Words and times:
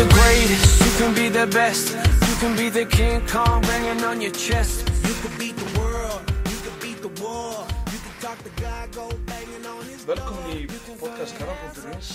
the 0.00 0.14
greatest, 0.14 0.80
you 0.80 0.92
can 0.96 1.14
be 1.14 1.28
the 1.28 1.46
best, 1.48 1.92
you 2.28 2.36
can 2.40 2.56
be 2.56 2.70
the 2.70 2.86
King 2.86 3.20
Kong 3.26 3.60
banging 3.62 4.02
on 4.02 4.20
your 4.20 4.32
chest. 4.32 4.88
You 5.06 5.14
could 5.20 5.36
beat 5.38 5.56
the 5.56 5.78
world, 5.78 6.22
you 6.48 6.56
could 6.64 6.78
beat 6.80 7.00
the 7.02 7.12
war, 7.22 7.66
you 7.92 7.98
could 8.04 8.18
talk 8.24 8.38
to 8.42 8.52
God, 8.62 8.86
go 8.96 9.06
banging 9.26 9.66
on 9.66 9.84
his 9.84 10.06
Velkomin 10.08 10.54
í 10.56 10.96
podcast 11.02 11.36
Karabótturins. 11.36 12.12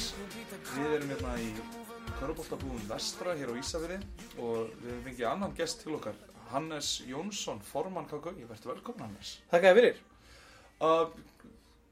Við 0.72 0.96
erum 0.98 1.14
hérna 1.14 1.36
í 1.38 1.52
Karabóttabúðum 2.18 2.88
Vestra 2.90 3.36
hér 3.38 3.54
á 3.54 3.56
Ísafirði 3.62 4.00
og 4.40 4.74
við 4.82 4.90
hefum 4.90 5.06
fengið 5.10 5.30
annan 5.36 5.54
gest 5.60 5.84
til 5.84 5.94
okkar, 6.00 6.18
Hannes 6.56 6.90
Jónsson, 7.06 7.62
formann 7.70 8.10
KKI. 8.10 8.48
Verður 8.50 8.74
velkomin 8.74 9.06
Hannes. 9.12 9.36
Þakka 9.54 9.76
þér 9.76 9.82
fyrir. 9.82 10.02
Uh, 10.82 11.06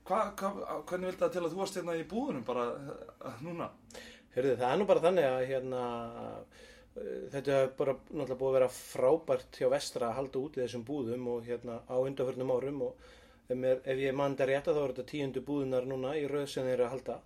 hva, 0.09 0.25
hva, 0.41 0.81
hvernig 0.89 1.11
vildi 1.11 1.21
það 1.21 1.37
til 1.37 1.45
að 1.45 1.53
þú 1.53 1.61
varst 1.61 1.79
hérna 1.79 2.01
í 2.01 2.07
búðunum 2.09 2.49
bara 2.49 2.65
uh, 2.73 3.37
núna? 3.45 3.69
Heyrðu, 4.33 4.53
það 4.59 4.69
er 4.69 4.79
nú 4.81 4.87
bara 4.89 5.03
þannig 5.03 5.27
að 5.29 5.43
hérna, 5.49 5.81
uh, 6.93 7.17
þetta 7.33 7.57
er 7.57 7.73
bara 7.77 7.97
náttúrulega 7.97 8.39
búið 8.39 8.49
að 8.51 8.57
vera 8.59 8.71
frábært 8.77 9.59
hjá 9.59 9.67
vestra 9.73 10.09
að 10.09 10.17
halda 10.21 10.41
út 10.45 10.57
í 10.57 10.63
þessum 10.63 10.87
búðum 10.87 11.27
og 11.35 11.45
hérna 11.49 11.81
á 11.85 11.95
undarförnum 11.99 12.55
árum 12.55 12.81
og 12.87 13.11
mér, 13.53 13.83
ef 13.83 14.01
ég 14.01 14.17
mann 14.17 14.37
þetta 14.37 14.49
rétt 14.49 14.71
að 14.71 14.79
þá 14.79 14.83
er 14.83 14.95
þetta 14.95 15.11
tíundu 15.11 15.45
búðunar 15.45 15.87
núna 15.89 16.15
í 16.17 16.25
rauð 16.31 16.49
sem 16.49 16.65
þeir 16.65 16.75
eru 16.79 16.87
að 16.87 16.93
halda 16.95 17.19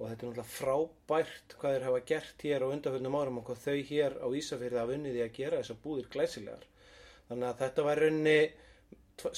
og 0.00 0.08
þetta 0.08 0.24
er 0.24 0.30
náttúrulega 0.30 0.48
frábært 0.54 1.54
hvað 1.60 1.74
þeir 1.74 1.86
hafa 1.86 2.02
gert 2.08 2.44
hér 2.46 2.64
á 2.64 2.72
undarförnum 2.72 3.16
árum 3.20 3.40
og 3.42 3.48
hvað 3.50 3.64
þau 3.66 3.80
hér 3.90 4.14
á 4.16 4.26
Ísafyrði 4.40 4.80
hafa 4.80 4.94
unnið 4.96 5.18
í 5.18 5.24
að 5.26 5.34
gera 5.36 5.58
þessar 5.60 5.80
búðir 5.84 6.06
glæsilegar. 6.14 6.62
Þannig 7.28 7.48
að 7.50 7.58
þetta 7.60 7.84
var 7.84 8.00
raunni 8.00 8.38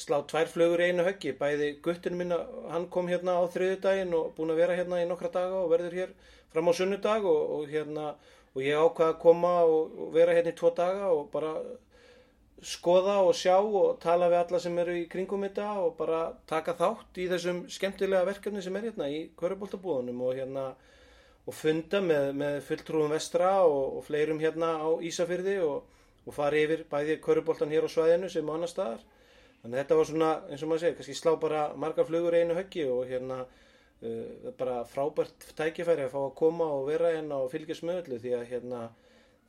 slá 0.01 0.19
tvær 0.31 0.51
flugur 0.51 0.83
í 0.83 0.91
einu 0.91 1.07
höggi. 1.07 1.35
Bæði 1.39 1.73
guttin 1.85 2.19
minna, 2.19 2.39
hann 2.73 2.89
kom 2.93 3.11
hérna 3.11 3.39
á 3.39 3.43
þriðu 3.53 3.81
daginn 3.85 4.15
og 4.19 4.35
búin 4.37 4.53
að 4.55 4.63
vera 4.63 4.77
hérna 4.79 5.03
í 5.03 5.09
nokkra 5.11 5.33
daga 5.35 5.63
og 5.63 5.73
verður 5.73 5.99
hér 6.01 6.15
fram 6.53 6.69
á 6.69 6.73
sunnudag 6.77 7.27
og, 7.29 7.43
og 7.57 7.73
hérna 7.73 8.13
og 8.53 8.61
ég 8.61 8.77
ákvaði 8.77 9.15
að 9.15 9.23
koma 9.23 9.55
og, 9.65 9.97
og 9.97 10.13
vera 10.17 10.37
hérna 10.37 10.53
í 10.53 10.59
tvo 10.59 10.73
daga 10.77 11.09
og 11.15 11.31
bara 11.33 11.55
skoða 12.63 13.17
og 13.27 13.35
sjá 13.35 13.57
og 13.59 13.97
tala 14.03 14.29
við 14.31 14.39
alla 14.39 14.59
sem 14.63 14.77
eru 14.79 14.95
í 15.01 15.07
kringum 15.11 15.43
þetta 15.47 15.69
og 15.83 15.97
bara 15.99 16.21
taka 16.47 16.77
þátt 16.79 17.19
í 17.19 17.27
þessum 17.33 17.65
skemmtilega 17.73 18.29
verkefni 18.29 18.63
sem 18.63 18.77
er 18.79 18.87
hérna 18.87 19.09
í 19.11 19.25
Köruboltabúðunum 19.39 20.21
og 20.23 20.37
hérna 20.39 20.67
og 21.43 21.57
funda 21.59 21.99
með, 22.05 22.29
með 22.39 22.61
fulltrúum 22.69 23.11
vestra 23.11 23.57
og, 23.67 23.99
og 23.99 24.07
fleirum 24.07 24.39
hérna 24.43 24.77
á 24.79 24.89
Ísafyrði 25.03 25.57
og, 25.67 25.89
og 26.23 26.37
fara 26.37 26.61
yfir 26.61 26.85
bæði 26.93 27.19
Köruboltan 27.25 27.73
hér 27.75 27.89
á 27.89 27.91
svæðinu 27.91 28.31
sem 28.31 28.47
á 28.47 28.55
annar 28.55 28.71
staðar 28.71 29.03
Þannig 29.63 29.77
að 29.77 29.83
þetta 29.85 29.97
var 29.99 30.09
svona, 30.09 30.29
eins 30.51 30.63
og 30.65 30.71
maður 30.71 30.83
segir, 30.83 30.95
kannski 30.99 31.15
slá 31.15 31.35
bara 31.39 31.61
margar 31.79 32.07
flugur 32.09 32.35
í 32.35 32.41
einu 32.43 32.55
höggi 32.59 32.87
og 32.91 33.05
hérna 33.07 33.37
uh, 33.47 34.49
bara 34.59 34.81
frábært 34.91 35.47
tækifæri 35.59 36.09
að 36.09 36.17
fá 36.17 36.19
að 36.25 36.35
koma 36.41 36.67
og 36.79 36.89
vera 36.89 37.13
hérna 37.15 37.39
og 37.45 37.53
fylgjast 37.53 37.87
með 37.87 38.01
öllu 38.01 38.19
því 38.25 38.33
að 38.41 38.49
hérna 38.51 38.81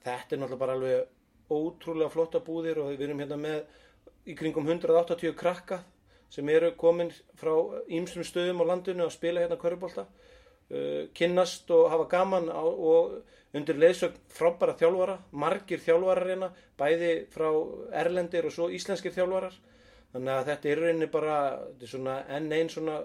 þetta 0.06 0.36
er 0.36 0.44
náttúrulega 0.44 0.62
bara 0.62 0.76
alveg 0.78 1.50
ótrúlega 1.50 2.14
flotta 2.14 2.44
búðir 2.46 2.84
og 2.84 2.92
við 2.94 3.08
erum 3.08 3.24
hérna 3.24 3.40
með 3.42 4.30
í 4.30 4.38
kringum 4.38 4.70
180 4.70 5.34
krakka 5.40 5.82
sem 6.34 6.50
eru 6.50 6.72
komin 6.78 7.10
frá 7.38 7.54
ýmsum 7.90 8.26
stöðum 8.26 8.62
á 8.62 8.70
landinu 8.70 9.08
að 9.08 9.16
spila 9.18 9.42
hérna 9.42 9.58
körubólta, 9.66 10.06
uh, 10.06 11.10
kynnast 11.18 11.74
og 11.74 11.90
hafa 11.90 12.10
gaman 12.14 12.54
á, 12.54 12.62
og 12.62 13.18
undir 13.54 13.82
leiðsögn 13.82 14.22
frábæra 14.34 14.78
þjálfara, 14.78 15.20
margir 15.34 15.82
þjálfarar 15.82 16.36
hérna, 16.36 16.54
bæði 16.78 17.14
frá 17.34 17.50
erlendir 18.06 18.46
og 18.46 18.54
svo 18.54 18.70
íslenskir 18.74 19.14
þjálfarar 19.18 19.58
Þannig 20.14 20.34
að 20.34 20.50
þetta 20.52 20.70
er 20.70 20.82
rauninni 20.84 21.10
bara, 21.10 21.38
enn 22.38 22.52
einn 22.54 22.70
svona 22.70 23.00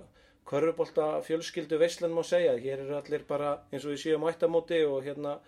körfubólta 0.49 1.07
fjölskyldu 1.25 1.79
veislan 1.81 2.13
má 2.13 2.23
segja. 2.25 2.57
Hér 2.61 2.85
eru 2.85 2.99
allir 2.99 3.25
bara 3.29 3.55
eins 3.73 3.85
og 3.85 3.95
við 3.95 4.03
séum 4.03 4.27
ættamóti 4.29 4.83
og 4.85 5.03
hérna 5.07 5.39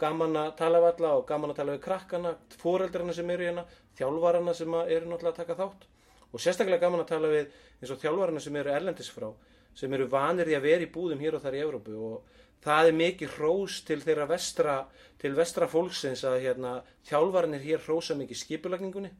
gaman 0.00 0.36
að 0.40 0.50
tala 0.56 0.80
við 0.80 0.90
alla 0.94 1.12
og 1.18 1.26
gaman 1.28 1.52
að 1.52 1.60
tala 1.60 1.76
við 1.76 1.84
krakkana, 1.84 2.34
fóreldrarna 2.60 3.14
sem 3.16 3.30
eru 3.34 3.48
hérna, 3.48 3.66
þjálfarana 4.00 4.54
sem 4.56 4.76
eru 4.80 5.10
náttúrulega 5.10 5.32
að 5.34 5.40
taka 5.42 5.58
þátt 5.58 5.88
og 6.30 6.40
sérstaklega 6.40 6.84
gaman 6.86 7.04
að 7.04 7.10
tala 7.10 7.32
við 7.32 7.56
eins 7.80 7.92
og 7.92 8.00
þjálfarana 8.00 8.44
sem 8.44 8.58
eru 8.60 8.72
erlendis 8.72 9.10
frá, 9.12 9.28
sem 9.76 9.96
eru 9.96 10.08
vanir 10.12 10.48
í 10.48 10.56
að 10.56 10.68
vera 10.68 10.86
í 10.86 10.92
búðum 10.94 11.20
hér 11.20 11.36
og 11.36 11.44
þar 11.44 11.56
í 11.58 11.64
Evrópu 11.64 11.96
og 12.10 12.36
það 12.64 12.90
er 12.90 12.98
mikið 13.00 13.34
hrós 13.36 13.80
til 13.88 13.98
þeirra 14.04 14.28
vestra, 14.30 14.76
til 15.20 15.34
vestra 15.36 15.68
fólksins 15.68 16.24
að 16.28 16.40
hérna 16.46 16.78
þjálfaranir 17.08 17.64
hér 17.64 17.84
hrósa 17.84 18.16
mikið 18.16 18.40
skipulagningunni 18.44 19.12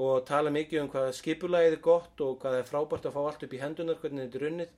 og 0.00 0.24
tala 0.26 0.50
mikið 0.50 0.80
um 0.82 0.88
hvað 0.90 1.12
skipulagið 1.18 1.76
er 1.76 1.82
gott 1.82 2.22
og 2.24 2.40
hvað 2.42 2.58
er 2.58 2.66
frábært 2.68 3.06
að 3.06 3.14
fá 3.14 3.20
allt 3.22 3.44
upp 3.46 3.54
í 3.54 3.60
hendunar, 3.60 4.00
hvernig 4.02 4.26
þetta 4.26 4.40
er 4.40 4.48
unnið. 4.50 4.72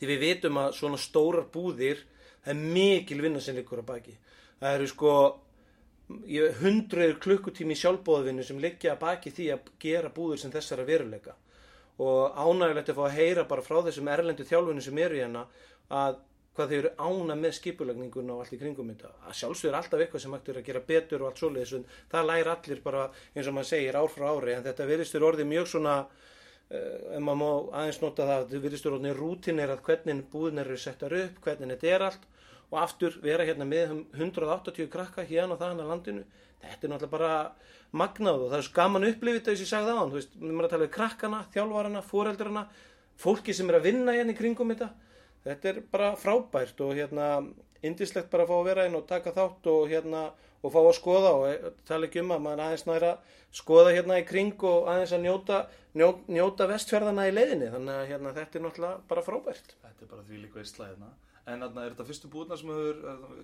Því 0.00 0.08
við 0.10 0.24
vitum 0.24 0.58
að 0.58 0.74
svona 0.78 0.98
stórar 0.98 1.46
búðir, 1.54 2.02
það 2.42 2.54
er 2.54 2.74
mikil 2.74 3.20
vinna 3.22 3.40
sem 3.40 3.56
liggur 3.56 3.84
á 3.86 3.90
baki. 3.92 4.16
Það 4.58 4.78
eru 4.78 4.88
sko 4.90 5.14
hundruður 6.62 7.14
klukkutími 7.22 7.76
sjálfbóðvinnu 7.78 8.44
sem 8.44 8.58
liggja 8.60 8.96
að 8.96 9.02
baki 9.04 9.32
því 9.32 9.46
að 9.54 9.70
gera 9.80 10.10
búður 10.12 10.42
sem 10.42 10.52
þessara 10.52 10.86
veruleika. 10.88 11.36
Og 12.02 12.34
ánægilegt 12.34 12.90
að 12.90 12.98
fá 12.98 13.04
að 13.06 13.16
heyra 13.20 13.46
bara 13.48 13.64
frá 13.64 13.78
þessum 13.86 14.10
erlendu 14.10 14.46
þjálfunni 14.48 14.82
sem 14.82 14.98
eru 14.98 15.20
hérna 15.20 15.46
að 15.92 16.18
hvað 16.56 16.72
þau 16.72 16.76
eru 16.78 16.90
ána 17.00 17.36
með 17.38 17.54
skipulagningun 17.56 18.32
og 18.34 18.42
allt 18.42 18.52
í 18.52 18.58
kringum 18.60 18.90
þetta. 18.92 19.12
Að 19.24 19.38
sjálfsögur 19.38 19.72
er 19.72 19.78
alltaf 19.78 20.02
eitthvað 20.04 20.24
sem 20.24 20.34
hægt 20.36 20.50
er 20.52 20.58
að 20.60 20.66
gera 20.66 20.82
betur 20.90 21.22
og 21.22 21.30
allt 21.30 21.40
svoleiðis 21.40 21.72
en 21.78 21.86
það 22.12 22.28
læri 22.28 22.52
allir 22.52 22.82
bara 22.84 23.06
eins 23.32 23.48
og 23.48 23.56
maður 23.56 23.70
segir 23.70 23.96
ár 23.96 24.12
frá 24.12 24.26
ári. 24.28 24.56
En 24.56 24.66
þetta 24.66 24.88
virðistur 24.90 25.26
orðið 25.28 25.48
mjög 25.48 25.70
svona 25.72 25.94
uh, 26.02 27.16
ef 27.16 27.24
maður 27.24 27.40
má 27.40 27.48
aðeins 27.80 28.02
nota 28.04 28.28
það 28.28 28.44
þetta 28.44 28.62
virðistur 28.66 28.98
orðið 28.98 29.16
rútinir 29.22 29.72
að 29.72 29.84
hvernig 29.88 30.22
búðin 30.32 30.64
eru 30.64 30.78
settar 30.80 31.16
upp, 31.22 31.40
hvernig 31.46 31.72
þetta 31.72 31.94
er 31.96 32.06
allt. 32.10 32.28
Og 32.72 32.78
aftur 32.80 33.16
vera 33.24 33.44
hérna 33.48 33.68
með 33.68 33.98
180 34.16 34.92
krakka 34.92 35.24
hérna 35.28 35.56
og 35.56 35.60
þaðan 35.60 35.84
að 35.84 35.92
landinu. 35.92 36.26
Þetta 36.62 36.86
er 36.86 36.92
náttúrulega 36.92 37.16
bara 37.16 37.32
magnað 37.92 38.44
og 38.44 38.52
það 38.52 38.58
er 38.58 38.66
svo 38.68 38.76
gaman 38.76 39.06
upplifið 39.08 39.40
þetta 39.40 39.54
sem 39.56 39.66
ég 39.66 39.70
sagði 39.72 39.92
á 39.92 39.98
hann 39.98 40.12
þú 40.12 40.18
veist, 40.18 40.36
við 40.36 40.48
erum 40.48 40.62
að 40.62 40.70
tala 40.72 40.86
um 40.86 40.92
krakkana, 40.94 41.40
þjálfarana, 41.52 42.02
fóreldrana 42.06 42.62
fólki 43.20 43.54
sem 43.56 43.68
er 43.68 43.78
að 43.78 43.88
vinna 43.88 44.14
hérna 44.16 44.32
í 44.32 44.38
kringum 44.38 44.72
þetta 44.72 44.88
þetta 45.44 45.70
er 45.72 45.82
bara 45.92 46.14
frábært 46.20 46.80
og 46.84 46.94
hérna 46.98 47.28
indislegt 47.82 48.30
bara 48.30 48.46
að 48.46 48.52
fá 48.52 48.56
að 48.60 48.68
vera 48.70 48.86
inn 48.88 48.98
og 48.98 49.06
taka 49.08 49.34
þátt 49.34 49.68
og 49.72 49.88
hérna 49.90 50.26
og 50.62 50.70
fá 50.70 50.80
að 50.82 50.94
skoða 50.98 51.32
og 51.38 51.46
eh, 51.50 51.70
tala 51.88 52.08
ekki 52.08 52.22
um 52.22 52.34
að 52.36 52.44
maður 52.44 52.64
aðeins 52.66 52.86
næra 52.86 53.12
skoða 53.52 53.96
hérna 53.96 54.20
í 54.22 54.26
kring 54.28 54.66
og 54.68 54.86
aðeins 54.92 55.16
að 55.16 55.24
njóta, 55.26 55.58
njóta, 55.98 56.36
njóta 56.38 56.68
vestfjörðana 56.70 57.26
í 57.28 57.34
leiðinni 57.34 57.72
þannig 57.74 57.98
að 57.98 58.08
hérna 58.12 58.34
þetta 58.38 58.58
er 58.58 58.66
náttúrulega 58.66 59.02
bara 59.10 59.26
frábært 59.26 59.76
Þetta 59.82 60.06
er 60.06 60.12
bara 60.14 60.26
því 60.28 60.40
líka 60.44 60.60
veistla 60.60 60.88
hérna. 60.88 61.12
En 61.50 61.62
er 61.66 61.72
þetta 61.74 62.04
fyrstu 62.06 62.28
búðna 62.30 62.56
sem 62.58 62.70
hefur 62.70 62.98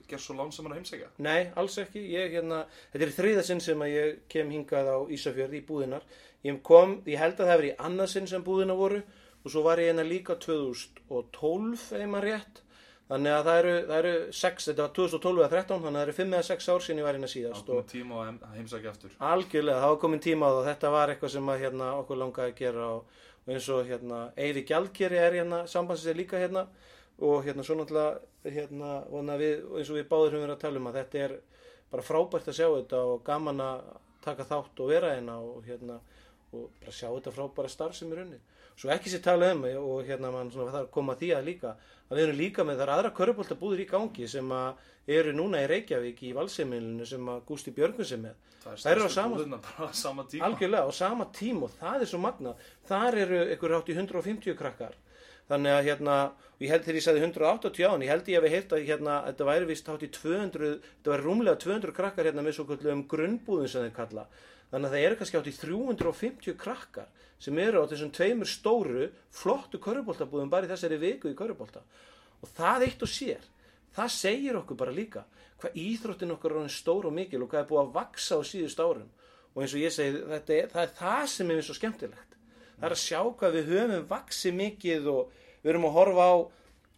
gerð 0.06 0.22
svo 0.22 0.34
lánsamar 0.38 0.74
að 0.74 0.78
heimsækja? 0.78 1.08
Nei, 1.26 1.48
alls 1.58 1.78
ekki. 1.82 2.02
Ég, 2.12 2.30
hérna, 2.36 2.60
þetta 2.92 3.06
er 3.08 3.14
þriða 3.16 3.42
sinn 3.48 3.62
sem 3.62 3.82
að 3.82 3.90
ég 3.90 4.20
kem 4.30 4.52
hingað 4.54 4.90
á 4.94 4.98
Ísafjörð 5.16 5.56
í 5.58 5.62
búðinar. 5.66 6.06
Ég 6.46 6.60
kom, 6.66 6.96
ég 7.10 7.18
held 7.18 7.34
að 7.34 7.42
það 7.42 7.50
hefur 7.52 7.66
í 7.66 7.72
annað 7.88 8.12
sinn 8.12 8.30
sem 8.30 8.44
búðina 8.46 8.76
voru 8.78 9.00
og 9.44 9.52
svo 9.52 9.62
var 9.66 9.80
ég 9.82 9.92
hérna 9.92 10.06
líka 10.06 10.38
2012 10.40 11.84
ef 11.98 12.08
maður 12.10 12.26
rétt. 12.28 12.64
Þannig 13.08 13.32
að 13.32 13.46
það 13.46 13.58
eru, 13.58 13.74
það 13.88 13.98
eru 13.98 14.14
6, 14.36 14.66
þetta 14.68 14.84
var 14.84 14.90
2012 14.98 15.38
eða 15.40 15.50
13 15.54 15.84
þannig 15.84 15.88
að 15.88 16.02
það 16.02 16.08
eru 16.08 16.16
5 16.18 16.34
eða 16.34 16.46
6 16.48 16.66
ár 16.68 16.82
síðan 16.84 16.98
ég 17.00 17.06
var 17.06 17.16
hérna 17.16 17.30
síðast 17.32 17.70
komin 17.70 17.86
tíma 17.88 18.18
að 18.26 18.56
heimsækja 18.58 18.90
aftur. 18.92 19.14
Algjörlega, 19.30 19.78
það 19.80 19.92
var 19.94 20.00
komin 20.02 20.22
tíma 20.26 20.44
á 20.44 20.50
það 20.50 20.58
og 20.58 20.68
þetta 20.68 20.90
var 20.92 21.12
eitthvað 21.14 21.32
sem 21.32 21.48
að, 21.48 21.62
hérna, 21.62 21.86
okkur 22.02 22.20
langaði 22.20 22.52
að 22.52 22.58
gera 22.58 22.90
og, 22.98 23.22
og 23.46 23.54
eins 23.54 23.68
og 23.72 23.88
hérna, 23.88 24.18
Eyri 24.44 24.64
Gjaldkeri 24.68 25.20
er 25.22 25.38
hérna 25.38 25.62
sambansins 25.72 26.12
er 26.12 26.20
líka 26.20 26.42
hérna 26.42 26.66
og 27.24 27.48
hérna 27.48 27.64
svo 27.64 27.78
náttúrulega 27.78 28.52
hérna, 28.58 28.92
við, 29.40 29.64
eins 29.78 29.88
og 29.88 29.96
við 29.96 30.06
báður 30.12 30.36
höfum 30.36 30.44
verið 30.44 30.56
að 30.58 30.62
tala 30.66 30.82
um 30.82 30.90
að 30.92 31.00
þetta 31.00 31.24
er 31.24 31.36
bara 31.88 32.04
frábært 32.04 32.52
að 32.52 32.58
sjá 32.60 32.68
þetta 32.68 33.02
og 33.08 33.24
gaman 33.24 33.64
að 33.64 33.88
taka 34.28 34.46
þátt 34.52 34.84
og 34.84 34.92
vera 34.92 35.16
hérna 35.16 35.40
og 35.40 35.64
hérna 35.64 35.98
og 36.52 36.68
bara 36.76 36.92
sjá 36.92 37.08
þetta 37.08 37.32
frábæra 37.34 37.72
starf 37.72 37.96
sem 37.96 38.12
er 38.12 38.26
unni 38.26 38.40
svo 38.78 38.92
ekki 38.94 39.10
sér 39.10 39.22
tala 39.24 39.52
um 39.54 39.64
og 39.66 40.06
hérna 40.06 40.30
mann 40.30 40.52
svona 40.54 40.70
þarf 40.70 40.86
að 40.86 40.92
koma 40.94 41.16
því 41.18 41.32
að 41.34 41.48
líka 41.50 41.72
að 42.08 42.16
við 42.16 42.24
erum 42.24 42.38
líka 42.38 42.64
með 42.64 42.82
þar 42.82 42.92
aðra 42.94 43.14
körubóltabúður 43.16 43.82
í 43.82 43.88
gangi 43.90 44.28
sem 44.30 44.52
að 44.54 44.84
eru 45.18 45.32
núna 45.36 45.64
í 45.64 45.68
Reykjavík 45.72 46.22
í 46.28 46.34
valseimilinu 46.36 47.06
sem 47.08 47.32
að 47.32 47.42
Gústi 47.48 47.72
Björgun 47.74 48.08
sem 48.08 48.22
með. 48.22 48.36
Það 48.68 48.90
eru 48.92 49.08
á 49.08 49.10
sama, 49.12 49.60
sama 49.96 50.24
tíma. 50.28 50.48
Algjörlega 50.48 50.88
á 50.88 50.92
sama 50.92 51.28
tíma 51.34 51.68
og 51.68 51.76
það 51.78 52.04
er 52.04 52.10
svo 52.10 52.20
magna 52.22 52.54
þar 52.88 53.20
eru 53.24 53.44
ykkur 53.54 53.76
átt 53.78 53.92
í 53.92 53.96
150 53.96 54.58
krakkar. 54.58 54.96
Þannig 55.48 55.72
að 55.72 55.86
hérna, 55.86 56.14
ég 56.60 56.72
held 56.74 56.84
þegar 56.84 56.98
ég 56.98 57.04
sagði 57.06 57.22
180 57.24 57.86
án, 57.88 58.02
ég 58.04 58.10
held 58.12 58.26
ég 58.28 58.36
að 58.36 58.44
við 58.44 58.54
heilt 58.54 58.72
að 58.76 58.82
hérna, 58.84 59.14
þetta 59.30 59.46
væri 59.48 59.68
vist 59.70 59.86
átt 59.88 60.04
í 60.04 60.10
200, 60.12 60.72
þetta 60.98 61.12
væri 61.14 61.24
rúmlega 61.24 61.60
200 61.62 61.94
krakkar 61.96 62.28
hérna 62.28 62.44
með 62.44 62.58
svo 62.58 62.66
kvöldum 62.68 63.06
grunnbúðin 63.08 63.72
sem 63.72 63.86
þeir 63.86 63.94
kalla 63.96 64.26
þannig 64.70 64.88
að 64.88 64.94
það 64.94 65.06
eru 65.06 65.18
kannski 65.20 65.40
átt 65.40 65.50
í 65.50 65.56
350 65.58 66.58
krakkar 66.60 67.08
sem 67.38 67.58
eru 67.62 67.82
á 67.82 67.88
þessum 67.90 68.12
tveimur 68.14 68.50
stóru 68.50 69.08
flottu 69.34 69.80
körubóltabúðum 69.82 70.50
bara 70.52 70.66
í 70.66 70.72
þessari 70.72 70.98
viku 71.00 71.30
í 71.30 71.38
körubólta 71.38 71.84
og 72.42 72.54
það 72.54 72.88
eitt 72.88 73.04
og 73.04 73.12
sér 73.12 73.46
það 73.94 74.14
segir 74.14 74.58
okkur 74.58 74.78
bara 74.78 74.94
líka 74.94 75.24
hvað 75.58 75.78
íþróttin 75.82 76.34
okkur 76.36 76.56
er 76.62 76.70
stór 76.70 77.08
og 77.08 77.14
mikil 77.14 77.42
og 77.42 77.50
hvað 77.50 77.64
er 77.64 77.68
búið 77.70 77.82
að 77.82 77.94
vaksa 77.96 78.38
á 78.38 78.42
síðust 78.46 78.82
árum. 78.82 79.08
Og 79.54 79.64
eins 79.64 79.74
og 79.74 79.82
ég 79.82 79.94
segi 79.94 80.20
er, 80.22 80.68
það 80.70 80.82
er 80.84 80.92
það 80.98 81.24
sem 81.32 81.50
er 81.50 81.64
svo 81.66 81.74
skemmtilegt. 81.74 82.36
Það 82.78 82.86
er 82.86 82.94
að 82.94 83.02
sjá 83.02 83.20
hvað 83.40 83.56
við 83.56 83.72
höfum 83.72 84.04
vaksi 84.12 84.52
mikið 84.54 85.08
og 85.10 85.32
við 85.64 85.72
erum 85.72 85.88
að 85.88 85.96
horfa 85.96 86.28
á 86.30 86.36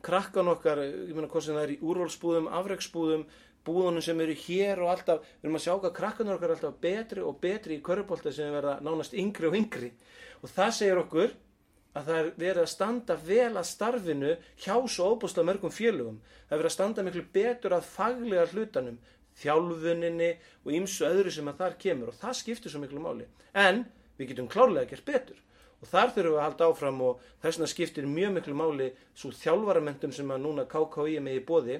krakkan 0.05 0.53
okkar, 0.53 0.83
ég 0.85 1.15
meina 1.17 1.29
hvað 1.29 1.47
sem 1.47 1.57
það 1.57 1.65
er 1.65 1.73
í 1.73 1.79
úrvalsbúðum, 1.85 2.51
afreiksbúðum, 2.61 3.25
búðunum 3.67 4.05
sem 4.05 4.21
eru 4.25 4.35
hér 4.47 4.81
og 4.85 4.91
alltaf, 4.95 5.21
við 5.41 5.49
erum 5.49 5.59
að 5.59 5.65
sjá 5.67 5.75
hvað 5.75 5.95
krakkan 5.99 6.33
okkar 6.35 6.51
er 6.51 6.57
alltaf 6.57 6.81
betri 6.81 7.23
og 7.25 7.39
betri 7.43 7.77
í 7.77 7.85
körubólta 7.85 8.33
sem 8.33 8.53
verða 8.55 8.79
nánast 8.85 9.17
yngri 9.19 9.51
og 9.51 9.57
yngri 9.59 9.93
og 10.41 10.53
það 10.53 10.77
segir 10.79 11.01
okkur 11.03 11.35
að 11.99 12.07
það 12.07 12.19
er 12.21 12.29
verið 12.39 12.63
að 12.63 12.71
standa 12.71 13.17
vel 13.27 13.51
að 13.51 13.69
starfinu 13.69 14.35
hjá 14.63 14.75
svo 14.87 15.09
óbúslega 15.11 15.49
mörgum 15.49 15.75
félögum. 15.75 16.21
Það 16.47 16.55
er 16.55 16.61
verið 16.61 16.71
að 16.71 16.77
standa 16.77 17.05
miklu 17.07 17.25
betur 17.35 17.75
að 17.75 17.89
faglega 17.91 18.47
hlutanum, 18.53 18.99
þjálfuninni 19.41 20.31
og 20.65 20.75
ýmsu 20.79 21.07
öðru 21.09 21.35
sem 21.35 21.51
að 21.51 21.63
þar 21.65 21.79
kemur 21.83 22.13
og 22.13 22.19
það 22.21 22.37
skiptir 22.41 22.73
svo 22.73 22.83
miklu 22.83 23.03
máli. 23.03 23.27
En 23.55 23.85
við 24.19 24.33
getum 24.33 24.51
klárlega 24.51 24.93
gert 24.93 25.07
betur 25.09 25.41
og 25.81 25.89
þar 25.89 26.13
þurfum 26.15 26.35
við 26.35 26.39
að 26.39 26.45
halda 26.45 26.69
áfram 26.69 27.03
og 27.07 27.23
þess 27.41 27.57
vegna 27.57 27.71
skiptir 27.73 28.09
mjög 28.11 28.35
miklu 28.37 28.57
máli 28.59 28.91
svo 29.17 29.33
þjálfaramentum 29.35 30.13
sem 30.15 30.31
að 30.31 30.43
núna 30.45 30.67
KKI 30.71 31.23
með 31.25 31.39
í 31.41 31.45
bóði 31.49 31.79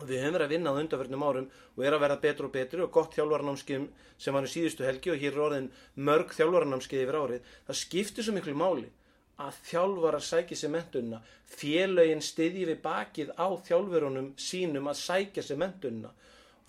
og 0.00 0.08
við 0.08 0.24
höfum 0.24 0.34
verið 0.36 0.46
að 0.46 0.54
vinna 0.54 0.72
á 0.74 0.78
undanverðnum 0.80 1.24
árum 1.28 1.46
og 1.76 1.84
er 1.84 1.94
að 1.94 2.02
verða 2.04 2.20
betur 2.24 2.48
og 2.48 2.52
betur 2.54 2.82
og 2.84 2.92
gott 2.94 3.14
þjálfaranámskeið 3.14 3.86
sem 4.18 4.34
var 4.34 4.48
í 4.48 4.50
síðustu 4.50 4.86
helgi 4.86 5.12
og 5.14 5.20
hér 5.22 5.36
er 5.36 5.44
orðin 5.46 5.70
mörg 5.94 6.34
þjálfaranámskeið 6.34 7.04
yfir 7.04 7.18
árið. 7.20 7.48
Það 7.68 7.80
skiptir 7.80 8.26
svo 8.26 8.34
miklu 8.34 8.56
máli 8.58 8.90
að 9.42 9.56
þjálfarar 9.68 10.22
sækja 10.22 10.58
sér 10.58 10.72
mentunna 10.74 11.20
félögin 11.50 12.22
stiðji 12.22 12.68
við 12.68 12.82
bakið 12.84 13.32
á 13.34 13.46
þjálfurunum 13.66 14.28
sínum 14.38 14.90
að 14.90 15.00
sækja 15.00 15.42
sér 15.42 15.58
mentunna 15.62 16.12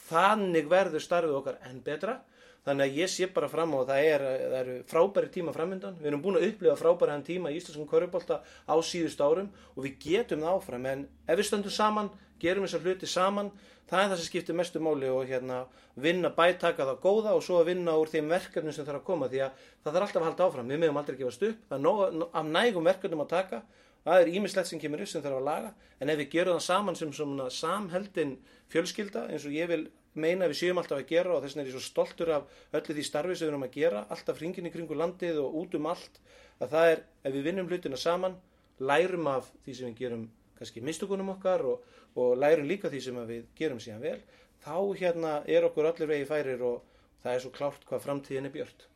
þannig 0.08 0.70
verður 0.70 1.04
starfið 1.04 1.38
okkar 1.40 1.60
enn 1.70 1.84
betra 1.86 2.18
þannig 2.66 2.86
að 2.86 3.00
ég 3.02 3.12
sé 3.14 3.30
bara 3.34 3.50
fram 3.52 3.74
á 3.74 3.78
að 3.80 3.92
það, 3.92 4.10
er, 4.10 4.26
eru 4.60 4.76
frábæri 4.90 5.32
tíma 5.34 5.54
framöndan 5.54 6.00
við 6.00 6.12
erum 6.12 6.24
búin 6.24 6.40
að 6.40 6.48
upplifa 6.50 6.76
frábæri 6.80 7.14
hann 7.14 7.26
tíma 7.28 7.54
í 7.54 7.60
Íslandskum 7.60 7.90
korfbólta 7.90 8.42
á 8.42 8.76
síðust 8.82 9.22
árum 9.22 9.52
og 9.76 9.86
við 9.86 9.98
getum 10.02 10.42
það 10.42 10.58
áfram. 10.58 10.90
En 10.92 11.08
ef 11.28 11.40
við 11.40 11.50
stöndum 11.50 11.76
saman, 11.76 12.12
gerum 12.42 12.66
þessar 12.66 12.86
hluti 12.86 13.10
saman 13.10 13.54
það 13.90 14.02
er 14.02 14.12
það 14.12 14.20
sem 14.20 14.30
skiptir 14.30 14.58
mestu 14.58 14.82
máli 14.82 15.10
og 15.14 15.30
hérna, 15.30 15.64
vinna 16.02 16.32
bætaka 16.34 16.88
það 16.90 17.02
góða 17.04 17.34
og 17.38 17.44
svo 17.46 17.60
að 17.62 17.72
vinna 17.72 17.96
úr 18.00 18.12
þeim 18.12 18.32
verkefnum 18.34 18.74
sem 18.74 18.86
þarf 18.88 19.02
að 19.02 19.08
koma. 19.10 19.30
Því 19.32 19.42
að 19.46 19.66
það 19.84 19.98
þarf 19.98 20.08
alltaf 20.08 20.22
að 20.22 20.28
halda 20.30 20.48
áfram, 20.48 20.72
við 20.72 20.82
meðum 20.82 21.02
aldrei 21.02 21.16
að 21.16 21.22
gefast 21.22 21.46
upp. 21.50 21.60
Það 21.70 21.78
er 21.78 21.84
nóg, 21.86 22.24
af 22.26 22.50
nægum 22.50 22.90
verkefnum 22.90 23.26
að 23.26 23.32
taka. 23.36 23.62
Það 24.06 24.22
er 24.22 24.32
ímislegt 24.38 24.70
sem 24.70 24.82
kemur 24.82 25.06
upp 25.06 25.12
sem 25.12 25.26
þarf 25.26 25.40
að 25.40 25.48
laga. 25.50 25.72
En 26.00 26.14
ef 26.14 26.20
við 26.22 26.32
gerum 26.34 26.58
það 26.58 26.66
saman 26.66 26.98
sem 26.98 27.14
samheldin 27.60 28.36
fjölskylda 28.74 29.28
eins 29.30 29.46
og 29.46 29.56
ég 29.56 29.70
vil 29.70 29.86
meina 30.16 30.48
við 30.50 30.60
séum 30.62 30.80
alltaf 30.80 31.02
að 31.02 31.12
gera 31.12 31.36
og 31.36 31.44
þess 31.44 31.56
vegna 31.56 31.64
er 31.66 31.70
ég 31.70 31.76
svo 31.76 31.84
stoltur 31.84 32.32
af 32.38 32.58
öllu 32.80 32.96
því 32.96 33.06
starfi 33.08 33.36
sem 33.36 33.46
við 33.46 33.52
erum 33.52 33.68
að 33.68 33.76
gera 33.76 34.06
alltaf 34.16 34.40
hringin 34.40 34.70
í 34.70 34.72
kringu 34.74 34.98
landið 34.98 35.42
og 35.44 35.60
út 35.62 35.78
um 35.80 35.90
allt 35.92 36.20
að 36.64 36.72
það 36.72 36.92
er, 36.94 37.04
ef 37.24 37.36
við 37.36 37.48
vinnum 37.50 37.70
hlutina 37.70 38.00
saman 38.00 38.40
lærum 38.80 39.30
af 39.32 39.52
því 39.66 39.78
sem 39.78 39.92
við 39.92 40.02
gerum 40.04 40.26
kannski 40.56 40.84
mistugunum 40.84 41.34
okkar 41.36 41.66
og, 41.68 41.86
og 42.16 42.36
lærum 42.40 42.68
líka 42.70 42.92
því 42.92 43.04
sem 43.04 43.22
við 43.28 43.48
gerum 43.60 43.82
síðan 43.84 44.04
vel 44.04 44.20
þá 44.64 44.76
hérna 45.02 45.38
er 45.52 45.68
okkur 45.68 45.92
allir 45.92 46.12
vegi 46.12 46.28
færir 46.30 46.64
og 46.64 46.84
það 47.24 47.34
er 47.34 47.44
svo 47.44 47.56
klárt 47.56 47.88
hvað 47.90 48.06
framtíðin 48.08 48.50
er 48.50 48.56
björt 48.56 48.88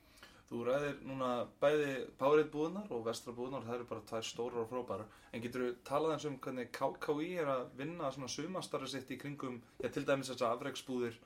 Þú 0.50 0.64
ræðir 0.66 0.96
núna 1.06 1.28
bæði 1.62 1.90
Powerade 2.18 2.50
búðunar 2.50 2.94
og 2.96 3.04
Vestra 3.06 3.34
búðunar, 3.38 3.68
það 3.68 3.76
eru 3.76 3.88
bara 3.92 4.06
tvær 4.10 4.24
stórar 4.26 4.64
og 4.64 4.72
frábærar. 4.72 5.12
En 5.30 5.44
getur 5.44 5.66
þú 5.68 5.74
talað 5.86 6.14
eins 6.16 6.26
um 6.26 6.40
hvernig 6.42 6.72
KKI 6.74 7.28
er 7.44 7.52
að 7.54 7.68
vinna 7.78 8.10
svona 8.16 8.32
sumastarri 8.34 8.90
sitt 8.90 9.12
í 9.14 9.20
kringum, 9.22 9.60
já 9.78 9.92
til 9.94 10.08
dæmis 10.08 10.32
þess 10.32 10.42
að 10.42 10.56
afreiksbúðir 10.56 11.20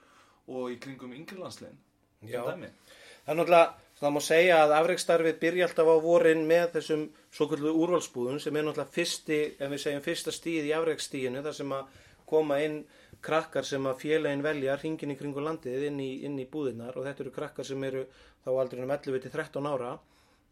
og 0.51 0.73
í 0.73 0.75
kringum 0.83 1.15
yngrilandslegin? 1.15 1.79
Já, 2.27 2.41
það 2.43 2.67
er 2.67 3.37
náttúrulega, 3.39 3.71
það 4.01 4.13
má 4.15 4.21
segja 4.27 4.57
að 4.65 4.75
afreikstarfið 4.81 5.39
byrja 5.39 5.69
alltaf 5.69 5.91
á 5.91 5.97
vorin 6.03 6.43
með 6.47 6.65
þessum 6.75 7.05
svo 7.31 7.47
kvöldu 7.47 7.71
úrvalsbúðum 7.79 8.43
sem 8.43 8.59
er 8.59 8.67
náttúrulega 8.67 8.95
fyrsti, 8.97 9.39
ef 9.55 9.71
við 9.71 9.83
segjum 9.85 10.03
fyrsta 10.03 10.35
stíð 10.35 10.67
í 10.67 10.75
afreikstíðinu, 10.75 11.43
þar 11.47 11.57
sem 11.61 11.75
að 11.79 12.01
koma 12.27 12.59
inn 12.63 12.81
krakkar 13.23 13.67
sem 13.67 13.85
að 13.87 14.01
félagin 14.03 14.43
velja 14.43 14.77
hringin 14.81 15.13
í 15.13 15.17
kringu 15.19 15.43
landið 15.43 15.87
inn 15.89 15.99
í, 16.03 16.09
inn 16.27 16.39
í 16.39 16.47
búðinar 16.49 16.97
og 16.97 17.07
þetta 17.07 17.23
eru 17.23 17.33
krakkar 17.37 17.67
sem 17.67 17.83
eru 17.87 18.03
þá 18.43 18.49
aldrei 18.53 18.83
um 18.83 18.91
11 18.91 19.23
til 19.23 19.31
13 19.31 19.69
ára 19.69 19.93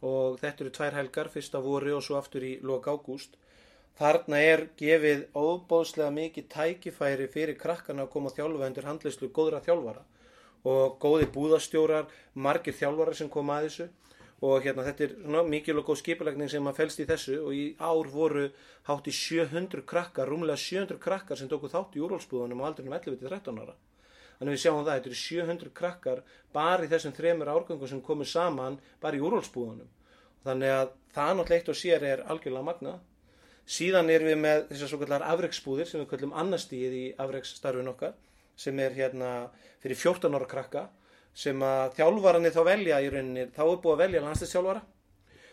og 0.02 0.40
þetta 0.42 0.64
eru 0.64 0.74
tvær 0.78 0.98
helgar, 0.98 1.30
fyrsta 1.30 1.62
voru 1.62 1.96
og 1.98 2.06
svo 2.06 2.18
aftur 2.18 2.46
í 2.48 2.56
lok 2.66 2.88
ágúst. 2.90 3.36
Þarna 4.00 4.40
er 4.42 4.64
gefið 4.80 5.28
óbóðslega 5.38 6.10
mikið 6.16 6.48
tækifæri 6.54 7.28
fyrir 7.30 7.58
krakkarna 7.60 8.08
að 8.08 8.14
koma 8.16 8.32
að 8.32 8.40
þjálfa 8.40 8.70
undir 8.70 8.88
handleyslu 8.88 9.30
góðra 9.36 9.62
þjálfara 9.66 10.06
og 10.72 10.96
góði 11.02 11.28
búðastjórar, 11.36 12.08
margir 12.34 12.78
þjálfarar 12.78 13.18
sem 13.18 13.30
koma 13.30 13.60
að 13.60 13.68
þessu 13.68 13.88
og 14.42 14.64
hérna 14.66 14.86
þetta 14.88 15.06
er 15.06 15.12
svona 15.20 15.44
mikil 15.46 15.78
og 15.78 15.86
góð 15.86 16.00
skipilegning 16.02 16.50
sem 16.50 16.66
að 16.66 16.80
fælst 16.80 17.02
í 17.04 17.06
þessu 17.10 17.38
og 17.44 17.54
í 17.54 17.66
ár 17.78 18.08
voru 18.10 18.48
hátt 18.88 19.10
í 19.12 19.14
700 19.14 19.86
krakkar, 19.86 20.30
rúmlega 20.30 20.58
700 20.58 20.98
krakkar 21.02 21.38
sem 21.38 21.50
tóku 21.50 21.70
þátt 21.70 21.98
í 21.98 22.02
úrvaldsbúðunum 22.02 22.64
á 22.66 22.68
aldrinum 22.72 22.96
11-13 22.98 23.62
ára. 23.62 23.76
Þannig 24.40 24.56
við 24.56 24.64
sjáum 24.64 24.80
það, 24.82 24.96
þetta 24.96 25.10
eru 25.12 25.20
700 25.22 25.74
krakkar 25.78 26.24
bara 26.58 26.88
í 26.88 26.90
þessum 26.90 27.14
þremur 27.14 27.52
árgangum 27.54 27.92
sem 27.92 28.02
komu 28.02 28.26
saman 28.26 28.80
bara 29.04 29.20
í 29.20 29.22
úrvaldsbúðunum. 29.22 29.92
Þannig 30.42 30.74
að 30.74 30.96
það 31.14 31.34
náttúrulega 31.38 31.60
eitt 31.60 31.70
og 31.70 31.78
sér 31.78 32.06
er 32.10 32.24
algjörlega 32.26 32.66
magna. 32.66 32.96
Síðan 33.70 34.10
er 34.10 34.26
við 34.26 34.40
með 34.42 34.64
þessar 34.72 34.90
svo 34.90 35.00
kallar 35.04 35.28
afreiksbúðir 35.30 35.90
sem 35.92 36.02
við 36.02 36.10
kallum 36.16 36.34
annastíð 36.34 36.96
í 36.98 37.04
afreiksstarfin 37.22 37.94
okkar 37.94 38.18
sem 38.58 38.82
er 38.82 38.98
hérna 38.98 39.30
fyrir 39.84 40.02
14 40.02 40.34
ára 40.34 40.50
krakka 40.50 40.84
sem 41.34 41.62
að 41.64 41.94
þjálfarani 42.00 42.52
þá 42.52 42.62
velja 42.68 42.98
í 43.02 43.12
rauninni, 43.12 43.46
þá 43.56 43.62
er 43.66 43.78
búið 43.84 43.94
að 43.94 44.02
velja 44.06 44.24
landslistjálfara 44.26 44.82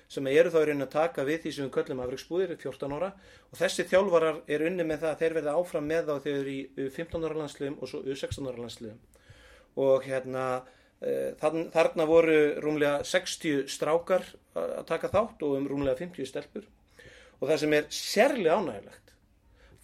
sem 0.08 0.28
eru 0.32 0.50
þá 0.52 0.58
í 0.62 0.64
rauninni 0.68 0.86
að 0.86 0.94
taka 0.94 1.24
við 1.28 1.42
því 1.42 1.50
sem 1.52 1.66
við 1.66 1.74
köllum 1.74 2.00
afreiksbúðir 2.04 2.54
14 2.56 2.94
ára. 2.96 3.10
Og 3.52 3.60
þessi 3.60 3.84
þjálfarar 3.90 4.40
er 4.48 4.64
unni 4.64 4.86
með 4.88 5.02
það 5.02 5.10
að 5.10 5.22
þeir 5.22 5.36
verða 5.36 5.56
áfram 5.60 5.88
með 5.90 6.06
þá 6.08 6.12
þegar 6.14 6.24
þeir 6.24 6.38
eru 6.38 6.54
í 6.54 6.88
15 6.96 7.26
ára 7.28 7.40
landsliðum 7.42 7.76
og 7.76 7.90
svo 7.90 8.00
16 8.06 8.48
ára 8.48 8.62
landsliðum. 8.64 9.02
Og 9.84 10.08
hérna 10.08 10.44
e, 11.04 11.12
þarna 11.74 12.08
voru 12.08 12.38
rúmlega 12.64 13.04
60 13.04 13.68
strákar 13.74 14.24
að 14.56 14.80
taka 14.88 15.12
þátt 15.12 15.44
og 15.44 15.58
um 15.58 15.68
rúmlega 15.68 16.00
50 16.00 16.30
stelpur. 16.32 16.64
Og 17.38 17.50
það 17.50 17.62
sem 17.66 17.76
er 17.76 17.92
sérlega 17.92 18.56
ánægilegt 18.56 19.07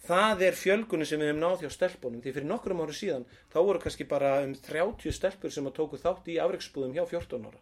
það 0.05 0.43
er 0.47 0.57
fjölgunni 0.57 1.05
sem 1.07 1.21
við 1.21 1.31
hefum 1.31 1.41
náð 1.41 1.63
hjá 1.63 1.71
stelpunum. 1.73 2.21
Því 2.23 2.33
fyrir 2.35 2.49
nokkrum 2.49 2.81
áru 2.83 2.95
síðan 2.95 3.25
þá 3.53 3.57
voru 3.59 3.81
kannski 3.83 4.07
bara 4.09 4.33
um 4.45 4.53
30 4.67 5.15
stelpur 5.15 5.53
sem 5.53 5.69
að 5.69 5.77
tóku 5.79 5.99
þátt 6.01 6.29
í 6.33 6.37
afreiksbúðum 6.43 6.93
hjá 6.95 7.05
14 7.09 7.47
ára. 7.49 7.61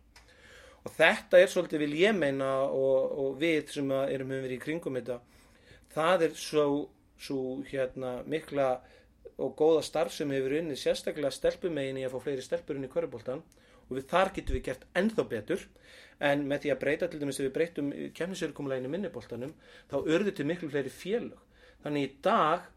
Og 0.84 0.96
þetta 0.98 1.40
er 1.40 1.52
svolítið 1.52 1.86
vil 1.86 1.94
ég 2.02 2.18
meina 2.18 2.50
og, 2.68 3.14
og 3.24 3.38
við 3.40 3.72
sem 3.78 3.94
erum 4.04 4.34
við 4.34 4.58
í 4.58 4.60
kringum 4.64 5.00
þetta. 5.00 5.22
Það 5.94 6.26
er 6.28 6.36
svo, 6.40 6.66
svo 7.22 7.44
hérna 7.70 8.18
mikla 8.28 8.74
og 9.38 9.56
góða 9.58 9.86
starf 9.86 10.14
sem 10.14 10.32
hefur 10.34 10.58
unnið 10.60 10.82
sérstaklega 10.82 11.32
stelpumegin 11.34 12.02
í 12.02 12.08
að 12.08 12.18
fá 12.18 12.26
fleiri 12.26 12.44
stelpur 12.44 12.78
inn 12.78 12.88
í 12.88 12.92
kvörubóltan 12.92 13.42
og 13.88 13.96
við 13.96 14.10
þar 14.12 14.34
getum 14.36 14.58
við 14.58 14.68
gert 14.68 14.86
ennþá 15.00 15.26
betur. 15.32 15.64
En 16.24 16.44
með 16.48 16.66
því 16.66 16.74
að 16.74 16.84
breyta 16.84 17.10
til 17.10 17.24
dæmis 17.24 17.40
ef 17.40 17.48
við 17.48 17.56
breytum 17.56 17.90
kemnisverkumleginu 18.18 18.92
minnibóltanum 18.92 19.56
þá 19.92 19.98
örður 20.04 20.36
til 20.38 20.50
miklu 20.50 20.70
fleiri 20.72 20.92
félög 20.94 21.42
Þannig 21.84 22.08
í 22.08 22.14
dag 22.26 22.70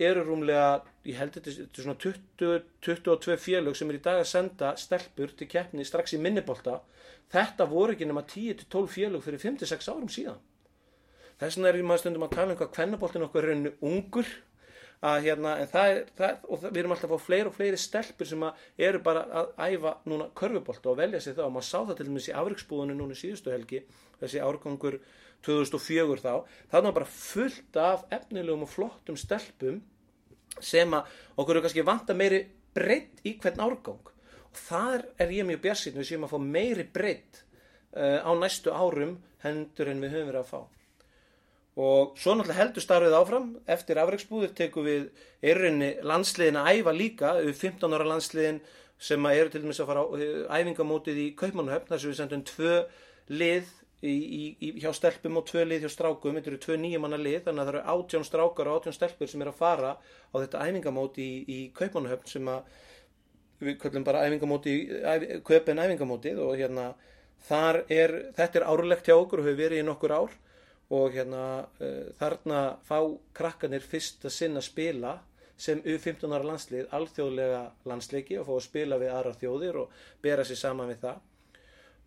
eru 0.00 0.24
rúmlega, 0.24 0.82
ég 1.04 1.18
held 1.20 1.36
þetta 1.36 1.52
er 1.52 1.82
svona 1.84 1.96
20, 2.00 2.60
22 2.84 3.36
félög 3.40 3.76
sem 3.76 3.90
er 3.92 3.98
í 3.98 4.04
dag 4.04 4.20
að 4.20 4.30
senda 4.30 4.74
stelpur 4.80 5.32
til 5.36 5.48
keppni 5.50 5.84
strax 5.84 6.16
í 6.16 6.20
minnibólta. 6.20 6.78
Þetta 7.30 7.66
voru 7.70 7.94
ekki 7.94 8.08
nema 8.08 8.24
10-12 8.28 8.94
félög 8.94 9.24
fyrir 9.24 9.42
5-6 9.42 9.90
árum 9.92 10.08
síðan. 10.12 10.38
Þess 11.40 11.56
vegna 11.56 11.72
er 11.72 11.82
maður 11.88 12.02
stundum 12.04 12.24
að 12.26 12.36
tala 12.36 12.54
um 12.54 12.60
hvað 12.60 12.72
kvennabóltin 12.76 13.26
okkur 13.26 13.46
er 13.46 13.54
unni 13.54 13.74
ungur 13.90 14.32
að 15.00 15.22
hérna, 15.24 15.54
en 15.62 15.68
það 15.70 15.90
er, 15.90 16.00
það, 16.18 16.42
og 16.44 16.58
það, 16.60 16.72
við 16.74 16.80
erum 16.82 16.92
alltaf 16.92 17.12
að 17.12 17.14
fá 17.14 17.24
fleiri 17.24 17.48
og 17.48 17.54
fleiri 17.56 17.78
stelpur 17.80 18.28
sem 18.28 18.42
eru 18.88 19.00
bara 19.04 19.22
að 19.40 19.54
æfa 19.64 19.94
núna 20.12 20.26
körfubólta 20.36 20.90
og 20.92 20.98
velja 20.98 21.22
sig 21.24 21.38
þá 21.38 21.46
og 21.46 21.54
maður 21.54 21.68
sá 21.70 21.78
það 21.78 21.94
til 21.96 22.06
dæmis 22.10 22.28
í 22.28 22.34
afriksbúðinu 22.36 22.96
núna 22.98 23.16
síðustu 23.16 23.54
helgi, 23.54 23.80
þessi 24.20 24.42
árgangur 24.44 24.98
2004 25.46 26.20
þá, 26.22 26.32
það 26.70 26.86
var 26.86 26.96
bara 26.98 27.10
fullt 27.12 27.78
af 27.80 28.06
efnilegum 28.12 28.66
og 28.66 28.72
flottum 28.72 29.18
stelpum 29.18 29.80
sem 30.60 30.96
að 30.96 31.12
okkur 31.36 31.56
eru 31.56 31.64
kannski 31.64 31.86
vanta 31.86 32.16
meiri 32.16 32.42
breytt 32.74 33.22
í 33.26 33.36
hvern 33.40 33.62
árgang. 33.64 34.10
Og 34.50 34.58
þar 34.66 35.06
er 35.20 35.32
ég 35.34 35.46
mjög 35.46 35.62
björnsinn 35.64 35.96
við 35.96 36.10
séum 36.10 36.26
að 36.26 36.34
fá 36.34 36.42
meiri 36.42 36.84
breytt 36.90 37.40
uh, 37.96 38.20
á 38.26 38.30
næstu 38.36 38.74
árum 38.74 39.16
hendur 39.44 39.90
en 39.92 40.02
við 40.02 40.16
höfum 40.16 40.30
verið 40.30 40.42
að 40.42 40.52
fá. 40.52 40.60
Og 41.80 42.18
svo 42.18 42.34
náttúrulega 42.34 42.58
heldur 42.58 42.84
starfið 42.84 43.16
áfram. 43.16 43.50
Eftir 43.70 44.00
afreiksbúður 44.02 44.52
tekum 44.58 44.84
við 44.84 45.06
erunni 45.40 45.94
landsliðin 46.04 46.58
að 46.60 46.70
æfa 46.74 46.94
líka. 46.96 47.34
15 47.46 47.96
ára 47.96 48.08
landsliðin 48.10 48.58
sem 49.00 49.26
að 49.26 49.38
eru 49.38 49.52
til 49.52 49.62
dæmis 49.62 49.80
að 49.80 49.92
fara 49.92 50.02
á 50.04 50.08
æfingamótið 50.58 51.20
í 51.22 51.28
Kaupmannhöfn 51.38 51.88
þar 51.88 52.02
sem 52.02 52.10
við 52.10 52.18
sendum 52.18 52.42
tvö 52.50 52.74
lið 53.32 53.70
í, 54.00 54.12
í, 54.56 54.70
hjá 54.80 54.92
stelpum 54.96 55.38
og 55.40 55.46
tvö 55.50 55.64
lið 55.66 55.84
hjá 55.84 55.92
strákum, 55.92 56.36
þetta 56.38 56.52
eru 56.52 56.60
tvö 56.64 56.78
nýjumanna 56.80 57.18
lið 57.20 57.42
þannig 57.46 57.62
að 57.62 57.70
það 57.70 57.74
eru 57.74 57.82
átjón 57.94 58.26
strákar 58.28 58.70
og 58.70 58.78
átjón 58.80 58.96
stelpur 58.96 59.30
sem 59.30 59.44
er 59.44 59.50
að 59.52 59.58
fara 59.60 59.92
á 60.00 60.34
þetta 60.38 60.64
æfingamóti 60.66 61.26
í, 61.26 61.40
í 61.44 61.58
Kaupanahöfn 61.76 62.32
sem 62.32 62.48
að 62.50 62.70
við 63.60 63.80
köllum 63.82 64.06
bara 64.08 64.24
æfingamóti 64.24 64.76
Kaupan 65.44 65.82
æfingamótið 65.84 66.40
og 66.44 66.54
hérna 66.56 66.92
þar 67.48 67.82
er, 67.92 68.14
þetta 68.36 68.60
er 68.60 68.68
árlegt 68.72 69.08
hjá 69.08 69.16
okkur 69.16 69.42
og 69.42 69.50
hefur 69.50 69.60
verið 69.64 69.82
í 69.82 69.88
nokkur 69.88 70.16
ár 70.16 70.38
og 70.90 71.14
hérna 71.14 71.42
uh, 71.62 72.06
þarna 72.18 72.62
fá 72.86 72.98
krakkanir 73.36 73.84
fyrst 73.84 74.24
að 74.26 74.36
sinna 74.36 74.62
spila 74.64 75.18
sem 75.60 75.82
U15 75.84 76.32
ára 76.32 76.46
landslið 76.48 76.88
alþjóðlega 76.96 77.60
landsleiki 77.88 78.38
og 78.40 78.48
fá 78.48 78.54
að 78.56 78.64
spila 78.64 78.98
við 79.00 79.12
aðrar 79.12 79.36
þjóðir 79.42 79.78
og 79.82 79.98
bera 80.24 80.46
sér 80.48 80.58
saman 80.58 80.88
við 80.88 81.02
það. 81.04 81.18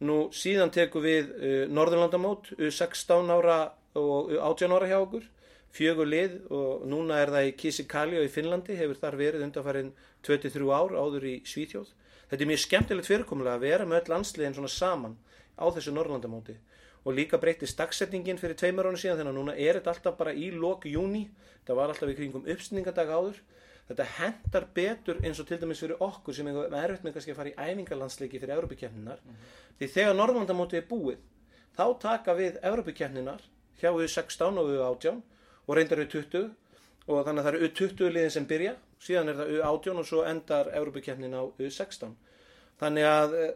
Nú 0.01 0.17
síðan 0.33 0.71
tekum 0.73 1.03
við 1.05 1.29
uh, 1.37 1.53
Norðurlandamót, 1.69 2.53
U16 2.57 3.29
ára 3.33 3.59
og 3.99 4.33
U18 4.33 4.73
ára 4.73 4.89
hjá 4.89 4.97
okkur, 4.99 5.27
fjögur 5.73 6.09
lið 6.09 6.39
og 6.53 6.85
núna 6.89 7.19
er 7.21 7.31
það 7.33 7.49
í 7.49 7.53
Kisikali 7.61 8.17
og 8.19 8.25
í 8.25 8.31
Finnlandi, 8.33 8.77
hefur 8.77 8.99
þar 8.99 9.19
verið 9.19 9.45
undanfærin 9.47 9.93
23 10.25 10.73
ár 10.73 10.97
áður 10.97 11.29
í 11.29 11.35
Svíþjóð. 11.45 11.93
Þetta 12.29 12.43
er 12.43 12.49
mjög 12.49 12.61
skemmtilegt 12.63 13.09
fyrirkomulega 13.09 13.59
að 13.59 13.65
vera 13.67 13.87
með 13.87 14.01
öll 14.01 14.13
landsliðin 14.15 14.57
svona 14.57 14.73
saman 14.73 15.17
á 15.57 15.65
þessu 15.69 15.93
Norðurlandamóti. 15.93 16.57
Og 17.03 17.17
líka 17.17 17.37
breytist 17.37 17.77
dagsetningin 17.77 18.39
fyrir 18.41 18.57
tveimur 18.57 18.87
ára 18.89 18.97
síðan 18.97 19.19
þannig 19.19 19.33
að 19.33 19.39
núna 19.39 19.55
er 19.59 19.77
þetta 19.77 19.91
alltaf 19.93 20.17
bara 20.17 20.33
í 20.33 20.49
lok 20.55 20.87
júni, 20.89 21.27
þetta 21.61 21.77
var 21.77 21.91
alltaf 21.93 22.09
í 22.09 22.15
kringum 22.17 22.47
uppsningadag 22.49 23.11
áður 23.11 23.41
þetta 23.89 24.07
hendar 24.17 24.67
betur 24.75 25.19
eins 25.23 25.41
og 25.41 25.47
til 25.49 25.59
dæmis 25.61 25.81
fyrir 25.83 26.01
okkur 26.03 26.35
sem 26.37 26.47
er 26.47 26.77
erfitt 26.79 27.03
með 27.05 27.17
kannski 27.17 27.33
að 27.33 27.39
fara 27.41 27.51
í 27.51 27.57
æfingarlandsleiki 27.57 28.39
fyrir 28.39 28.55
Európukefninar 28.57 29.21
því 29.79 29.89
þegar 29.97 30.17
Norðurlandamóti 30.19 30.79
er 30.79 30.87
búið 30.89 31.19
þá 31.75 31.85
taka 32.05 32.35
við 32.37 32.59
Európukefninar 32.63 33.43
hjá 33.81 33.91
við 33.91 34.09
16 34.13 34.61
og 34.61 34.69
við 34.71 34.83
18 34.87 35.21
og 35.67 35.77
reyndar 35.77 36.03
við 36.03 36.11
20 36.15 36.49
og 37.03 37.25
þannig 37.27 37.41
að 37.41 37.47
það 37.47 37.53
eru 37.53 37.67
U20 37.67 38.13
liðin 38.15 38.35
sem 38.37 38.47
byrja 38.47 38.73
síðan 39.03 39.33
er 39.33 39.39
það 39.41 39.53
U18 39.57 39.99
og 39.99 40.07
svo 40.07 40.23
endar 40.27 40.71
Európukefnin 40.71 41.35
á 41.35 41.43
U16 41.43 42.13
þannig 42.79 43.07
að 43.09 43.35
eh, 43.39 43.53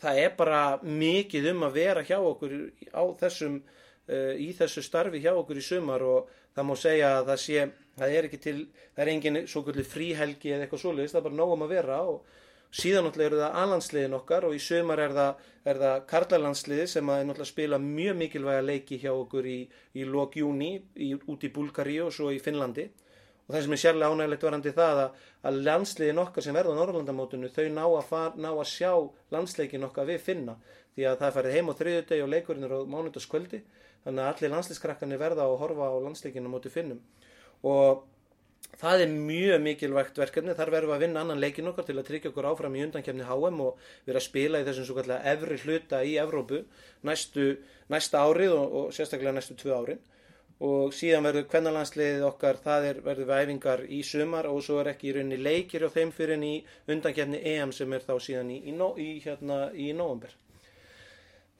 það 0.00 0.20
er 0.24 0.34
bara 0.36 0.62
mikið 0.84 1.50
um 1.54 1.64
að 1.68 1.78
vera 1.78 2.04
hjá 2.04 2.18
okkur 2.18 2.56
á 2.92 3.02
þessum 3.20 3.58
uh, 3.60 4.34
í 4.40 4.50
þessu 4.56 4.84
starfi 4.84 5.20
hjá 5.20 5.32
okkur 5.34 5.60
í 5.60 5.64
sumar 5.64 6.04
og 6.06 6.30
það 6.56 6.68
má 6.68 6.74
segja 6.78 7.14
að 7.18 7.30
það 7.30 7.42
sé 7.44 7.64
það 8.00 8.14
er 8.16 8.28
ekki 8.28 8.40
til, 8.40 8.58
það 8.94 9.02
er 9.04 9.12
engin 9.14 9.40
svo 9.50 9.64
kvöldi 9.66 9.86
fríhelgi 9.86 10.54
eða 10.54 10.66
eitthvað 10.66 10.84
svoleiðis, 10.84 11.14
það 11.14 11.20
er 11.20 11.26
bara 11.28 11.38
nógum 11.40 11.66
að 11.66 11.74
vera 11.74 11.98
og 12.08 12.38
síðan 12.70 13.06
náttúrulega 13.06 13.30
eru 13.30 13.40
það 13.40 13.58
allandsliðin 13.64 14.16
okkar 14.20 14.46
og 14.46 14.54
í 14.54 14.62
sumar 14.62 15.02
er 15.02 15.14
það, 15.16 15.44
það 15.66 16.00
karlalandsliði 16.12 16.86
sem 16.92 17.12
að 17.12 17.22
náttúrulega 17.26 17.50
spila 17.50 17.80
mjög 17.82 18.18
mikilvæga 18.22 18.66
leiki 18.66 19.00
hjá 19.02 19.10
okkur 19.12 19.50
í, 19.50 19.58
í 19.98 20.06
lok 20.06 20.38
júni 20.38 20.72
út 21.26 21.46
í 21.46 21.52
Búlgari 21.54 21.98
og 22.04 22.12
svo 22.14 22.30
í 22.30 22.38
Finnlandi. 22.42 22.86
Og 23.48 23.56
það 23.56 23.64
sem 23.64 23.74
er 23.74 23.80
sérlega 23.82 24.14
ánægilegt 24.14 24.44
varandi 24.46 24.72
það 24.76 25.00
að, 25.02 25.22
að 25.50 25.56
landsliðin 25.66 26.22
okkar 26.22 26.46
sem 26.46 26.54
verða 26.54 26.76
á 26.76 26.78
Norrlandamótinu 26.78 27.50
þau 27.50 27.64
ná 27.74 27.82
að, 27.88 28.04
far, 28.06 28.36
ná 28.38 28.52
að 28.52 28.68
sjá 28.70 28.92
landsleikin 29.34 29.88
okkar 29.88 30.06
við 30.06 30.22
finna. 30.28 30.54
Því 30.94 31.08
að 31.10 31.18
það 31.24 31.34
færið 31.36 31.56
heim 31.56 31.70
á 31.70 31.74
þriðudegi 31.80 32.22
og 32.22 32.30
leikurinn 32.30 32.68
er 32.68 32.76
á 32.78 32.80
mánudaskvöldi 32.94 33.64
þannig 34.04 34.24
að 34.24 34.30
allir 34.32 34.54
landslískrakkarnir 34.54 35.20
verða 35.20 35.46
að 35.46 35.58
horfa 35.60 35.90
á 35.92 35.96
landsleikinu 36.04 36.52
móti 36.52 36.72
finnum. 36.72 37.00
Og 37.66 38.04
það 38.80 39.04
er 39.04 39.14
mjög 39.14 39.62
mikilvægt 39.64 40.20
verkefni. 40.20 40.54
Þar 40.56 40.72
verðum 40.74 40.92
við 40.92 40.96
að 40.96 41.04
vinna 41.04 41.24
annan 41.24 41.42
leikin 41.42 41.70
okkar 41.70 41.86
til 41.88 41.98
að 41.98 42.06
tryggja 42.08 42.30
okkur 42.32 42.48
áfram 42.50 42.76
í 42.76 42.84
undankefni 42.86 43.26
HM 43.28 43.64
og 43.64 43.82
vera 44.06 44.20
að 44.20 44.26
spila 44.26 44.60
í 44.60 44.68
þessum 44.68 44.86
svo 44.88 44.96
kallega 45.00 45.34
efri 45.34 45.58
hluta 45.64 46.02
í 46.06 46.14
Evrópu 46.22 46.62
næstu, 47.06 47.50
næsta 47.92 48.24
árið 48.24 48.56
og, 48.56 48.78
og 48.80 48.94
sérstaklega 48.96 49.36
næstu 49.36 49.58
tvö 49.60 49.76
árin. 49.76 50.02
Og 50.60 50.92
síðan 50.92 51.24
verður 51.24 51.46
kvennalandsliðið 51.48 52.26
okkar, 52.28 52.58
það 52.60 52.86
er, 52.90 52.98
verður 53.04 53.28
við 53.30 53.38
æfingar 53.46 53.84
í 53.88 54.02
sumar 54.04 54.48
og 54.50 54.60
svo 54.66 54.82
er 54.82 54.90
ekki 54.92 55.08
í 55.08 55.14
rauninni 55.16 55.40
leikir 55.40 55.86
á 55.88 55.94
þeim 55.94 56.12
fyrir 56.12 56.36
en 56.36 56.44
í 56.44 56.54
undankefni 56.92 57.40
EM 57.54 57.72
sem 57.72 57.96
er 57.96 58.04
þá 58.04 58.12
síðan 58.20 58.52
í, 58.52 58.58
í, 58.68 58.74
í, 58.76 59.08
hérna, 59.24 59.62
í 59.72 59.88
november. 59.96 60.36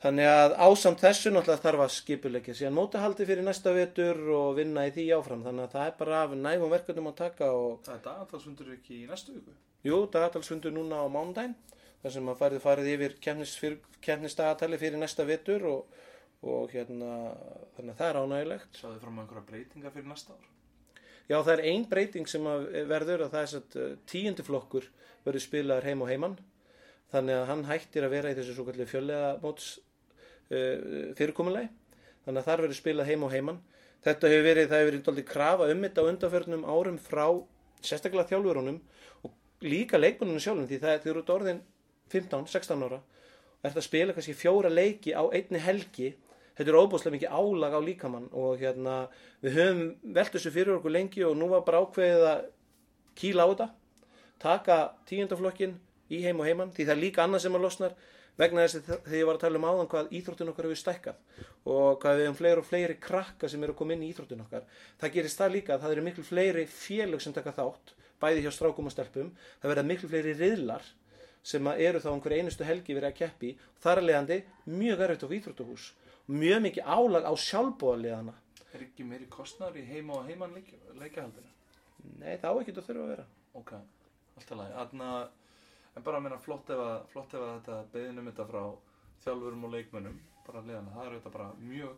Þannig 0.00 0.30
að 0.32 0.54
ásamt 0.64 1.02
þessu 1.02 1.30
náttúrulega 1.34 1.60
þarf 1.60 1.82
að 1.84 1.90
skipulegja 1.92 2.54
síðan 2.56 2.76
mótahaldi 2.78 3.24
fyrir 3.28 3.44
næsta 3.44 3.72
vetur 3.76 4.20
og 4.32 4.54
vinna 4.56 4.86
í 4.88 4.92
því 4.94 5.04
áfram. 5.18 5.42
Þannig 5.44 5.66
að 5.66 5.74
það 5.74 5.88
er 5.90 5.98
bara 5.98 6.20
af 6.24 6.36
nægum 6.40 6.70
verkefnum 6.72 7.10
að 7.10 7.18
taka. 7.18 7.50
Og... 7.52 7.74
Það 7.84 7.98
er 7.98 8.06
dagatalsfundur 8.06 8.70
ekki 8.78 8.94
í 9.02 9.08
næstu 9.10 9.34
viku? 9.34 9.56
Jú, 9.84 9.98
dagatalsfundur 10.14 10.72
núna 10.72 11.02
á 11.04 11.06
mándaginn. 11.12 11.58
Það 12.00 12.14
sem 12.14 12.30
að 12.32 12.38
farið 12.40 12.64
farið 12.64 12.88
yfir 12.94 13.16
kemnisdagatali 14.06 14.78
fyrir 14.80 15.02
næsta 15.02 15.26
vetur 15.28 15.66
og, 15.68 15.98
og 16.48 16.72
hérna, 16.72 17.10
þannig 17.76 17.92
að 17.92 18.00
það 18.00 18.08
er 18.08 18.20
ánægilegt. 18.22 18.80
Sáðu 18.80 19.02
fram 19.02 19.20
á 19.20 19.22
einhverja 19.26 19.44
breytinga 19.50 19.92
fyrir 19.92 20.08
næsta 20.08 20.32
ár? 20.32 20.48
Já, 21.28 21.36
það 21.36 21.52
er 21.58 21.64
ein 21.74 21.84
breyting 21.92 22.32
sem 22.32 22.48
verður 22.88 23.26
að 23.26 23.36
það 23.36 23.44
er 23.44 23.60
að 23.60 23.76
uh, 23.76 23.92
tíundiflokkur 24.08 24.88
verður 25.28 25.44
spilaður 25.44 25.90
heim 25.90 26.00
og 26.06 26.08
heimann. 26.08 26.40
Þannig 27.12 27.36
að 27.36 27.46
hann 27.52 27.68
hættir 27.68 28.08
að 28.08 28.16
vera 28.16 28.32
í 28.32 28.40
þessu 28.40 28.56
svo 28.56 28.64
kallið 28.70 28.92
fjöllega 28.94 29.30
móts 29.44 29.68
uh, 30.50 31.12
fyrirkomulegi 31.18 31.70
þannig 32.24 32.42
að 32.42 32.48
þar 32.50 32.64
verður 32.64 32.80
spilað 32.80 33.10
heim 33.10 33.26
og 33.26 33.34
heimann 33.34 33.60
þetta 34.04 34.32
hefur 34.32 34.46
verið, 34.46 34.68
það 34.70 34.80
hefur 34.80 34.90
verið 34.90 35.04
doldið 35.08 35.28
krafa 35.28 35.68
um 35.72 35.84
þetta 35.86 36.06
undanförnum 36.10 36.66
árum 36.68 36.98
frá 37.00 37.26
sérstaklega 37.84 38.28
þjálfurunum 38.30 38.80
og 39.24 39.64
líka 39.64 40.00
leikmennunum 40.00 40.42
sjálfum 40.42 40.68
því 40.68 40.80
það 40.82 40.94
er 40.94 41.02
því 41.04 41.14
út 41.20 41.32
orðin 41.36 41.62
15-16 42.12 42.86
ára 42.86 43.00
og 43.00 43.68
ert 43.68 43.76
að 43.76 43.86
spila 43.86 44.16
kannski 44.16 44.36
fjóra 44.36 44.70
leiki 44.72 45.12
á 45.12 45.22
einni 45.28 45.60
helgi. 45.60 46.14
Þetta 46.56 46.72
er 46.72 46.78
óbúslega 46.80 47.14
mikið 47.14 47.34
álag 47.36 47.76
á 47.76 47.80
líkamann 47.84 48.28
og 48.36 48.60
hérna 48.60 48.94
við 49.44 49.58
höfum 49.58 49.82
velt 50.16 50.32
þessu 50.34 50.52
fyrir 50.52 50.76
okkur 50.76 50.92
lengi 50.92 51.24
og 51.24 51.36
nú 51.38 51.48
var 51.52 51.64
bara 51.64 51.82
ákveðið 51.84 52.24
að 52.30 52.40
kýla 53.20 53.46
á 53.46 53.48
þetta 53.52 53.68
taka 54.40 54.78
tíundaflokkin 55.08 55.76
í 56.10 56.22
heim 56.24 56.40
og 56.40 56.48
heimann 56.48 56.72
því 56.74 56.86
það 56.86 56.94
er 56.96 57.02
líka 57.04 57.24
annað 57.24 57.44
sem 57.44 57.56
að 57.56 57.64
losnar 57.66 57.96
vegna 58.38 58.64
þess 58.64 58.78
að 58.78 58.90
þegar 59.06 59.16
ég 59.18 59.28
var 59.28 59.38
að 59.38 59.44
tala 59.44 59.60
um 59.60 59.66
áðan 59.70 59.90
hvað 59.90 60.12
íþróttun 60.18 60.52
okkar 60.52 60.68
hefur 60.68 60.80
stækkað 60.80 61.16
og 61.74 61.98
hvað 62.02 62.18
við 62.18 62.26
hefum 62.26 62.38
fleiri 62.40 62.62
og 62.62 62.68
fleiri 62.68 62.96
krakka 63.06 63.50
sem 63.50 63.64
eru 63.64 63.74
að 63.74 63.80
koma 63.80 63.96
inn 63.96 64.04
í 64.06 64.10
íþróttun 64.12 64.44
okkar 64.46 64.66
það 65.00 65.14
gerist 65.16 65.40
það 65.40 65.54
líka 65.56 65.74
að 65.74 65.84
það 65.84 65.94
eru 65.96 66.06
miklu 66.08 66.26
fleiri 66.26 66.66
félög 66.70 67.24
sem 67.24 67.36
taka 67.36 67.56
þátt, 67.56 67.94
bæði 68.20 68.44
hjá 68.44 68.52
strákum 68.54 68.90
og 68.90 68.94
stelpum. 68.94 69.32
Það 69.60 69.72
verða 69.74 69.86
miklu 69.88 70.12
fleiri 70.12 70.36
riðlar 70.36 70.84
sem 71.42 71.72
eru 71.72 72.02
þá 72.04 72.10
einhverju 72.12 72.44
einustu 72.44 72.68
helgi 72.68 72.96
verið 72.96 73.10
að 73.10 73.18
keppi 73.22 73.54
og 73.56 73.82
þar 73.84 74.02
er 74.02 74.08
leiðandi 74.08 74.38
mjög 74.68 75.04
erfitt 75.06 75.24
á 75.24 75.34
íþróttuhús 75.38 75.86
mjög 76.30 76.60
mikið 76.66 76.90
álag 76.94 77.24
á 77.24 77.32
sjálfbóðaliðana 77.32 78.34
Er 78.70 78.84
ekki 78.84 79.02
meiri 79.06 79.26
kostnar 79.30 79.74
í 79.74 79.82
heima 79.82 80.20
og 80.20 80.28
heimann 80.30 80.52
leikahaldinu? 80.54 81.48
Nei, 82.20 82.36
þá 82.38 82.52
ekki 82.52 82.70
þetta 82.70 82.84
þurfa 82.86 83.02
að 83.02 83.10
vera. 83.12 83.24
Ok, 83.58 83.72
alltaf 84.38 84.58
læg 84.60 84.76
en 86.00 86.06
bara 86.08 86.20
að 86.20 86.26
minna 86.26 86.40
flott 86.40 86.72
ef 86.72 86.80
að, 86.80 86.96
flott 87.12 87.36
ef 87.36 87.44
að 87.44 87.54
þetta 87.58 87.78
beðinum 87.92 88.32
þetta 88.32 88.48
frá 88.48 88.62
þjálfurum 89.26 89.68
og 89.68 89.76
leikmönnum 89.76 90.18
bara 90.46 90.64
liðan, 90.64 90.90
það 90.96 91.06
er 91.06 91.16
þetta 91.18 91.32
bara 91.36 91.48
mjög 91.60 91.96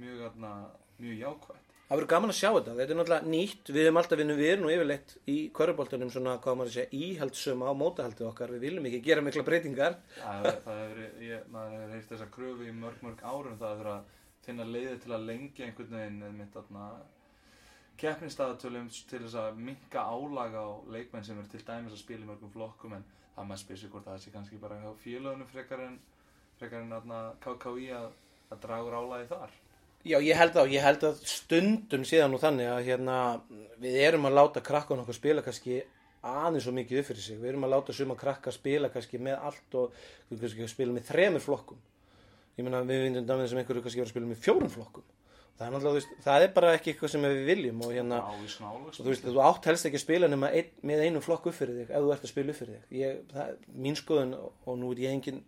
mjög, 0.00 0.20
aðna, 0.30 0.52
mjög 0.98 1.22
jákvægt 1.22 1.66
Það 1.86 2.00
verður 2.00 2.10
gaman 2.10 2.32
að 2.32 2.36
sjá 2.40 2.48
þetta, 2.48 2.72
þetta 2.74 2.92
er 2.92 2.98
náttúrulega 2.98 3.30
nýtt. 3.30 3.68
Við 3.70 3.84
erum 3.86 3.98
alltaf 4.00 4.18
vinnum, 4.18 4.38
við 4.40 4.48
erum 4.50 4.64
nú 4.64 4.70
yfirleitt 4.74 5.12
í 5.30 5.34
kvöruboltunum 5.54 6.08
svona, 6.10 6.32
hvað 6.42 6.56
maður 6.58 6.72
segja, 6.74 6.98
íhaldsuma 6.98 7.68
á 7.70 7.78
mótahaldið 7.78 8.26
okkar, 8.26 8.54
við 8.56 8.64
viljum 8.66 8.88
ekki 8.90 8.98
gera 9.04 9.22
mikla 9.22 9.44
breytingar. 9.46 9.94
Það 10.16 10.48
hefur, 10.50 10.98
ég, 11.22 11.44
maður 11.54 11.76
hefur 11.76 11.92
heilt 11.94 12.10
þessa 12.10 12.26
kröfu 12.34 12.66
í 12.66 12.74
mörg 12.74 13.04
mörg 13.06 13.22
árum 13.22 13.60
það 13.60 13.86
að 13.92 14.10
finna 14.48 14.66
leiði 14.66 14.96
til 15.04 15.14
að 15.14 15.28
lengja 15.30 15.68
einhvern 15.68 15.94
veginn 15.94 16.40
mitt 16.40 16.58
aðna 16.58 16.88
keppnistaðatölum 18.00 18.88
til 19.08 19.22
þess 19.22 19.38
að 19.40 19.60
minka 19.68 20.02
álaga 20.04 20.66
á 20.66 20.70
leikmenn 20.92 21.24
sem 21.24 21.38
eru 21.38 21.48
til 21.52 21.62
dæmis 21.64 21.94
að 21.94 22.02
spila 22.02 22.26
í 22.26 22.28
mörgum 22.28 22.52
flokkum 22.52 22.96
en 22.98 23.06
það 23.36 23.48
maður 23.50 23.62
spyrir 23.62 23.80
sig 23.80 23.92
hvort 23.92 24.08
það 24.08 24.20
sé 24.22 24.32
kannski 24.34 24.60
bara 24.60 24.78
hjá 24.80 24.90
félögunum 25.02 25.48
frekar 25.50 25.82
en, 25.84 25.96
frekar 26.60 26.82
en 26.82 26.94
aðna, 26.96 27.22
KKÍ 27.44 27.88
að, 27.96 28.06
að 28.52 28.62
dragur 28.62 28.96
álagi 28.96 29.28
þar. 29.32 29.56
Já, 30.06 30.16
ég 30.22 30.38
held 30.38 30.56
að, 30.60 30.72
ég 30.72 30.86
held 30.86 31.04
að 31.08 31.20
stundum 31.26 32.06
síðan 32.06 32.36
og 32.36 32.42
þannig 32.42 32.70
að 32.70 32.84
hérna, 32.86 33.18
við 33.82 33.98
erum 34.06 34.28
að 34.28 34.38
láta 34.38 34.62
krakkan 34.64 35.02
okkur 35.02 35.18
spila 35.18 35.44
kannski 35.44 35.80
aðeins 36.26 36.68
og 36.70 36.76
mikið 36.78 37.02
upp 37.02 37.10
fyrir 37.10 37.26
sig. 37.26 37.40
Við 37.42 37.52
erum 37.52 37.66
að 37.66 37.74
láta 37.74 37.96
suma 37.96 38.16
krakka 38.18 38.54
spila 38.54 38.90
kannski 38.94 39.20
með 39.22 39.42
allt 39.50 39.78
og 39.82 40.00
kannski 40.30 40.70
spila 40.70 40.94
með 40.94 41.10
þremur 41.10 41.44
flokkum. 41.44 41.82
Ég 42.56 42.64
menna 42.64 42.84
við 42.86 43.02
vindum 43.08 43.26
dæmið 43.28 43.50
sem 43.50 43.60
einhverju 43.60 43.84
kannski 43.84 44.00
verið 44.00 44.08
að 44.08 44.14
spila 44.14 44.30
með 44.30 44.44
fjórum 44.46 44.72
flokkum 44.72 45.10
það 45.56 45.66
er 45.66 45.72
náttúrulega, 45.74 46.16
það 46.26 46.44
er 46.44 46.50
bara 46.56 46.72
ekki 46.76 46.92
eitthvað 46.92 47.12
sem 47.14 47.24
við 47.24 47.42
viljum 47.48 47.82
og 47.86 47.92
hérna, 47.94 48.18
Já, 48.20 48.66
og 48.68 48.90
þú 48.98 49.06
veist, 49.08 49.24
þú 49.24 49.42
átt 49.46 49.68
helst 49.70 49.88
ekki 49.88 50.00
að 50.00 50.04
spila 50.04 50.28
nema 50.28 50.50
ein, 50.52 50.68
með 50.90 51.04
einu 51.06 51.22
flokk 51.24 51.48
upp 51.50 51.56
fyrir 51.56 51.78
þig 51.80 51.94
ef 51.96 52.04
þú 52.04 52.12
ert 52.12 52.26
að 52.26 52.32
spila 52.32 52.52
upp 52.52 52.60
fyrir 52.60 52.76
þig. 52.76 52.98
Ég, 53.00 53.22
það, 53.32 53.54
mín 53.86 53.96
skoðun, 53.96 54.36
og 54.42 54.78
nú 54.82 54.92
er 54.92 55.02
ég 55.06 55.16
engin 55.16 55.40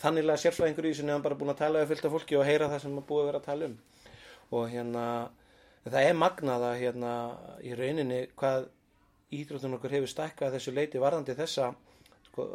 þanniglega 0.00 0.42
sérfræðingur 0.44 0.88
í 0.88 0.94
þessu 0.94 1.06
nefnum 1.08 1.26
bara 1.26 1.38
búin 1.42 1.52
að 1.52 1.60
tala 1.60 1.84
við 1.84 1.92
fylgta 1.92 2.12
fólki 2.14 2.40
og 2.40 2.48
heyra 2.48 2.70
það 2.72 2.82
sem 2.86 2.96
maður 2.96 3.08
búið 3.10 3.22
að 3.22 3.30
vera 3.30 3.42
að 3.42 3.48
tala 3.50 3.68
um. 3.68 3.76
Og 4.50 4.66
hérna 4.72 5.04
það 5.84 6.08
er 6.08 6.18
magnað 6.18 6.66
að 6.70 6.80
hérna 6.80 7.14
í 7.64 7.76
rauninni 7.76 8.20
hvað 8.40 8.68
ídrotun 9.36 9.76
okkur 9.76 9.94
hefur 9.96 10.10
stækkað 10.10 10.56
þessu 10.56 10.74
leiti 10.74 11.00
varðandi 11.02 11.36
þessa 11.38 11.70
sko, 12.30 12.46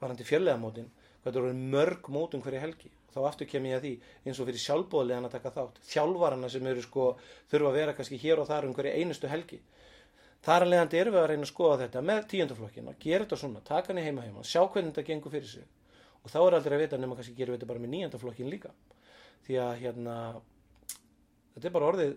varðandi 0.00 0.26
fjöllegamótin 0.28 0.90
hvað 1.22 1.34
það 1.34 1.40
eru 1.42 1.70
mörg 1.74 2.10
mótum 2.12 2.44
hverja 2.44 2.62
helgi 2.62 2.92
þá 3.14 3.20
aftur 3.28 3.48
kem 3.50 3.66
ég 3.68 3.78
að 3.78 3.86
því 3.86 3.92
eins 4.26 4.40
og 4.40 4.48
fyrir 4.48 4.62
sjálfbóðlegan 4.64 5.28
að 5.28 5.34
taka 5.36 5.52
þátt. 5.56 5.80
Þjálfarana 5.90 6.50
sem 6.52 6.70
eru 6.70 6.84
sko 6.84 7.06
þurfa 7.50 7.70
að 7.70 7.78
vera 7.80 7.94
kannski 7.98 8.20
hér 8.22 8.42
og 8.42 8.48
þar 8.50 8.68
um 8.68 8.76
hverju 8.76 8.94
einustu 9.00 9.30
helgi. 9.30 9.60
Þar 10.40 10.64
að 10.64 10.72
leiðandi 10.72 11.00
erum 11.00 11.16
við 11.16 11.20
að 11.20 11.28
reyna 11.30 11.44
að 11.44 11.50
skoða 11.50 11.80
þetta 11.82 12.02
með 12.10 12.20
tíundaflokkina, 12.30 12.94
gera 13.02 13.24
þetta 13.26 13.38
svona 13.42 13.60
taka 13.66 13.92
hann 13.92 14.00
í 14.00 14.04
heima 14.06 14.22
heima, 14.24 14.44
sjá 14.46 14.62
hvernig 14.62 14.94
þetta 14.94 15.08
gengur 15.10 15.34
fyrir 15.34 15.50
sig. 15.50 15.66
Og 16.24 16.32
þá 16.32 16.38
er 16.40 16.56
aldrei 16.56 16.76
að 16.76 16.82
vita 16.84 17.00
nema 17.00 17.18
kannski 17.18 17.34
gerum 17.36 17.54
við 17.54 17.60
þetta 17.60 17.68
bara 17.72 17.82
með 17.82 17.92
níundaflokkin 17.96 18.48
líka. 18.52 18.72
Því 19.44 19.58
að 19.60 19.74
hérna 19.82 20.16
þetta 21.54 21.68
er 21.68 21.74
bara 21.74 21.90
orðið 21.90 22.14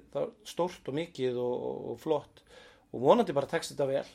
stórt 0.47 0.87
og 0.87 0.97
mikið 0.99 1.39
og, 1.43 1.53
og, 1.67 1.83
og 1.91 1.99
flott. 2.03 2.43
Og 2.93 3.03
vonandi 3.03 3.35
bara 3.35 3.49
tekst 3.51 3.73
þetta 3.73 3.89
vel. 3.89 4.05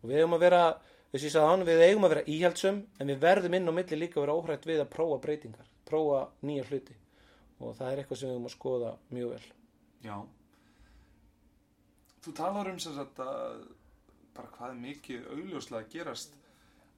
Og 0.00 0.08
við 0.08 0.22
eigum 0.22 0.36
að 0.38 0.44
vera 0.46 0.62
þess 1.10 1.20
að 1.20 1.28
ég 1.28 1.34
sagði 1.34 1.52
hann, 1.52 1.68
við 1.68 1.84
eigum 1.86 2.06
að 2.06 2.14
vera 2.14 2.26
íhaldsum 2.34 2.82
en 2.98 3.12
við 3.12 3.22
verðum 3.24 3.56
inn 3.58 3.70
á 3.70 3.72
milli 3.78 4.00
líka 4.00 4.20
að 4.20 4.26
vera 4.26 4.36
óhrætt 4.38 4.68
við 4.68 4.82
að 4.84 4.92
prófa 4.94 5.22
breytingar, 5.24 5.70
prófa 5.88 6.26
nýja 6.46 6.66
hluti 6.70 6.98
og 7.60 7.74
það 7.76 7.90
er 7.90 8.02
eitthvað 8.02 8.20
sem 8.20 8.30
við 8.30 8.36
eigum 8.36 8.50
að 8.50 8.56
skoða 8.56 8.92
mjög 9.10 9.34
vel 9.34 9.48
Já. 10.00 10.16
Þú 12.24 12.32
talar 12.36 12.68
um 12.70 12.78
sagt 12.80 13.20
að 13.20 13.64
bara 14.36 14.52
hvað 14.54 14.72
er 14.72 14.80
mikið 14.80 15.28
augljóslega 15.34 15.84
að 15.84 15.94
gerast 15.94 16.36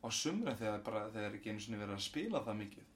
á 0.02 0.08
sumra 0.14 0.54
þegar 0.58 0.82
bara 0.86 1.02
þegar 1.14 1.36
ekki 1.38 1.52
einu 1.52 1.62
sinni 1.62 1.80
verið 1.80 1.96
að 1.96 2.04
spila 2.06 2.42
það 2.46 2.58
mikið. 2.60 2.88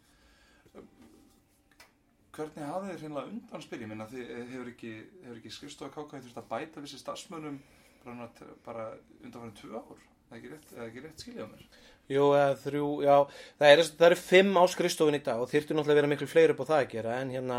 Hvernig 2.37 2.69
hafið 2.69 2.91
þið 2.91 3.03
hreinlega 3.03 3.33
undan 3.33 3.65
spil? 3.65 3.81
Ég 3.81 3.91
minna 3.91 4.09
þið 4.11 4.33
hefur 4.37 4.73
ekki, 4.73 4.93
hefur 5.23 5.39
ekki 5.41 5.55
skrifstofa 5.57 5.95
káka 5.95 6.21
þurft 6.21 6.41
að 6.43 6.51
bæta 6.51 6.83
vissi 6.85 7.01
starfsmönnum 7.01 7.61
bara, 8.05 8.29
bara 8.67 8.87
undanfærin 9.23 9.57
tvö 9.57 9.81
ár. 9.81 10.03
Það 10.26 10.37
er 10.37 10.40
ekki 10.40 10.54
rétt, 10.54 10.73
ekki 10.87 11.04
rétt 11.04 11.25
skiljað 11.25 11.52
mér. 11.52 11.66
Jú, 12.06 12.26
eða 12.38 12.54
þrjú, 12.62 12.88
já, 13.02 13.14
það 13.59 13.73
eru 13.73 13.85
eru 14.06 14.16
fimm 14.21 14.52
á 14.54 14.62
skrifstofun 14.71 15.16
í 15.18 15.23
dag 15.26 15.40
og 15.42 15.49
þyrftu 15.50 15.75
náttúrulega 15.75 15.97
að 15.97 15.99
vera 15.99 16.11
miklu 16.12 16.28
fleiri 16.30 16.54
upp 16.54 16.61
á 16.62 16.68
það 16.68 16.83
að 16.83 16.92
gera 16.92 17.14
en 17.18 17.33
hérna, 17.35 17.56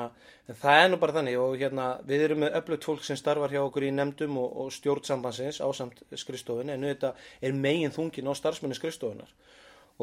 en 0.48 0.60
það 0.62 0.84
er 0.84 0.88
nú 0.94 1.00
bara 1.02 1.16
þannig 1.18 1.40
og 1.44 1.56
hérna, 1.60 1.88
við 2.08 2.24
erum 2.30 2.40
með 2.46 2.56
öflugt 2.62 2.88
fólk 2.88 3.04
sem 3.04 3.20
starfar 3.20 3.52
hjá 3.52 3.60
okkur 3.66 3.88
í 3.90 3.92
nefndum 3.92 4.40
og, 4.40 4.56
og 4.64 4.72
stjórnsambansins 4.72 5.60
ásamt 5.60 6.00
skrifstofun 6.24 6.72
en 6.72 6.88
þetta 6.88 7.12
er 7.44 7.60
megin 7.60 7.92
þungin 7.98 8.32
á 8.32 8.40
starfsmenni 8.40 8.80
skrifstofunar 8.80 9.36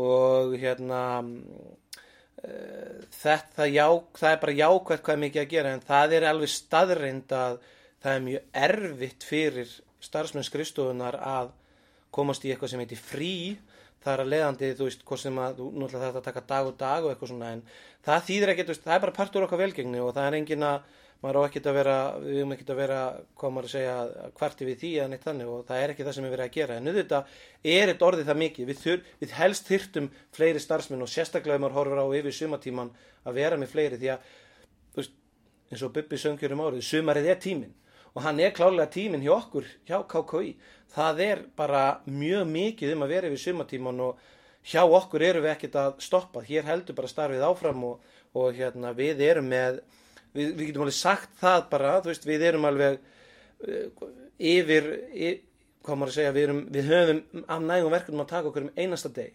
og 0.05 0.59
hérna 0.61 1.01
uh, 1.25 3.01
þetta 3.17 3.71
já, 3.73 3.89
það 4.21 4.31
er 4.35 4.41
bara 4.45 4.59
jákvæmt 4.61 5.09
hvað 5.09 5.17
er 5.17 5.25
mikið 5.25 5.47
að 5.47 5.53
gera 5.57 5.73
en 5.73 5.85
það 5.89 6.19
er 6.19 6.31
alveg 6.35 6.53
staðreind 6.53 7.37
að 7.41 7.61
það 8.05 8.13
er 8.13 8.25
mjög 8.29 8.65
erfitt 8.69 9.25
fyrir 9.33 9.77
starfsmenn 10.05 10.45
skrifstofunar 10.53 11.17
að 11.17 11.55
komast 12.15 12.45
í 12.47 12.53
eitthvað 12.53 12.75
sem 12.75 12.85
heitir 12.85 13.01
frí 13.01 13.35
það 14.05 14.13
er 14.13 14.23
að 14.23 14.33
leiðandi, 14.33 14.73
þú 14.77 14.89
veist, 14.89 15.07
hvort 15.09 15.23
sem 15.23 15.39
að 15.41 15.57
þú 15.61 15.71
náttúrulega 15.73 16.11
þetta 16.11 16.21
að 16.21 16.27
taka 16.29 16.43
dag 16.51 16.69
og 16.69 16.77
dag 16.81 17.07
og 17.07 17.13
eitthvað 17.13 17.31
svona 17.33 17.55
en 17.55 17.63
það 18.05 18.29
þýðir 18.29 18.53
ekkert, 18.53 18.69
þú 18.69 18.75
veist, 18.75 18.85
það 18.85 18.97
er 18.97 19.03
bara 19.05 19.17
partur 19.17 19.47
okkar 19.47 19.61
velgengni 19.63 20.03
og 20.05 20.13
það 20.17 20.29
er 20.29 20.37
engin 20.41 20.67
að, 20.69 20.91
maður 21.25 21.39
á 21.41 21.47
ekkert 21.49 21.69
að 21.71 21.77
vera 21.79 21.97
við 22.21 22.37
höfum 22.37 22.55
ekkert 22.55 22.73
að 22.75 22.81
vera, 22.83 22.99
hvað 23.41 23.55
maður 23.55 23.69
að 23.69 23.75
segja 23.75 23.95
hvarti 24.41 24.69
við 24.69 24.81
því 24.83 24.91
eða 24.99 25.11
neitt 25.13 25.25
þannig 25.25 25.53
og 25.55 25.63
það 25.71 25.85
er 25.85 25.93
ekki 25.95 26.05
það 26.05 26.17
sem 26.19 26.27
er 26.27 26.35
verið 26.35 26.45
að 26.45 26.59
gera, 26.59 26.77
en 26.77 26.91
auðvitað 26.91 27.39
er 27.75 27.93
þetta 27.93 28.09
orðið 28.11 28.29
það 28.29 28.41
mikið, 28.43 28.69
við, 28.69 28.83
þur, 28.83 29.07
við 29.23 29.35
helst 29.39 29.71
þyrtum 29.71 30.11
fleiri 30.37 30.61
starfsmenn 30.61 31.07
og 31.07 31.13
sérstaklega 31.15 31.63
maður 31.65 31.79
horfir 31.79 32.03
á 32.05 32.07
yfir 32.21 32.37
sumatíman 32.43 32.93
að 33.25 33.41
vera 33.41 33.61
með 33.63 33.73
fleiri 33.73 34.01
því 34.03 34.13
að, 34.13 34.29
þú 34.93 35.01
veist, 35.01 35.17
eins 35.73 35.87
og 35.87 35.97
Bubbi 35.97 36.21
söngjur 36.21 36.53
um 36.59 36.65
árið, 36.67 36.85
sumarið 36.91 37.31
er 37.33 37.41
tíminn 37.41 37.73
og 38.15 38.23
hann 38.23 38.41
er 38.41 38.55
klálega 38.55 38.87
tíminn 38.95 39.25
hjá 39.25 39.35
okkur 39.37 39.67
hjá 39.89 39.99
KKI, 40.11 40.55
það 40.95 41.23
er 41.25 41.43
bara 41.57 41.85
mjög 42.07 42.47
mikið 42.51 42.95
um 42.95 43.05
að 43.07 43.15
vera 43.17 43.33
við 43.33 43.43
sumatíman 43.43 44.03
og 44.07 44.21
hjá 44.65 44.85
okkur 44.85 45.25
erum 45.27 45.45
við 45.45 45.55
ekkert 45.55 45.81
að 45.81 45.97
stoppa, 46.07 46.45
hér 46.47 46.69
heldur 46.69 46.97
bara 46.97 47.11
starfið 47.11 47.47
áfram 47.47 47.83
og, 47.91 48.13
og 48.39 48.55
hérna 48.57 48.95
við 48.97 49.25
erum 49.27 49.51
með 49.51 49.81
við, 50.35 50.55
við 50.55 50.69
getum 50.69 50.87
alveg 50.87 50.99
sagt 50.99 51.35
það 51.41 51.67
bara, 51.73 51.97
veist, 52.05 52.29
við 52.29 52.47
erum 52.51 52.69
alveg 52.69 53.01
uh, 53.01 54.07
yfir, 54.39 54.89
yfir 55.13 55.43
hvað 55.85 55.99
maður 56.01 56.13
að 56.13 56.17
segja, 56.17 56.35
við, 56.35 56.47
erum, 56.49 56.63
við 56.73 56.87
höfum 56.89 57.45
af 57.45 57.65
nægum 57.65 57.93
verkefnum 57.93 58.25
að 58.25 58.31
taka 58.31 58.51
okkur 58.51 58.65
um 58.65 58.73
einasta 58.79 59.11
deg 59.13 59.35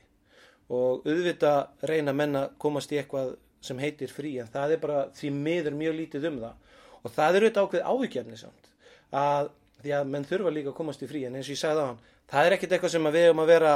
og 0.69 1.05
auðvitað 1.05 1.85
reyna 1.89 2.13
menn 2.13 2.39
að 2.39 2.55
komast 2.61 2.93
í 2.93 2.99
eitthvað 3.01 3.35
sem 3.65 3.79
heitir 3.81 4.11
frí 4.13 4.35
en 4.41 4.49
það 4.49 4.73
er 4.75 4.81
bara 4.81 5.03
því 5.17 5.31
miður 5.35 5.77
mjög 5.77 5.97
lítið 5.97 6.27
um 6.29 6.41
það 6.45 6.75
og 7.03 7.15
það 7.15 7.39
er 7.39 7.47
auðvitað 7.47 7.67
ákveð 7.67 7.87
ávíkjarni 7.93 8.39
samt 8.39 8.69
að 9.15 9.49
því 9.79 9.95
að 9.95 10.11
menn 10.13 10.27
þurfa 10.27 10.53
líka 10.53 10.71
að 10.73 10.77
komast 10.79 11.03
í 11.03 11.09
frí. 11.09 11.23
En 11.27 11.37
eins 11.39 11.47
og 11.47 11.55
ég 11.55 11.61
sagði 11.61 11.85
á 11.85 11.89
hann, 11.89 12.01
það 12.29 12.47
er 12.47 12.55
ekkit 12.55 12.75
eitthvað 12.75 12.93
sem 12.95 13.09
við 13.09 13.27
höfum 13.29 13.43
að 13.43 13.51
vera 13.53 13.73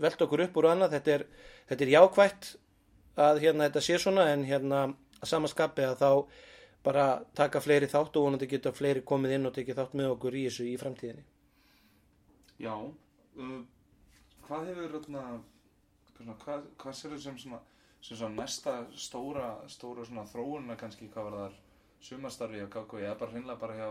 velta 0.00 0.26
okkur 0.26 0.44
upp 0.46 0.58
úr 0.60 0.70
annað. 0.70 0.96
Þetta 0.96 1.14
er, 1.14 1.26
þetta 1.70 1.84
er 1.84 1.92
jákvætt 1.94 2.50
að 3.24 3.42
hérna 3.44 3.68
þetta 3.68 3.84
sé 3.84 4.00
svona 4.00 4.26
en 4.32 4.46
hérna 4.48 4.80
að 5.20 5.30
samaskapi 5.30 5.86
að 5.86 6.00
þá 6.00 6.10
bara 6.84 7.04
taka 7.36 7.62
fleiri 7.64 7.88
þátt 7.88 8.16
og 8.18 8.26
vonandi 8.26 8.48
geta 8.48 8.72
fleiri 8.74 9.04
komið 9.06 9.38
inn 9.38 9.48
og 9.48 9.54
tekið 9.56 9.78
þátt 9.80 9.94
með 10.00 10.10
okkur 10.16 10.36
í 10.36 10.44
þessu 10.48 10.66
í 10.68 10.74
framtíðinni. 10.80 11.24
Já, 12.60 12.74
uh, 12.74 13.60
hvað 14.48 14.68
hefur 14.70 14.98
svona, 15.06 15.22
hvað, 16.42 16.66
hvað 16.80 16.98
sér 16.98 17.16
sem 17.22 17.38
svona, 17.40 17.60
sem 18.04 18.18
svona 18.20 18.42
næsta 18.42 18.76
stóra, 19.00 19.54
stóra 19.72 20.04
svona 20.04 20.26
þróunna 20.28 20.76
kannski 20.80 21.08
hvað 21.12 21.30
var 21.30 21.38
þar 21.40 21.56
sumarstarfi 22.04 22.60
á 22.64 22.68
KK 22.68 23.00
eða 23.02 23.16
bara 23.20 23.32
hreinlega 23.32 23.60
bara 23.60 23.78
hjá 23.78 23.88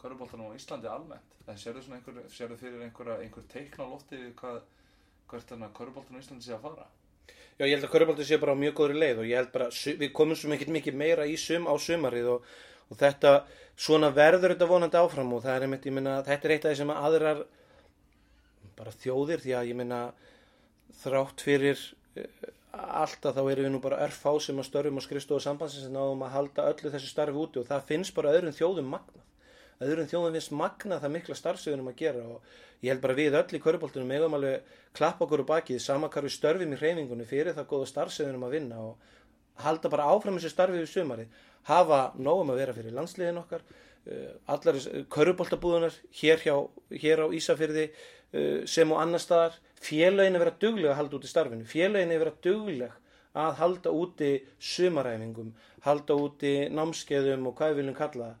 Köruboltanum 0.00 0.52
á 0.52 0.58
Íslandi 0.58 0.90
almennt? 0.92 1.34
Það 1.46 1.60
sérðu 1.62 1.82
svona 1.86 1.98
einhver, 1.98 2.22
fyrir 2.60 2.82
einhverja, 2.84 3.18
einhver 3.24 3.46
teikn 3.52 3.80
á 3.80 3.86
lofti 3.88 4.20
við 4.20 4.32
hvað, 4.40 4.60
hvert 5.30 5.50
þannig 5.52 5.68
að 5.70 5.76
Köruboltanum 5.80 6.20
á 6.20 6.22
Íslandi 6.22 6.46
sé 6.46 6.56
að 6.56 6.64
fara? 6.68 6.88
Já, 7.56 7.64
ég 7.64 7.72
held 7.78 7.86
að 7.88 7.92
Körubolti 7.94 8.24
sé 8.28 8.36
bara 8.40 8.52
á 8.52 8.60
mjög 8.60 8.74
góðri 8.76 8.98
leið 9.00 9.20
og 9.22 9.28
ég 9.30 9.40
held 9.40 9.52
bara, 9.54 9.70
við 9.72 10.10
komum 10.12 10.36
svo 10.36 10.50
mikið 10.52 10.98
meira 11.00 11.24
í 11.24 11.38
sum 11.40 11.64
á 11.64 11.74
sumarið 11.80 12.28
og, 12.34 12.50
og 12.92 12.98
þetta, 13.00 13.32
svona 13.72 14.10
verður 14.12 14.52
þetta 14.52 14.68
vonandi 14.68 15.00
áfram 15.00 15.32
og 15.32 15.40
það 15.46 15.56
er 15.56 15.64
einmitt, 15.64 15.88
ég 15.88 15.96
minna, 15.96 16.18
þetta 16.26 16.48
er 16.48 16.54
eitt 16.54 16.66
af 16.66 16.74
því 16.74 16.80
sem 16.82 16.92
að 16.92 17.06
aðrar 17.08 17.40
bara 18.76 18.92
þjóðir 19.00 19.44
því 19.46 19.56
að 19.56 19.70
ég 19.70 19.80
minna 19.80 20.00
þrátt 21.00 21.46
fyrir 21.46 21.80
uh, 22.20 22.26
alltaf 23.02 23.36
þá 23.36 23.42
erum 23.42 23.66
við 23.66 23.72
nú 23.74 23.80
bara 23.84 24.00
örfá 24.06 24.32
sem 24.42 24.58
að 24.60 24.68
störfum 24.68 25.00
á 25.00 25.06
skrifstofu 25.06 25.44
sambandsins 25.44 25.88
en 25.88 25.96
náðum 25.96 26.24
að 26.26 26.34
halda 26.36 26.66
öllu 26.72 26.92
þessu 26.92 27.10
starfi 27.10 27.40
úti 27.42 27.60
og 27.62 27.68
það 27.68 27.88
finnst 27.90 28.14
bara 28.16 28.34
öðrum 28.36 28.56
þjóðum 28.56 28.92
magnað. 28.94 29.24
Öðrum 29.86 30.08
þjóðum 30.10 30.38
finnst 30.38 30.54
magnað 30.56 31.02
það 31.04 31.14
mikla 31.16 31.36
starfsögunum 31.40 31.90
að 31.92 31.98
gera 32.00 32.22
og 32.24 32.54
ég 32.82 32.92
held 32.92 33.02
bara 33.02 33.16
við 33.18 33.36
öll 33.40 33.58
í 33.58 33.62
köruboltunum 33.64 34.14
eigum 34.14 34.36
alveg 34.38 34.78
klappa 34.96 35.26
okkur 35.26 35.44
úr 35.44 35.50
bakið 35.50 35.82
sama 35.84 36.08
hvar 36.12 36.24
við 36.24 36.36
störfum 36.36 36.72
í 36.72 36.80
hreyfingunni 36.80 37.28
fyrir 37.28 37.56
það 37.56 37.68
góða 37.72 37.90
starfsögunum 37.92 38.46
að 38.46 38.56
vinna 38.56 38.80
og 38.86 39.12
halda 39.64 39.90
bara 39.92 40.08
áfram 40.12 40.38
þessu 40.38 40.52
starfi 40.52 40.80
við 40.80 40.90
sumari 40.92 41.26
hafa 41.68 42.00
nógum 42.20 42.52
að 42.54 42.60
vera 42.62 42.74
fyrir 42.76 42.96
landsliðin 42.96 43.40
okkar 43.42 43.64
uh, 43.64 44.32
allar 44.52 44.80
köruboltabúðunar 45.12 45.96
hér, 46.20 46.44
hér 47.04 47.24
á 47.24 47.26
Ísafyrði 47.36 47.88
uh, 47.90 48.64
sem 48.68 48.92
og 48.92 49.00
annar 49.02 49.22
staðar 49.22 49.56
félögin 49.82 50.38
er 50.38 50.44
vera 50.44 50.56
dugleg 50.60 50.90
að 50.90 50.98
halda 51.00 51.18
út 51.18 51.26
í 51.26 51.32
starfinu 51.32 51.68
félögin 51.68 52.14
er 52.14 52.22
vera 52.24 52.36
dugleg 52.42 53.02
að 53.36 53.58
halda 53.60 53.92
úti 53.92 54.30
sumaræfingum 54.72 55.54
halda 55.86 56.16
úti 56.18 56.54
námskeiðum 56.72 57.50
og 57.50 57.58
hvað 57.58 57.74
við 57.74 57.82
viljum 57.82 57.98
kalla 57.98 58.34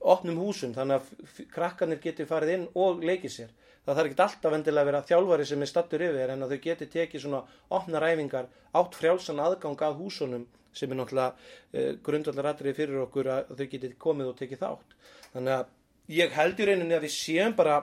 opnum 0.00 0.38
húsum 0.42 0.74
þannig 0.76 1.00
að 1.00 1.48
krakkarnir 1.54 2.00
geti 2.02 2.26
farið 2.28 2.54
inn 2.54 2.66
og 2.76 3.02
leikið 3.04 3.34
sér. 3.34 3.54
Það 3.86 3.98
þarf 3.98 4.10
ekki 4.10 4.22
alltaf 4.24 4.52
vendilega 4.52 4.84
að 4.84 4.90
vera 4.90 5.04
þjálfari 5.08 5.46
sem 5.48 5.62
er 5.64 5.70
stattur 5.70 6.04
yfir 6.04 6.32
en 6.34 6.44
að 6.44 6.50
þau 6.52 6.60
geti 6.66 6.88
tekið 6.92 7.22
svona 7.24 7.40
opna 7.78 8.02
ræfingar 8.04 8.50
átt 8.76 8.98
frjálsan 9.00 9.40
aðgang 9.40 9.84
að 9.86 10.02
húsunum 10.02 10.44
sem 10.76 10.92
er 10.92 10.98
náttúrulega 10.98 11.32
uh, 11.32 11.94
grundvallar 12.04 12.50
atriði 12.50 12.76
fyrir 12.82 13.04
okkur 13.06 13.30
að 13.32 13.54
þau 13.56 13.68
geti 13.72 13.92
komið 14.04 14.32
og 14.32 14.36
tekið 14.42 14.62
þátt. 14.64 14.98
Þannig 15.32 15.54
að 15.56 15.72
ég 16.18 16.36
held 16.36 16.60
í 16.60 16.68
rauninni 16.68 16.98
að 16.98 17.06
við 17.06 17.14
séum 17.16 17.56
bara 17.56 17.78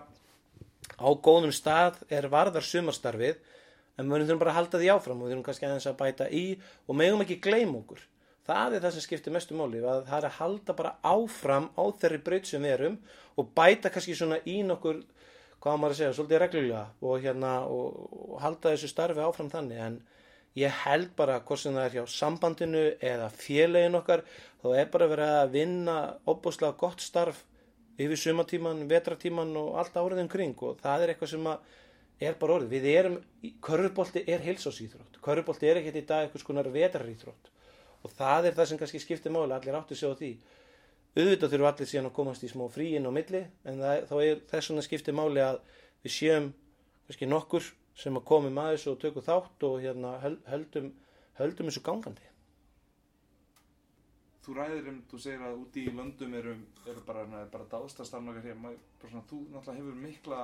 á 0.95 1.08
góðum 1.13 1.54
stað 1.56 2.02
er 2.13 2.28
varðar 2.32 2.65
sumarstarfið 2.65 3.39
en 3.95 4.12
við 4.12 4.26
þurfum 4.26 4.41
bara 4.41 4.54
að 4.54 4.60
halda 4.60 4.82
því 4.82 4.91
áfram 4.93 5.21
og 5.21 5.28
við 5.28 5.34
þurfum 5.34 5.48
kannski 5.48 5.67
aðeins 5.67 5.88
að 5.89 5.98
bæta 6.02 6.28
í 6.30 6.45
og 6.86 7.00
megum 7.00 7.24
ekki 7.26 7.39
gleyma 7.43 7.80
okkur. 7.80 8.02
Það 8.45 8.76
er 8.78 8.84
það 8.84 8.95
sem 8.95 9.06
skiptir 9.08 9.34
mestu 9.34 9.58
máli 9.58 9.82
að 9.82 10.04
það 10.06 10.17
er 10.19 10.28
að 10.28 10.39
halda 10.39 10.76
bara 10.78 10.95
áfram 11.02 11.69
á 11.74 11.84
þeirri 12.02 12.19
braut 12.26 12.50
sem 12.50 12.62
við 12.62 12.76
erum 12.76 12.98
og 13.36 13.48
bæta 13.58 13.91
kannski 13.93 14.17
svona 14.17 14.41
í 14.45 14.60
nokkur 14.67 15.02
hvað 15.63 15.80
maður 15.82 15.95
að 15.95 16.00
segja, 16.00 16.13
svolítið 16.13 16.41
reglulega 16.43 16.84
og 17.02 17.24
hérna 17.24 17.54
og, 17.65 17.95
og 18.13 18.36
halda 18.43 18.76
þessu 18.76 18.91
starfi 18.91 19.24
áfram 19.26 19.50
þannig. 19.50 19.80
En 19.82 19.98
ég 20.60 20.78
held 20.84 21.10
bara 21.17 21.39
hvort 21.41 21.63
sem 21.63 21.74
það 21.74 21.88
er 21.88 21.95
hjá 21.98 22.13
sambandinu 22.13 22.84
eða 23.02 23.32
félagin 23.34 23.98
okkar 23.98 24.24
þá 24.62 24.67
er 24.76 24.91
bara 24.93 25.10
verið 25.10 25.34
að 25.39 25.56
vinna 25.56 25.98
opbúslega 26.30 26.78
gott 26.80 27.02
starf 27.02 27.41
yfir 27.95 28.19
sumatíman, 28.19 28.84
vetratíman 28.89 29.53
og 29.60 29.79
allt 29.79 29.95
árið 29.95 30.25
um 30.25 30.31
kring 30.31 30.63
og 30.67 30.79
það 30.81 31.05
er 31.05 31.13
eitthvað 31.13 31.31
sem 31.31 31.49
er 32.25 32.38
bara 32.39 32.58
orðið. 32.58 32.73
Við 32.73 32.88
erum, 32.91 33.15
körfubolti 33.63 34.23
er 34.31 34.43
heilsásýþrótt. 34.43 35.19
Körfubolti 35.23 35.69
er 35.69 35.81
ekkert 35.81 36.01
í 36.01 36.05
dag 36.08 36.25
eitthvað 36.25 36.43
skonar 36.43 36.71
vetrarýþrótt 36.73 37.51
og 38.05 38.13
það 38.13 38.49
er 38.49 38.58
það 38.60 38.69
sem 38.69 38.79
kannski 38.81 39.01
skiptir 39.01 39.34
máli, 39.34 39.55
allir 39.55 39.79
áttu 39.79 39.97
sig 39.97 40.12
á 40.12 40.13
því. 40.13 40.31
Auðvitað 41.15 41.53
þurfum 41.53 41.69
allir 41.71 41.89
síðan 41.89 42.10
að 42.10 42.15
komast 42.19 42.43
í 42.43 42.51
smá 42.51 42.65
frí 42.69 42.91
inn 42.97 43.08
á 43.08 43.12
milli 43.15 43.41
en 43.65 43.81
það, 43.81 44.03
þá 44.12 44.15
er 44.19 44.43
þess 44.51 44.69
vegna 44.69 44.86
skiptir 44.86 45.15
máli 45.15 45.41
að 45.41 45.58
við 46.03 46.13
séum 46.13 46.51
kannski 47.08 47.29
nokkur 47.31 47.71
sem 47.95 48.19
að 48.19 48.27
komum 48.27 48.60
að 48.62 48.71
þessu 48.75 48.91
og 48.91 49.01
tökum 49.01 49.25
þátt 49.25 49.65
og 49.69 49.77
hérna 49.81 50.12
höldum, 50.51 50.91
höldum 51.39 51.71
þessu 51.71 51.84
gangandi. 51.86 52.35
Þú 54.45 54.53
ræðir 54.60 54.89
um, 54.91 54.97
þú 55.10 55.19
segir 55.23 55.41
að 55.41 55.58
úti 55.63 55.84
í 55.88 55.91
löndum 55.95 56.34
eru, 56.38 56.53
eru 56.86 57.01
bara, 57.08 57.23
er 57.39 57.47
bara 57.49 57.65
dáðstastarfnokar 57.71 58.45
hér, 58.45 58.58
maður, 58.62 58.81
bara 59.01 59.12
svona, 59.12 59.27
þú 59.31 59.39
náttúrulega 59.49 59.79
hefur 59.79 59.95
mikla 60.03 60.41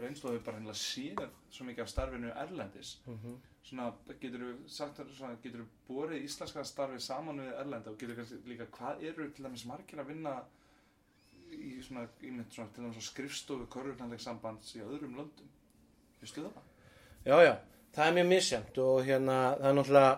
reynslu 0.00 0.28
og 0.28 0.34
hefur 0.34 0.46
bara 0.46 0.58
hennilega 0.58 0.80
séð 0.80 1.22
svo 1.50 1.66
mikið 1.68 1.84
af 1.84 1.92
starfinu 1.92 2.32
erlendis. 2.42 2.90
Svona, 3.64 3.86
getur 4.20 4.44
þú 4.44 4.50
sagt, 4.72 5.00
svona, 5.16 5.38
getur 5.44 5.62
þú 5.62 5.68
borið 5.88 6.26
íslenska 6.26 6.64
starfi 6.68 7.00
saman 7.04 7.40
við 7.40 7.52
erlenda 7.62 7.92
og 7.92 7.98
getur 8.00 8.18
kannski 8.18 8.40
líka, 8.48 8.66
hvað 8.76 9.04
eru 9.08 9.28
til 9.32 9.46
dæmis 9.46 9.64
margir 9.68 10.02
að 10.02 10.12
vinna 10.12 10.34
í 11.50 11.78
svona, 11.84 12.06
í 12.20 12.32
mynd 12.32 12.52
svona, 12.52 12.72
til 12.74 12.84
dæmis 12.84 13.08
skrifstofu 13.08 13.68
körfurnanleik 13.72 14.20
sambands 14.20 14.74
í 14.76 14.82
öðrum 14.84 15.16
löndum? 15.16 15.48
Vistu 16.20 16.44
það? 16.44 16.60
Já, 17.24 17.36
já, 17.44 17.54
það 17.96 18.06
er 18.06 18.18
mjög 18.18 18.28
misjæmt 18.34 18.82
og 18.84 19.00
hérna, 19.08 19.38
það 19.60 19.70
er 19.70 19.78
náttúrulega 19.78 20.12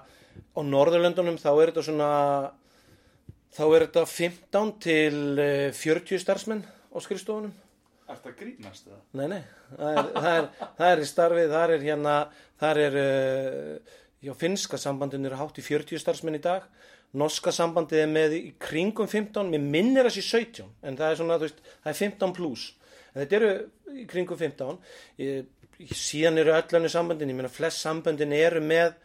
á 0.58 0.60
Norðurlöndunum 0.72 1.38
þá 1.38 1.50
er 1.52 1.70
þetta 1.70 1.86
svona 1.86 2.10
þá 3.52 3.64
er 3.66 3.84
þetta 3.86 4.04
15 4.08 4.72
til 4.82 5.42
eh, 5.42 5.68
40 5.76 6.22
starfsmenn 6.22 6.62
á 6.64 6.96
skrifstofunum. 7.04 7.52
Er 8.08 8.18
þetta 8.18 8.32
grínast 8.36 8.88
eða? 8.88 9.00
Nei, 9.18 9.26
nei, 9.32 9.42
það 9.76 9.98
er, 9.98 10.08
það 10.14 10.32
er, 10.36 10.48
það 10.78 10.88
er 10.88 11.02
í 11.02 11.08
starfið, 11.08 11.52
það 11.52 11.74
er 11.74 11.84
hérna, 11.86 12.16
það 12.60 12.80
er, 12.82 12.96
uh, 13.00 13.98
já, 14.26 14.32
finska 14.40 14.80
sambandin 14.80 15.28
eru 15.28 15.38
hátt 15.40 15.60
í 15.60 15.64
40 15.64 16.02
starfsmenn 16.02 16.36
í 16.36 16.42
dag, 16.44 16.66
norska 17.16 17.52
sambandið 17.54 18.02
er 18.02 18.10
með 18.10 18.36
í 18.36 18.42
kringum 18.60 19.08
15, 19.08 19.48
mér 19.52 19.64
minnir 19.64 20.08
þessi 20.08 20.26
17, 20.28 20.68
en 20.82 20.98
það 20.98 21.08
er 21.14 21.20
svona, 21.20 21.38
þú 21.40 21.48
veist, 21.48 21.64
það 21.78 21.92
er 21.94 21.98
15 22.02 22.36
pluss, 22.36 22.66
en 23.12 23.22
þetta 23.22 23.38
eru 23.38 23.52
í 24.02 24.06
kringum 24.10 24.40
15, 24.40 24.82
ég, 25.22 25.48
síðan 25.96 26.42
eru 26.42 26.56
öll 26.58 26.78
önnu 26.80 26.92
sambandin, 26.92 27.32
ég 27.32 27.38
meina, 27.38 27.52
flest 27.52 27.80
sambandin 27.80 28.36
eru 28.36 28.60
með 28.64 28.98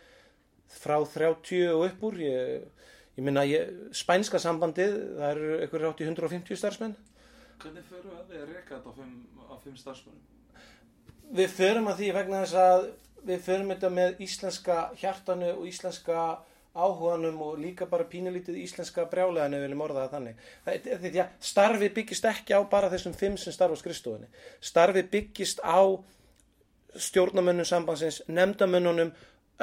frá 0.82 0.98
30 1.00 1.70
og 1.78 1.86
upp 1.88 2.08
úr, 2.10 2.20
ég, 2.26 2.68
ég 3.18 3.52
ég, 3.52 3.76
spænska 3.98 4.40
sambandið, 4.40 4.98
það 5.18 5.30
eru 5.32 5.62
ykkur 5.66 5.88
hátt 5.88 6.02
í 6.04 6.10
150 6.10 6.60
starfsmenn, 6.62 6.96
Hvernig 7.58 7.86
fyrir 7.90 8.12
að 8.14 8.28
þið 8.30 8.42
að 8.42 8.50
reka 8.54 8.76
þetta 8.76 8.92
á 8.92 8.94
fimm, 8.94 9.14
á 9.50 9.56
fimm 9.64 9.78
starfsmönnum? 9.82 10.26
Við 11.38 11.56
förum 11.56 11.88
að 11.90 12.02
því 12.02 12.10
vegna 12.18 12.42
þess 12.44 12.58
að 12.62 12.84
við 13.28 13.40
förum 13.48 13.72
þetta 13.74 13.90
með 13.96 14.22
íslenska 14.24 14.76
hjartanu 15.02 15.50
og 15.56 15.64
íslenska 15.68 16.26
áhuganum 16.78 17.40
og 17.42 17.58
líka 17.58 17.88
bara 17.90 18.06
pínulítið 18.12 18.60
íslenska 18.62 19.08
brjálegan 19.10 19.56
ef 19.58 19.64
við 19.64 19.66
viljum 19.66 19.82
orða 19.88 20.04
það 20.04 20.14
þannig. 20.14 20.44
Það, 20.68 20.92
því 21.02 21.24
að 21.24 21.48
starfi 21.50 21.90
byggist 21.96 22.30
ekki 22.30 22.54
á 22.54 22.62
bara 22.70 22.92
þessum 22.94 23.18
fimm 23.18 23.40
sem 23.42 23.56
starfa 23.56 23.74
á 23.74 23.82
skrifstofunni. 23.82 24.30
Starfi 24.62 25.04
byggist 25.18 25.64
á 25.66 25.82
stjórnamönnum 27.08 27.66
sambandsins, 27.66 28.22
nefndamönnunum, 28.30 29.10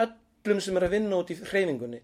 öllum 0.02 0.60
sem 0.60 0.82
er 0.82 0.88
að 0.88 0.98
vinna 0.98 1.22
út 1.22 1.30
í 1.30 1.38
hreyfingunni. 1.38 2.02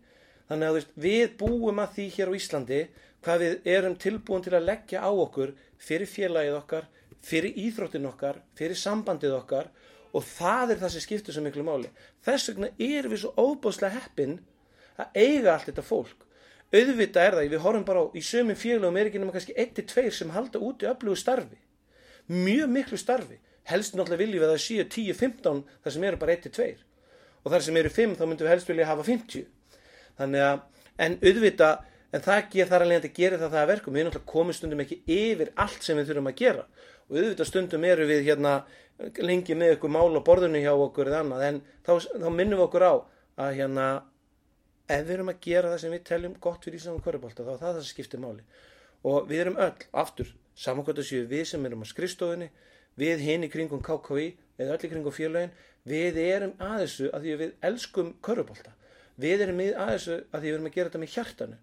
Þannig 0.51 0.67
að 0.67 0.77
veist, 0.77 0.95
við 0.99 1.35
búum 1.39 1.79
að 1.79 1.93
því 1.97 2.07
hér 2.17 2.31
á 2.31 2.39
Íslandi 2.41 2.79
hvað 3.23 3.43
við 3.45 3.69
erum 3.71 3.99
tilbúin 4.03 4.43
til 4.43 4.57
að 4.57 4.67
leggja 4.67 5.03
á 5.07 5.11
okkur 5.11 5.53
fyrir 5.79 6.11
félagið 6.11 6.57
okkar, 6.59 6.89
fyrir 7.23 7.59
íþróttin 7.69 8.09
okkar, 8.11 8.41
fyrir 8.59 8.79
sambandið 8.81 9.37
okkar 9.37 9.69
og 10.11 10.25
það 10.27 10.75
er 10.75 10.81
það 10.81 10.93
sem 10.95 11.05
skiptir 11.05 11.37
svo 11.37 11.45
miklu 11.45 11.63
máli. 11.67 11.91
Þess 12.27 12.51
vegna 12.51 12.73
erum 12.83 13.15
við 13.15 13.23
svo 13.23 13.31
óbúslega 13.39 14.01
heppin 14.01 14.41
að 14.99 15.21
eiga 15.23 15.55
allt 15.55 15.71
þetta 15.71 15.87
fólk. 15.87 16.27
Auðvitað 16.71 17.29
er 17.29 17.37
það, 17.37 17.47
við 17.51 17.63
horfum 17.65 17.87
bara 17.87 18.03
á, 18.03 18.05
í 18.15 18.23
sömum 18.23 18.59
félagum 18.59 18.99
er 18.99 19.11
ekki 19.11 19.23
nema 19.23 19.35
kannski 19.35 19.55
1-2 19.59 20.11
sem 20.15 20.35
halda 20.35 20.59
úti 20.63 20.87
öflugu 20.91 21.19
starfi. 21.19 21.59
Mjög 22.31 22.71
miklu 22.75 22.99
starfi. 22.99 23.41
Helst 23.71 23.95
náttúrulega 23.95 24.23
viljum 24.25 24.43
við 24.43 24.49
að 24.49 24.55
það 24.57 24.67
séu 24.67 24.85
10-15 25.15 25.65
þar 25.83 25.95
sem 25.95 26.05
eru 26.07 26.21
bara 26.21 26.37
1-2. 26.37 26.69
Og 27.43 27.55
þar 27.55 27.65
sem 27.67 27.81
eru 27.81 27.91
5 27.97 28.15
þá 28.19 28.23
myndum 28.27 28.47
við 28.47 28.55
helst 28.55 28.71
vilja 28.71 28.87
hafa 28.91 29.07
50. 29.07 29.49
Þannig 30.21 30.45
að, 30.45 30.61
en 31.01 31.17
auðvitað, 31.25 31.89
en 32.11 32.25
það 32.27 32.45
ger 32.53 32.71
þar 32.71 32.85
alveg 32.85 33.09
að 33.09 33.19
gera 33.21 33.41
það 33.41 33.55
það 33.55 33.63
að 33.63 33.73
verkum. 33.73 33.97
Við 33.97 34.07
náttúrulega 34.07 34.33
komum 34.35 34.57
stundum 34.57 34.85
ekki 34.85 35.01
yfir 35.17 35.53
allt 35.65 35.87
sem 35.87 35.99
við 35.99 36.11
þurfum 36.11 36.31
að 36.31 36.39
gera. 36.43 36.67
Og 37.09 37.19
auðvitað 37.19 37.51
stundum 37.51 37.87
eru 37.89 38.07
við 38.11 38.25
hérna 38.29 38.55
lengi 39.25 39.57
með 39.57 39.77
ykkur 39.77 39.93
mál 39.93 40.13
á 40.13 40.21
borðinu 40.25 40.61
hjá 40.61 40.73
okkur 40.75 41.11
eða 41.11 41.23
annað. 41.25 41.45
En 41.49 41.61
þá, 41.87 41.93
þá 42.21 42.29
minnum 42.29 42.61
við 42.61 42.67
okkur 42.67 42.87
á 42.87 42.93
að 43.41 43.55
hérna, 43.57 43.87
ef 44.91 45.07
við 45.07 45.15
erum 45.17 45.33
að 45.33 45.41
gera 45.47 45.73
það 45.73 45.83
sem 45.85 45.95
við 45.95 46.03
teljum 46.11 46.35
gott 46.43 46.67
fyrir 46.67 46.81
Ísland 46.81 47.01
og 47.01 47.07
Körubólta, 47.07 47.47
þá 47.47 47.53
er 47.55 47.63
það 47.63 47.71
það 47.71 47.81
sem 47.81 47.95
skiptir 47.95 48.23
máli. 48.23 48.45
Og 49.09 49.31
við 49.31 49.45
erum 49.47 49.61
öll, 49.65 49.87
aftur, 50.03 50.35
samankvæmt 50.61 51.01
að 51.01 51.09
séu 51.09 51.29
við 51.31 51.47
sem 51.49 51.65
erum 51.67 51.87
á 51.87 51.89
skrifstofunni, 51.89 52.51
við 53.01 53.25
hinn 53.25 53.47
í 53.47 53.51
kringum 53.53 53.81
KKI 53.87 54.27
eða 54.61 54.77
öll 54.77 54.85
í 54.85 54.91
kringum 54.93 55.17
félagin, 55.17 55.55
við 55.89 56.21
erum 56.21 56.53
að 56.61 56.83
þessu 56.85 57.09
að 57.15 57.25
því 57.25 57.33
að 57.33 57.43
við 57.45 57.55
elskum 57.71 58.13
Körubólta. 58.21 58.75
Við 59.21 59.45
erum 59.47 59.61
að 59.61 59.93
þessu 59.95 60.17
að 60.17 60.23
því 60.31 60.39
að 60.39 60.47
við 60.47 60.55
erum 60.55 60.71
að 60.71 60.77
gera 60.77 60.91
þetta 60.91 61.03
með 61.03 61.15
hjartanu. 61.15 61.59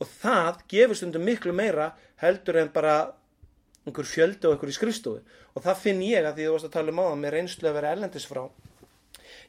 Og 0.00 0.12
það 0.20 0.62
gefur 0.72 0.98
stundum 0.98 1.26
miklu 1.28 1.52
meira 1.56 1.90
heldur 2.22 2.60
en 2.60 2.72
bara 2.72 2.94
einhver 3.86 4.08
fjöldi 4.08 4.48
og 4.48 4.54
einhver 4.54 4.72
í 4.72 4.76
skrifstofu. 4.76 5.20
Og 5.54 5.64
það 5.64 5.82
finn 5.84 6.02
ég 6.04 6.26
að 6.26 6.38
því 6.38 6.48
þú 6.48 6.56
varst 6.56 6.68
að 6.68 6.74
tala 6.76 6.92
um 6.94 7.00
á 7.00 7.04
það 7.08 7.20
með 7.22 7.34
reynslu 7.36 7.68
að 7.68 7.78
vera 7.78 7.92
erlendis 7.94 8.28
frá. 8.28 8.42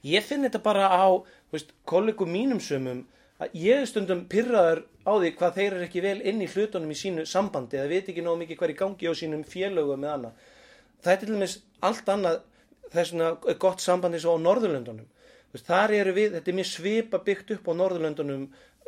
Ég 0.08 0.26
finn 0.26 0.46
þetta 0.48 0.64
bara 0.66 0.88
á 0.90 1.08
veist, 1.54 1.74
kollegum 1.86 2.32
mínum 2.32 2.62
sömum 2.64 3.04
að 3.42 3.56
ég 3.58 3.84
stundum 3.90 4.26
pyrraður 4.30 4.84
á 5.06 5.14
því 5.18 5.32
hvað 5.38 5.58
þeir 5.58 5.68
eru 5.76 5.86
ekki 5.88 6.04
vel 6.06 6.20
inn 6.30 6.42
í 6.42 6.50
hlutunum 6.50 6.94
í 6.94 6.98
sínu 6.98 7.26
sambandi 7.30 7.80
eða 7.80 7.90
veit 7.90 8.10
ekki 8.12 8.24
nóg 8.26 8.40
mikið 8.42 8.60
hvað 8.60 8.70
er 8.70 8.74
í 8.74 8.80
gangi 8.82 9.12
á 9.12 9.14
sínum 9.18 9.44
félögum 9.48 10.02
með 10.02 10.14
annað. 10.16 10.44
Það 11.02 11.14
er 11.14 11.22
til 11.22 11.32
dæmis 11.32 11.56
allt 11.82 12.12
annað 12.14 12.42
þess 12.94 13.16
er 13.18 13.58
gott 13.62 13.82
sambandi 13.82 14.22
svo 14.22 14.38
á 14.38 14.44
Norðurlöndunum. 14.44 15.08
Veist, 15.52 15.68
þar 15.68 15.94
eru 15.98 16.14
við, 16.16 16.36
þetta 16.38 16.52
er 16.52 16.60
mjög 16.60 16.70
svipa 16.70 17.20
byggt 17.26 17.56
upp 17.58 17.66
á 17.68 17.74
Norðurlöndunum 17.80 18.46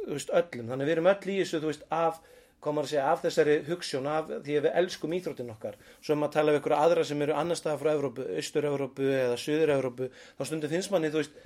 veist, 0.08 0.30
öllum. 0.32 0.69
Þannig 0.71 0.88
við 0.88 0.95
erum 0.95 1.10
öll 1.12 1.34
í 1.34 1.39
þessu 1.41 1.62
veist, 1.63 1.84
af, 1.91 2.21
maður 2.63 2.91
segja, 2.93 3.08
af 3.12 3.23
þessari 3.26 3.58
hugssjón, 3.67 4.08
af 4.08 4.30
því 4.45 4.60
að 4.60 4.67
við 4.67 4.78
elskum 4.82 5.15
íþróttin 5.17 5.52
okkar. 5.52 5.76
Svo 5.99 6.15
um 6.15 6.23
að 6.28 6.36
tala 6.38 6.54
við 6.54 6.62
ykkur 6.62 6.78
aðra 6.78 7.04
sem 7.08 7.26
eru 7.26 7.36
annar 7.36 7.60
staðar 7.60 7.82
frá 7.82 7.91
Evrópu, 7.91 8.28
Austur-Evrópu 8.39 9.10
eða 9.17 9.41
Suður-Evrópu, 9.43 10.08
þá 10.38 10.45
stundum 10.47 10.71
finnst 10.71 10.93
manni, 10.93 11.12
þú 11.12 11.19
veist, 11.19 11.43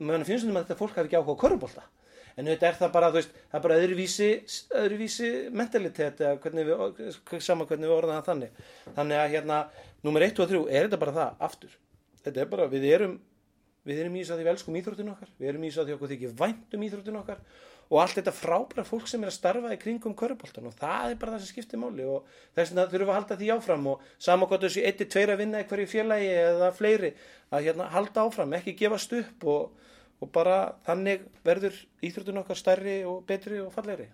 manni 0.00 0.24
finnst 0.24 0.46
stundum 0.46 0.60
að 0.62 0.64
þetta 0.64 0.78
fólk 0.80 0.96
hafi 0.96 1.10
ekki 1.10 1.20
áhuga 1.20 1.36
á 1.36 1.42
körubólta. 1.44 1.84
En 2.34 2.48
þetta 2.48 2.66
er 2.70 2.78
það 2.80 2.94
bara, 2.96 3.10
þú 3.12 3.20
veist, 3.20 3.36
það 3.50 3.58
er 3.58 3.64
bara 3.66 3.76
öðruvísi, 3.82 4.30
öðruvísi 4.80 5.28
mentalitet 5.54 6.24
hvernig 6.42 6.66
við, 6.70 7.20
sama 7.44 7.68
hvernig 7.68 7.92
við 7.92 8.08
það 8.10 8.24
þannig. 8.30 8.64
Þannig 8.96 9.20
að 9.20 9.36
hérna, 9.36 9.60
nummer 10.02 10.24
1 10.26 10.42
og 10.42 10.50
3 10.50 10.64
er 10.72 10.88
þetta 10.88 11.02
bara 11.04 11.14
það, 11.20 11.36
aftur. 11.46 11.76
Þetta 12.24 12.42
er 12.42 12.50
bara, 12.50 12.66
við 12.72 12.88
erum, 12.90 13.14
við 13.84 14.00
erum 14.00 14.16
í 14.16 14.24
þess 14.24 14.34
að 14.34 14.40
því 14.40 14.46
við 14.46 14.52
elskum 14.54 14.80
íþróttin 14.80 15.12
okkar, 15.12 15.30
við 15.38 15.50
erum 15.50 15.64
í 15.64 15.70
þess 15.70 15.82
að 15.82 15.88
því 15.88 15.96
okkur 15.98 16.12
þykir 16.14 16.36
vænt 16.40 16.76
um 16.76 16.84
íþróttin 16.86 17.20
okkar 17.20 17.40
og 17.90 18.00
allt 18.00 18.16
þetta 18.18 18.32
frábæra 18.32 18.84
fólk 18.86 19.08
sem 19.10 19.22
er 19.24 19.30
að 19.30 19.36
starfa 19.36 19.72
í 19.74 19.78
kringum 19.80 20.16
köruboltan 20.16 20.68
og 20.70 20.76
það 20.78 21.12
er 21.12 21.18
bara 21.20 21.34
það 21.34 21.44
sem 21.44 21.52
skiptir 21.52 21.80
máli 21.80 22.06
og 22.08 22.28
þess 22.56 22.72
vegna 22.72 22.86
þurfum 22.88 23.04
við 23.04 23.12
að 23.12 23.18
halda 23.18 23.38
því 23.40 23.50
áfram 23.54 23.88
og 23.92 24.06
sama 24.26 24.48
gott 24.48 24.64
þessu 24.64 24.84
1-2 24.88 25.24
að 25.34 25.40
vinna 25.42 25.60
í 25.60 25.68
hverju 25.68 25.90
félagi 25.92 26.30
eða 26.40 26.70
fleiri 26.74 27.12
að 27.50 27.68
hérna 27.68 27.90
halda 27.92 28.24
áfram, 28.24 28.56
ekki 28.56 28.76
gefast 28.80 29.12
upp 29.18 29.46
og, 29.52 29.76
og 30.24 30.32
bara 30.32 30.58
þannig 30.88 31.28
verður 31.44 31.76
íþróttin 32.08 32.40
okkar 32.40 32.60
stærri 32.60 32.96
og 33.08 33.22
betri 33.28 33.60
og 33.60 33.72
fallegri. 33.74 34.08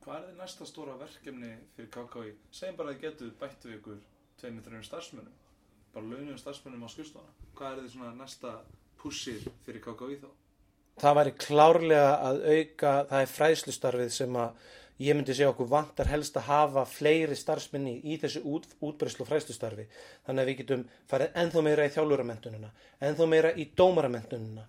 Hvað 0.00 0.16
er 0.16 0.26
þið 0.30 0.40
næsta 0.40 0.66
stóra 0.66 0.96
verkefni 0.96 1.52
fyrir 1.76 1.92
KKI? 1.92 2.34
Segjum 2.56 2.80
bara 2.80 2.94
að 2.94 2.96
þið 2.96 3.04
getur 3.04 3.34
bætt 3.42 3.66
við 3.66 3.76
ykkur 3.76 3.98
tveimur, 4.40 4.64
þreimur 4.64 4.86
starfsmönnum, 4.88 5.34
bara 5.92 6.08
launum 6.08 6.38
starfsmönnum 6.40 6.86
á 6.88 6.88
skrifstofana. 6.88 7.34
Hvað 7.58 7.82
er 7.82 7.90
þið 7.92 8.14
næsta 8.16 8.54
pushið 9.00 9.48
fyrir 9.64 9.82
KKI 9.84 10.20
þá? 10.20 10.30
það 11.00 11.16
væri 11.20 11.32
klárlega 11.40 12.10
að 12.28 12.42
auka, 12.50 12.92
það 13.08 13.22
er 13.22 13.32
fræðslustarfið 13.34 14.12
sem 14.14 14.36
að 14.36 14.68
ég 15.00 15.16
myndi 15.16 15.36
segja 15.36 15.52
okkur 15.54 15.70
vantar 15.70 16.10
helst 16.10 16.36
að 16.36 16.48
hafa 16.50 16.84
fleiri 16.88 17.36
starfsminni 17.38 17.94
í 18.04 18.18
þessu 18.20 18.42
út, 18.44 18.66
útbreyslu 18.84 19.24
og 19.24 19.30
fræðslustarfi 19.30 19.86
þannig 20.26 20.42
að 20.42 20.50
við 20.50 20.58
getum 20.60 20.84
farið 21.08 21.38
ennþá 21.42 21.64
meira 21.64 21.86
í 21.86 21.92
þjálfuramentununa, 21.94 22.72
ennþá 23.08 23.28
meira 23.32 23.52
í 23.56 23.68
dómaramentununa, 23.80 24.66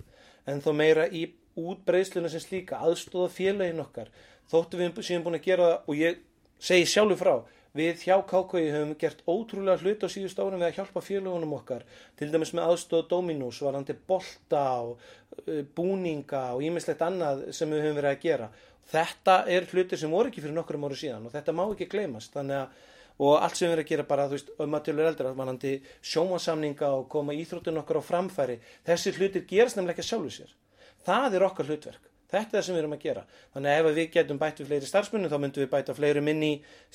ennþá 0.47 0.75
meira 0.77 1.07
í 1.11 1.25
útbreysluna 1.59 2.31
sem 2.31 2.43
slíka 2.43 2.79
aðstóða 2.79 3.31
félagin 3.35 3.83
okkar 3.83 4.11
þóttu 4.51 4.79
við 4.79 5.01
séum 5.03 5.25
búin 5.25 5.39
að 5.39 5.49
gera 5.49 5.67
það 5.67 5.91
og 5.91 5.99
ég 5.99 6.21
segi 6.61 6.87
sjálfur 6.87 7.19
frá 7.19 7.33
Við 7.77 8.01
hjá 8.03 8.17
KKI 8.27 8.65
höfum 8.73 8.89
gert 8.99 9.21
ótrúlega 9.31 9.79
hlut 9.79 10.01
á 10.03 10.07
síðust 10.11 10.39
árum 10.43 10.59
við 10.59 10.67
að 10.67 10.79
hjálpa 10.81 11.03
félagunum 11.05 11.53
okkar, 11.55 11.85
til 12.19 12.27
dæmis 12.33 12.51
með 12.51 12.67
aðstóð 12.67 13.05
Dominus, 13.13 13.61
varandi 13.63 13.95
bolta 13.95 14.63
og 14.83 14.97
uh, 14.99 15.61
búninga 15.77 16.49
og 16.57 16.65
ímislegt 16.67 17.05
annað 17.07 17.45
sem 17.55 17.71
við 17.71 17.85
höfum 17.85 18.01
verið 18.01 18.11
að 18.11 18.25
gera. 18.25 18.49
Þetta 18.91 19.37
er 19.55 19.69
hlutir 19.71 20.01
sem 20.03 20.11
voru 20.11 20.27
ekki 20.27 20.43
fyrir 20.43 20.57
nokkrum 20.57 20.83
áru 20.83 20.99
síðan 20.99 21.29
og 21.29 21.35
þetta 21.37 21.55
má 21.55 21.63
ekki 21.69 21.87
gleymast. 21.95 22.35
Að, 22.35 22.75
og 23.23 23.37
allt 23.39 23.55
sem 23.55 23.69
við 23.69 23.77
erum 23.77 23.85
að 23.85 23.91
gera 23.93 24.07
bara, 24.11 24.27
þú 24.27 24.35
veist, 24.35 24.53
um 24.65 24.75
að 24.75 24.85
tilur 24.89 25.07
eldra, 25.13 25.35
varandi 25.37 25.75
sjómasamninga 26.11 26.93
og 26.97 27.07
koma 27.13 27.39
íþróttun 27.39 27.79
okkar 27.85 28.03
á 28.03 28.09
framfæri, 28.09 28.59
þessi 28.83 29.15
hlutir 29.15 29.47
gerast 29.47 29.79
nefnilega 29.79 30.03
sjálfu 30.03 30.35
sér. 30.41 30.55
Það 31.07 31.39
er 31.39 31.47
okkar 31.47 31.71
hlutverk. 31.71 32.10
Þetta 32.31 32.47
er 32.47 32.57
það 32.57 32.65
sem 32.67 32.75
við 32.75 32.81
erum 32.81 32.95
að 32.95 33.03
gera. 33.03 33.25
Þannig 33.53 33.71
að 33.71 33.81
ef 33.81 33.97
við 33.97 34.09
getum 34.15 34.39
bætt 34.39 34.61
við 34.61 34.69
fleiri 34.71 34.89
starfsmunum 34.89 35.31
þá 35.31 35.37
myndum 35.43 35.65
við 35.65 35.71
bæta 35.73 35.95
fleiri 35.97 36.23
minn 36.23 36.43
í 36.47 36.51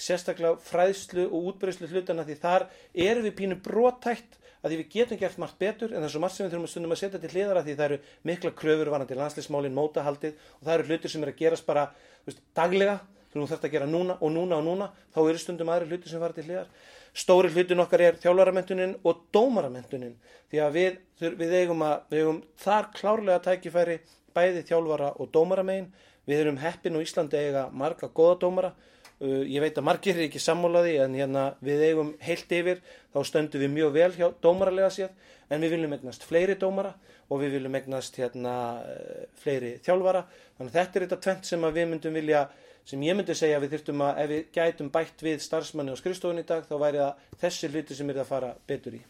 sérstaklega 0.07 0.57
fræðslu 0.65 1.27
og 1.29 1.51
útbreyslu 1.53 1.91
hlutana 1.93 2.25
því 2.25 2.37
þar 2.41 2.67
erum 3.07 3.27
við 3.29 3.37
pínu 3.43 3.59
brotætt 3.65 4.39
að 4.63 4.73
því 4.73 4.79
við 4.81 4.95
getum 4.95 5.21
gert 5.21 5.41
margt 5.43 5.59
betur 5.61 5.93
en 5.93 6.01
það 6.01 6.09
er 6.09 6.15
svo 6.15 6.23
margt 6.25 6.37
sem 6.37 6.47
við 6.47 6.55
þurfum 6.55 6.67
að 6.67 6.73
stundum 6.73 6.95
að 6.95 7.01
setja 7.03 7.21
til 7.23 7.33
hliðara 7.35 7.65
því 7.67 7.75
það 7.77 7.87
eru 7.87 7.99
mikla 8.31 8.53
kröfur 8.57 8.91
varandi 8.95 9.19
landslismálin, 9.19 9.77
mótahaldið 9.77 10.41
og 10.57 10.65
það 10.65 10.75
eru 10.75 10.89
hlutir 10.89 11.13
sem 11.13 11.27
er 11.27 11.33
að 11.33 11.39
gerast 11.43 11.69
bara 11.69 11.85
veist, 12.27 12.41
daglega 12.57 12.97
þú 13.37 13.47
þarfst 13.47 13.67
að 13.69 13.75
gera 13.77 13.87
núna 13.91 14.17
og 14.21 14.33
núna 14.33 14.59
og 14.59 14.65
núna 14.65 14.91
þá 15.15 15.21
eru 15.23 15.41
stundum 15.41 15.71
aðri 15.73 15.91
hlutir 15.91 16.13
sem 16.13 16.23
fara 16.23 16.37
til 16.37 16.47
hliðar 16.47 16.71
stóri 17.17 17.51
hlutin 17.53 17.83
okkar 17.85 18.05
er 18.05 18.19
þjálfaramentunin 18.23 18.95
og 19.05 19.25
dómaramentunin 19.35 20.15
því 20.51 20.63
að 20.65 20.77
við, 20.77 20.99
við, 21.21 21.55
eigum, 21.61 21.85
að, 21.85 22.07
við 22.13 22.23
eigum 22.23 22.41
þar 22.61 22.89
klárlega 22.97 23.45
tækifæri 23.45 23.99
bæði 24.37 24.67
þjálfara 24.69 25.15
og 25.17 25.31
dómaramegin. 25.35 25.89
Við 26.27 26.43
erum 26.43 26.61
heppin 26.61 26.99
og 26.99 27.07
Íslandi 27.07 27.41
eiga 27.41 27.67
marga 27.73 28.11
goða 28.13 28.37
dómara. 28.45 28.75
Uh, 29.17 29.43
ég 29.49 29.63
veit 29.65 29.79
að 29.79 29.87
margir 29.89 30.19
er 30.19 30.27
ekki 30.27 30.43
sammálaði 30.43 30.99
en 31.01 31.17
hérna 31.17 31.47
við 31.65 31.87
eigum 31.89 32.13
heilt 32.21 32.53
yfir. 32.53 32.83
Þá 33.15 33.19
stöndum 33.31 33.65
við 33.65 33.73
mjög 33.79 33.97
vel 33.97 34.13
hjá 34.19 34.29
dómaralega 34.45 34.93
séð 34.93 35.33
en 35.49 35.63
við 35.63 35.77
viljum 35.77 35.97
eignast 35.97 36.27
fleiri 36.27 36.59
dómara 36.61 36.93
og 37.31 37.41
við 37.41 37.57
viljum 37.57 37.81
eignast 37.81 38.21
hérna 38.21 38.55
uh, 38.85 39.27
fleiri 39.41 39.79
þjálfara. 39.87 40.27
Þannig 40.59 40.73
að 40.73 40.79
þetta 40.81 41.01
er 41.01 41.09
þetta 41.09 41.23
tvent 41.27 41.51
sem 41.51 41.69
við 41.71 41.91
myndum 41.95 42.21
vilja 42.21 42.47
sem 42.87 43.03
ég 43.03 43.19
myndi 43.19 43.35
segja 43.35 43.59
við 43.63 43.75
þyrftum 43.75 44.07
að 44.07 44.23
ef 44.23 44.31
við 44.31 44.47
gætum 44.55 44.93
bætt 44.95 45.27
við 45.27 45.43
starfsmanni 45.43 45.97
á 45.97 45.99
skrifstofun 45.99 46.45
í 46.45 46.47
dag 46.47 46.69
þá 46.69 46.79
væri 46.79 47.03
það 47.03 47.29
þessi 47.43 47.75
hluti 47.75 47.99
sem 47.99 48.15
er 48.15 48.23
að 48.23 48.31
fara 48.31 48.55
betur 48.71 49.01
í 49.01 49.03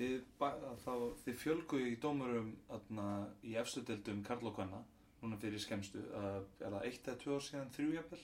Þið, 0.00 0.20
þá, 0.80 0.92
þið 1.26 1.34
fjölgu 1.36 1.78
í 1.84 1.96
dómurum 2.00 2.54
atna, 2.72 3.06
í 3.44 3.56
efstu 3.60 3.82
deildum 3.84 4.22
Karl 4.24 4.48
og 4.48 4.54
Kvanna 4.56 4.80
núna 5.20 5.36
fyrir 5.36 5.60
skemmstu 5.60 6.00
uh, 6.16 6.38
er 6.64 6.72
það 6.72 6.86
eitt 6.88 7.08
eða 7.10 7.20
tvö 7.20 7.34
ár 7.36 7.42
síðan 7.44 7.72
þrjú 7.74 7.90
jafnvel? 7.98 8.20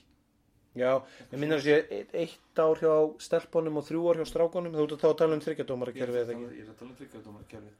Já, 0.77 0.91
ég 1.33 1.41
minna 1.41 1.59
að 1.59 1.67
sé 1.67 1.77
eitt- 2.23 2.63
ár 2.65 2.81
hjá 2.81 2.95
stelpunum 3.27 3.77
og 3.81 3.85
þrjú 3.89 4.07
ár 4.09 4.21
hjá 4.21 4.27
strákunum 4.31 4.73
þú 4.77 4.87
ert 4.87 4.97
að 4.97 5.11
að 5.11 5.19
tala 5.21 5.37
um 5.37 5.45
þryggjadómara 5.45 5.93
Ég 5.93 5.97
er 5.97 6.03
kerfið 6.07 6.21
að 6.21 6.25
eða 6.25 6.35
ekki 6.37 6.57
ég 6.57 6.65
er 6.65 6.73
að 6.73 6.79
tala 6.81 6.91
um 6.91 6.99
þryggjadómarkerfið 7.01 7.75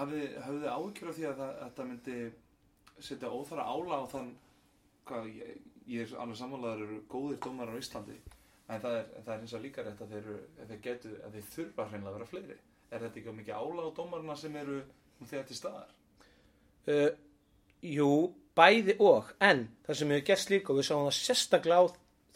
hafið 0.00 0.26
þið 0.46 0.66
áhyggjur 0.74 1.10
af 1.10 1.16
því 1.18 1.26
að 1.30 1.40
það, 1.40 1.52
að 1.66 1.72
það 1.78 1.88
myndi 1.90 2.18
setja 3.10 3.32
óþara 3.34 3.66
ála 3.70 3.98
á 3.98 4.04
þann 4.12 4.30
hvað, 5.10 5.30
ég, 5.38 5.54
ég 5.90 6.04
er 6.04 6.20
alveg 6.22 6.38
sammálaður 6.42 6.84
eru 6.86 6.98
góðir 7.10 7.40
dómarar 7.46 7.78
á 7.78 7.82
Íslandi 7.82 8.18
en 8.70 8.82
það 8.84 8.98
er, 9.00 9.06
en 9.18 9.24
það 9.26 9.32
er 9.34 9.44
eins 9.46 9.54
og 9.58 9.64
líka 9.64 9.86
rétt 9.86 10.02
að 10.04 10.14
þeir, 10.14 10.28
að 10.62 10.70
þeir 10.70 10.82
getu, 10.86 11.14
að 11.26 11.36
þeir 11.38 11.48
þurfa 11.54 11.86
hreinlega 11.90 12.12
að 12.12 12.18
vera 12.18 12.30
fleiri 12.30 12.58
er 12.90 13.06
þetta 13.06 13.20
ekki 13.20 13.34
mikið 13.38 13.56
ála 13.56 13.86
á 13.86 13.96
dómarana 13.96 14.36
sem 14.38 14.56
eru 14.60 14.82
þegar 15.24 15.48
til 15.48 15.58
staðar? 15.58 15.90
Uh, 16.90 17.10
Jú, 17.80 18.10
bæði 18.56 18.96
og. 19.00 19.32
En 19.40 19.66
það 19.86 19.98
sem 20.00 20.12
hefur 20.12 20.28
gerst 20.28 20.52
líka 20.52 20.72
og 20.72 20.80
við 20.80 20.88
sáum 20.90 21.06
það 21.06 21.16
sérstaklega 21.16 21.80
á 21.80 21.84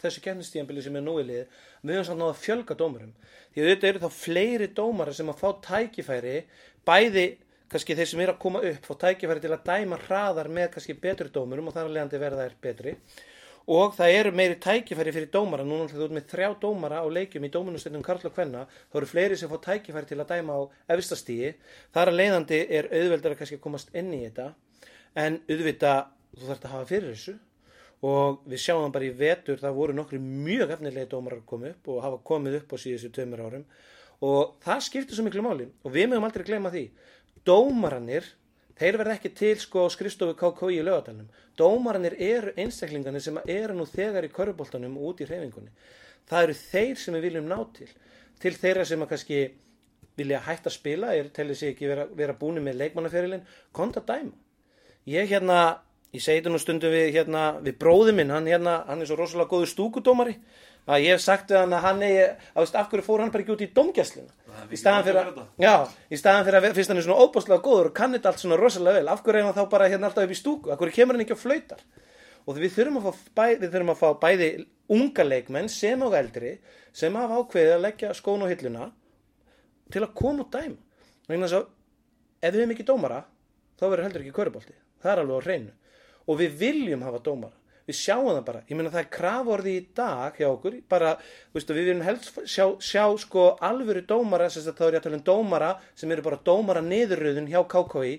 þessu 0.01 0.21
kennistíðanbili 0.25 0.83
sem 0.85 0.97
er 0.97 1.05
nú 1.05 1.15
í 1.21 1.25
lið 1.25 1.57
við 1.85 1.93
höfum 1.93 2.07
samt 2.07 2.21
náða 2.21 2.33
að 2.33 2.41
fjölga 2.41 2.77
dómurum. 2.79 3.11
Því 3.53 3.61
að 3.61 3.69
þetta 3.71 3.89
eru 3.89 4.01
þá 4.03 4.19
fleiri 4.19 4.69
dómara 4.79 5.13
sem 5.15 5.29
að 5.31 5.41
fá 5.41 5.49
tækifæri 5.67 6.35
bæði 6.87 7.25
kannski 7.71 7.97
þeir 7.97 8.09
sem 8.09 8.23
eru 8.25 8.33
að 8.35 8.41
koma 8.41 8.63
upp 8.71 8.89
fá 8.89 8.95
tækifæri 9.05 9.43
til 9.43 9.53
að 9.53 9.69
dæma 9.69 10.01
hraðar 10.05 10.49
með 10.57 10.71
kannski 10.75 10.97
betri 11.05 11.31
dómurum 11.33 11.69
og 11.69 11.77
þar 11.77 11.89
að 11.89 11.95
leiðandi 11.95 12.21
verða 12.21 12.45
þær 12.45 12.57
betri 12.65 12.95
og 13.65 13.95
það 13.97 14.15
eru 14.19 14.31
meiri 14.37 14.57
tækifæri 14.61 15.13
fyrir 15.15 15.31
dómara. 15.33 15.65
Núna 15.65 15.87
þú 15.89 16.03
ert 16.05 16.13
með 16.13 16.27
þrjá 16.29 16.49
dómara 16.61 17.01
á 17.01 17.07
leikjum 17.09 17.47
í 17.47 17.51
dómunustöndum 17.53 18.03
Karl 18.05 18.27
og 18.27 18.35
Kvenna. 18.35 18.65
Þá 18.91 18.99
eru 18.99 19.09
fleiri 19.09 19.39
sem 19.39 19.49
fá 19.49 19.57
tækifæri 19.63 20.09
til 20.11 20.19
að 20.21 20.29
dæma 20.35 20.53
á 20.53 20.61
efstastígi 20.93 21.55
þar 21.95 22.11
að 22.11 22.19
leiðandi 22.19 22.61
er 22.69 22.91
auðveldar 22.91 23.33
að 23.33 23.41
kannski 23.41 23.59
komast 23.63 23.89
inn 23.97 24.13
í 24.13 24.21
þetta. 24.27 24.51
En 25.17 25.41
auðvitað 25.49 26.13
þú 26.35 26.45
þarfst 26.51 26.69
að 26.69 26.75
hafa 26.75 26.89
fyrir 26.93 27.11
þessu. 27.15 27.35
Og 28.05 28.45
við 28.45 28.61
sjáum 28.61 28.93
bara 28.93 29.07
í 29.07 29.13
vetur 29.17 29.57
það 29.57 29.77
voru 29.79 29.97
nokkru 29.97 30.21
mjög 30.21 30.75
efnilegi 30.75 31.09
dómarar 31.09 31.41
að 31.41 31.49
koma 31.49 31.71
upp 31.71 31.89
og 31.89 32.01
hafa 32.05 32.23
komið 32.29 32.59
upp 32.59 32.75
á 32.75 32.77
síðustu 32.77 33.09
tveimur 33.15 33.45
árum. 33.47 33.65
Og 34.21 34.57
það 34.61 34.83
skiptir 34.85 35.17
svo 35.17 35.25
miklu 35.25 35.41
máli. 35.41 35.71
Og 35.81 35.95
við 35.95 36.11
mögum 36.11 36.27
aldrei 36.27 36.45
gleyma 36.45 36.69
því. 36.73 36.85
Dómarannir 37.47 38.27
þeir 38.79 38.99
verða 39.01 39.17
ekki 39.17 39.33
til 39.37 39.55
sko 39.59 39.85
á 39.85 39.93
skrifstofu 39.93 40.35
KKI 40.39 40.79
í 40.79 40.85
lögadalunum 40.85 41.29
dómarannir 41.57 42.15
eru 42.19 42.53
einstaklingarnir 42.59 43.23
sem 43.23 43.37
eru 43.47 43.75
nú 43.75 43.85
þegar 43.87 44.27
í 44.27 44.31
köruboltanum 44.33 44.97
og 44.99 45.11
út 45.11 45.23
í 45.23 45.29
hreyfingunni. 45.29 45.71
Það 46.27 46.47
eru 46.47 46.57
þeir 46.59 46.99
sem 46.99 47.15
við 47.15 47.27
viljum 47.29 47.47
ná 47.49 47.57
til. 47.75 47.87
Til 48.41 48.53
þeirra 48.59 48.85
sem 48.87 49.03
að 49.03 49.11
kannski 49.13 49.41
vilja 50.19 50.41
hætta 50.43 50.71
að 50.71 50.77
spila 50.77 51.13
er 51.15 51.29
tellir 51.35 51.59
sig 51.59 51.73
ekki 51.73 51.89
vera, 51.91 52.05
vera 52.15 52.35
búin 52.39 52.61
með 52.63 52.79
leikmannaferilin 52.81 53.43
konta 53.75 54.03
dæma. 54.03 54.33
Ég 55.07 55.29
hérna, 55.29 55.81
ég 56.15 56.23
segi 56.23 56.41
þetta 56.41 56.53
nú 56.53 56.59
stundum 56.59 56.93
við 56.93 57.11
hérna, 57.15 57.43
við 57.63 57.77
bróði 57.79 58.15
minn, 58.15 58.33
hann 58.33 58.47
hérna 58.49 58.79
hann 58.87 59.03
er 59.03 59.09
svo 59.09 59.19
rosalega 59.19 59.51
góður 59.51 59.71
stúkudómari 59.71 60.37
að 60.85 61.05
ég 61.05 61.15
hef 61.15 61.23
sagt 61.23 61.51
við 61.51 61.61
hann 61.61 61.75
að 61.75 61.85
hann 61.85 62.03
eigi 62.05 62.23
að 62.25 62.63
veist, 62.63 62.79
af 62.79 62.89
hverju 62.89 63.05
fór 63.05 63.23
hann 63.23 63.31
bara 63.33 63.45
ekki 63.45 63.55
út 63.55 63.65
í 63.65 63.69
er 63.69 64.44
í 64.71 64.79
staðan 64.79 65.05
fyrir 65.05 65.19
að, 65.21 65.41
já, 65.61 65.73
í 66.09 66.19
staðan 66.19 66.45
fyrir 66.47 66.57
að 66.59 66.75
fyrst 66.77 66.91
hann 66.91 66.99
er 67.01 67.05
svona 67.05 67.25
óbúslega 67.25 67.63
góður 67.65 67.89
og 67.89 67.95
kann 67.97 68.15
þetta 68.15 68.31
allt 68.31 68.41
svona 68.43 68.59
rosalega 68.59 68.99
vel. 68.99 69.09
Af 69.11 69.23
hverju 69.25 69.41
er 69.41 69.47
hann 69.47 69.57
þá 69.57 69.69
bara 69.71 69.89
hérna 69.91 70.09
alltaf 70.09 70.27
upp 70.27 70.33
í 70.35 70.39
stúku? 70.39 70.71
Af 70.73 70.79
hverju 70.81 70.95
kemur 70.95 71.17
hann 71.17 71.25
ekki 71.25 71.37
á 71.37 71.39
flautar? 71.39 71.83
Og 72.45 72.59
við 72.61 72.75
þurfum 72.75 72.99
að 72.99 73.05
fá, 73.07 73.21
bæ, 73.39 73.45
við 73.61 73.69
þurfum 73.73 73.93
að 73.93 74.01
fá 74.01 74.09
bæði 74.21 74.49
unga 74.95 75.25
leikmenn 75.25 75.69
sem 75.71 76.03
og 76.05 76.15
eldri 76.17 76.55
sem 76.95 77.15
hafa 77.17 77.39
ákveðið 77.41 77.75
að 77.75 77.85
leggja 77.87 78.13
skón 78.17 78.45
á 78.45 78.47
hilluna 78.51 78.89
til 79.93 80.03
að 80.05 80.13
koma 80.17 80.45
og 80.45 80.51
dæma 80.53 80.77
vegna 81.29 81.49
þess 81.49 81.57
að 81.57 81.65
ef 82.45 82.53
við 82.53 82.61
hefum 82.61 82.75
ekki 82.75 82.85
dómara 82.85 83.21
þá 83.79 83.85
verður 83.87 84.05
heldur 84.05 84.25
ekki 84.25 84.35
körubolti 84.37 84.75
það 85.01 85.11
er 85.11 85.21
alveg 85.23 85.41
á 85.41 85.45
hreinu. 85.45 85.73
Og 86.25 86.39
við 86.41 86.57
viljum 86.61 87.05
hafa 87.05 87.21
dómara 87.25 87.64
við 87.85 87.97
sjáum 87.99 88.31
það 88.31 88.45
bara, 88.47 88.61
ég 88.69 88.77
meina 88.77 88.91
það 88.93 89.03
er 89.03 89.11
kraforði 89.13 89.73
í 89.77 89.83
dag 89.97 90.39
hjá 90.39 90.47
okkur, 90.49 90.79
bara, 90.89 91.11
veistu, 91.53 91.75
við 91.77 91.89
viljum 91.89 92.05
helst 92.05 92.39
sjá, 92.49 92.65
sjá 92.81 93.03
sko 93.21 93.45
alvöru 93.65 94.01
dómara, 94.09 94.49
þess 94.49 94.71
að 94.71 94.79
þá 94.79 94.85
er 94.87 94.97
ég 94.97 95.01
að 95.01 95.05
tala 95.05 95.19
um 95.19 95.27
dómara 95.29 95.69
sem 95.93 96.15
eru 96.15 96.25
bara 96.25 96.41
dómara 96.49 96.83
niðurröðun 96.85 97.51
hjá 97.51 97.61
KKI 97.75 98.15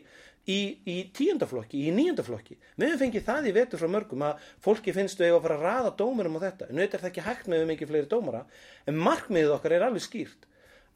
í, 0.46 0.58
í 0.86 0.96
tíundaflokki, 1.16 1.80
í 1.88 1.94
níundaflokki 1.94 2.56
við 2.76 2.92
höfum 2.92 3.02
fengið 3.02 3.26
það 3.26 3.48
í 3.50 3.54
vetur 3.56 3.82
frá 3.82 3.90
mörgum 3.90 4.26
að 4.26 4.44
fólki 4.62 4.94
finnst 4.94 5.20
við 5.20 5.34
að 5.34 5.42
fara 5.48 5.56
að 5.58 5.66
raða 5.66 5.92
dómurum 5.98 6.38
á 6.38 6.44
þetta. 6.46 6.68
En 6.70 6.78
auðvitað 6.78 6.98
er 6.98 7.02
það 7.02 7.10
ekki 7.10 7.26
hægt 7.26 7.50
með 7.50 7.62
við 7.62 7.70
mikið 7.72 7.90
fleiri 7.90 8.10
dómara. 8.12 8.44
En 8.86 9.00
markmiðið 9.02 9.56
okkar 9.56 9.74
er 9.74 9.86
alveg 9.88 10.04
skýrt 10.06 10.46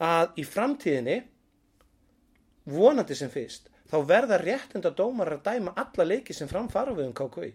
að 0.01 0.39
í 0.39 0.45
framtíðinni 0.47 1.17
vonandi 2.71 3.17
sem 3.19 3.33
fyrst 3.33 3.67
þá 3.91 3.97
verða 4.07 4.39
réttenda 4.41 4.93
dómar 4.95 5.35
að 5.35 5.43
dæma 5.49 5.75
alla 5.83 6.07
leiki 6.07 6.37
sem 6.37 6.49
framfara 6.49 6.95
við 6.95 7.11
um 7.11 7.17
KKI 7.17 7.51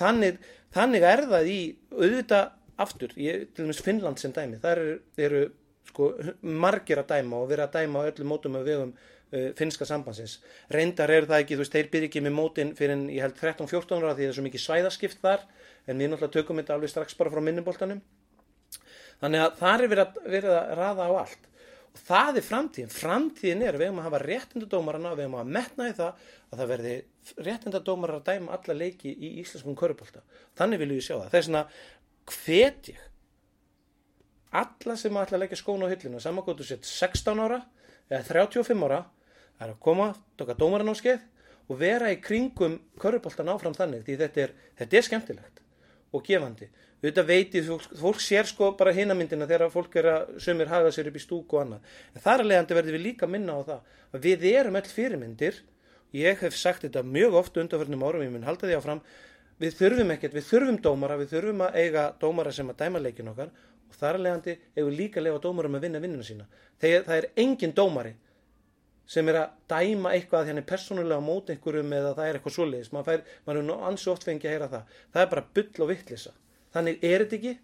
þannig, 0.00 0.38
þannig 0.74 1.06
er 1.10 1.24
það 1.30 1.50
í 1.52 1.60
auðvitað 1.94 2.52
aftur, 2.86 3.14
ég, 3.20 3.46
til 3.56 3.64
dæmis 3.64 3.82
Finnland 3.84 4.20
sem 4.20 4.34
dæmi, 4.36 4.60
þar 4.62 4.82
eru, 4.82 4.96
eru 5.26 5.42
sko, 5.88 6.10
margir 6.42 7.00
að 7.00 7.14
dæma 7.14 7.40
og 7.40 7.50
vera 7.52 7.68
að 7.68 7.78
dæma 7.78 8.04
á 8.04 8.08
öllum 8.10 8.32
mótum 8.34 8.58
af 8.58 8.66
vegum 8.66 8.92
uh, 8.92 9.48
finnska 9.56 9.88
sambandsins. 9.88 10.38
Reyndar 10.72 11.12
er 11.14 11.28
það 11.30 11.44
ekki, 11.44 11.56
þú 11.56 11.64
veist, 11.64 11.76
þeir 11.78 11.90
byrja 11.94 12.10
ekki 12.10 12.24
með 12.26 12.36
mótin 12.36 12.74
fyrir 12.76 12.96
en 12.98 13.08
ég 13.12 13.24
held 13.24 13.40
13-14 13.40 14.04
ára 14.04 14.14
því 14.14 14.26
það 14.26 14.30
er 14.30 14.38
svo 14.38 14.46
mikið 14.46 14.64
svæðaskipt 14.66 15.24
þar 15.24 15.48
en 15.86 15.98
við 15.98 16.12
náttúrulega 16.12 16.36
tökum 16.36 16.60
þetta 16.60 16.76
alveg 16.76 16.92
strax 16.92 17.18
bara 17.18 17.32
frá 17.32 17.44
minnuboltanum. 17.46 18.04
Þannig 19.22 19.46
að 19.46 19.60
þar 19.62 19.82
er 19.82 19.92
verið 19.94 20.04
að, 20.04 20.24
verið 20.36 20.56
að 20.58 20.72
raða 20.76 21.08
á 21.08 21.12
allt 21.22 21.46
og 21.46 21.55
það 22.00 22.40
er 22.40 22.46
framtíðin. 22.46 22.92
Framtíðin 22.92 23.64
er 23.64 23.76
að 23.76 23.82
við 23.82 23.88
hefum 23.90 24.00
að 24.02 24.08
hafa 24.08 24.22
réttindadómarana, 24.22 25.14
við 25.16 25.26
hefum 25.26 25.38
að 25.40 25.52
metna 25.56 25.88
í 25.88 25.96
það 25.96 26.24
að 26.46 26.60
það 26.60 26.70
verði 26.72 26.94
réttindadómarar 27.48 28.20
að 28.20 28.30
dæma 28.30 28.56
alla 28.56 28.78
leiki 28.78 29.12
í 29.12 29.32
íslenskum 29.42 29.76
körubólta. 29.78 30.22
Þannig 30.58 30.82
viljum 30.82 31.00
við 31.00 31.06
sjá 31.08 31.14
það. 31.16 31.28
Það 31.32 31.38
er 31.40 31.46
svona 31.48 31.64
hvet 32.36 32.90
ég 32.92 33.04
alla 34.56 34.96
sem 34.96 35.18
ætla 35.20 35.36
að 35.36 35.42
leggja 35.44 35.60
skóna 35.60 35.88
á 35.88 35.92
hyllina 35.92 36.22
samankvæmdu 36.22 36.66
sett 36.66 36.86
16 36.88 37.42
ára 37.42 37.60
eða 38.08 38.22
35 38.30 38.86
ára 38.86 39.02
er 39.60 39.72
að 39.72 39.80
koma, 39.82 40.12
tóka 40.38 40.56
dómaran 40.56 40.92
á 40.92 40.96
skeið 40.96 41.24
og 41.66 41.80
vera 41.80 42.12
í 42.12 42.20
kringum 42.22 42.78
körubóltan 43.00 43.50
áfram 43.50 43.74
þannig 43.76 44.06
því 44.06 44.18
þetta 44.22 44.44
er, 44.44 44.54
þetta 44.78 44.98
er 44.98 45.06
skemmtilegt 45.08 45.65
og 46.12 46.24
gefandi. 46.26 46.68
Auðvitað 46.96 47.28
veitið, 47.28 47.66
fólk, 47.70 47.86
fólk 48.00 48.20
sér 48.24 48.48
sko 48.48 48.70
bara 48.78 48.94
hinamyndina 48.96 49.46
þegar 49.46 49.70
fólk 49.70 49.96
er 50.00 50.08
að 50.10 50.30
sömur 50.42 50.70
haga 50.70 50.90
sér 50.94 51.10
upp 51.10 51.18
í 51.18 51.22
stúku 51.22 51.58
og 51.58 51.62
annað. 51.62 51.92
En 52.14 52.24
þar 52.24 52.42
að 52.42 52.50
leiðandi 52.50 52.76
verðum 52.78 52.96
við 52.96 53.04
líka 53.04 53.28
minna 53.30 53.56
á 53.56 53.60
það 53.68 53.80
að 54.16 54.26
við 54.26 54.46
erum 54.50 54.78
öll 54.80 54.90
fyrirmyndir. 54.90 55.60
Ég 56.16 56.40
hef 56.40 56.56
sagt 56.56 56.86
þetta 56.86 57.04
mjög 57.04 57.36
oft 57.42 57.60
undanförnum 57.60 58.04
árum 58.06 58.24
ég 58.24 58.32
mun 58.32 58.48
halda 58.48 58.66
því 58.66 58.78
áfram. 58.78 59.02
Við 59.60 59.76
þurfum 59.76 60.12
ekkert, 60.16 60.36
við 60.36 60.48
þurfum 60.50 60.80
dómara 60.82 61.18
við 61.20 61.34
þurfum 61.34 61.64
að 61.66 61.78
eiga 61.82 62.06
dómara 62.20 62.52
sem 62.52 62.72
að 62.72 62.80
dæma 62.80 63.02
leikin 63.04 63.30
okkar. 63.32 63.52
Og 63.86 64.00
þar 64.00 64.18
að 64.18 64.24
leiðandi 64.24 64.56
eigum 64.76 64.90
við 64.90 64.98
líka 64.98 65.20
að 65.20 65.28
leifa 65.28 65.42
dómarum 65.44 65.76
að 65.76 65.86
vinna 65.86 66.02
vinnuna 66.02 66.26
sína. 66.26 66.48
Þegar 66.80 67.06
það 67.06 67.20
er 67.20 67.28
engin 67.44 67.76
dómari 67.76 68.16
sem 69.06 69.28
er 69.30 69.40
að 69.42 69.54
dæma 69.70 70.14
eitthvað 70.16 70.50
þannig 70.50 70.66
persónulega 70.66 71.22
á 71.22 71.28
móti 71.28 71.54
einhverjum 71.54 71.94
eða 71.94 72.16
það 72.16 72.28
er 72.30 72.38
eitthvað 72.38 72.56
svoleiðis. 72.56 72.90
Maður, 72.94 73.06
fær, 73.06 73.38
maður 73.46 73.62
er 73.62 73.86
ansi 73.90 74.10
oft 74.10 74.26
fengið 74.26 74.50
að 74.50 74.56
heyra 74.56 74.72
það. 74.72 74.98
Það 75.14 75.22
er 75.22 75.30
bara 75.34 75.46
bull 75.56 75.84
og 75.84 75.90
vittlisa 75.92 76.34
þannig 76.76 77.04
er 77.04 77.24
þetta 77.24 77.38
ekki 77.38 77.54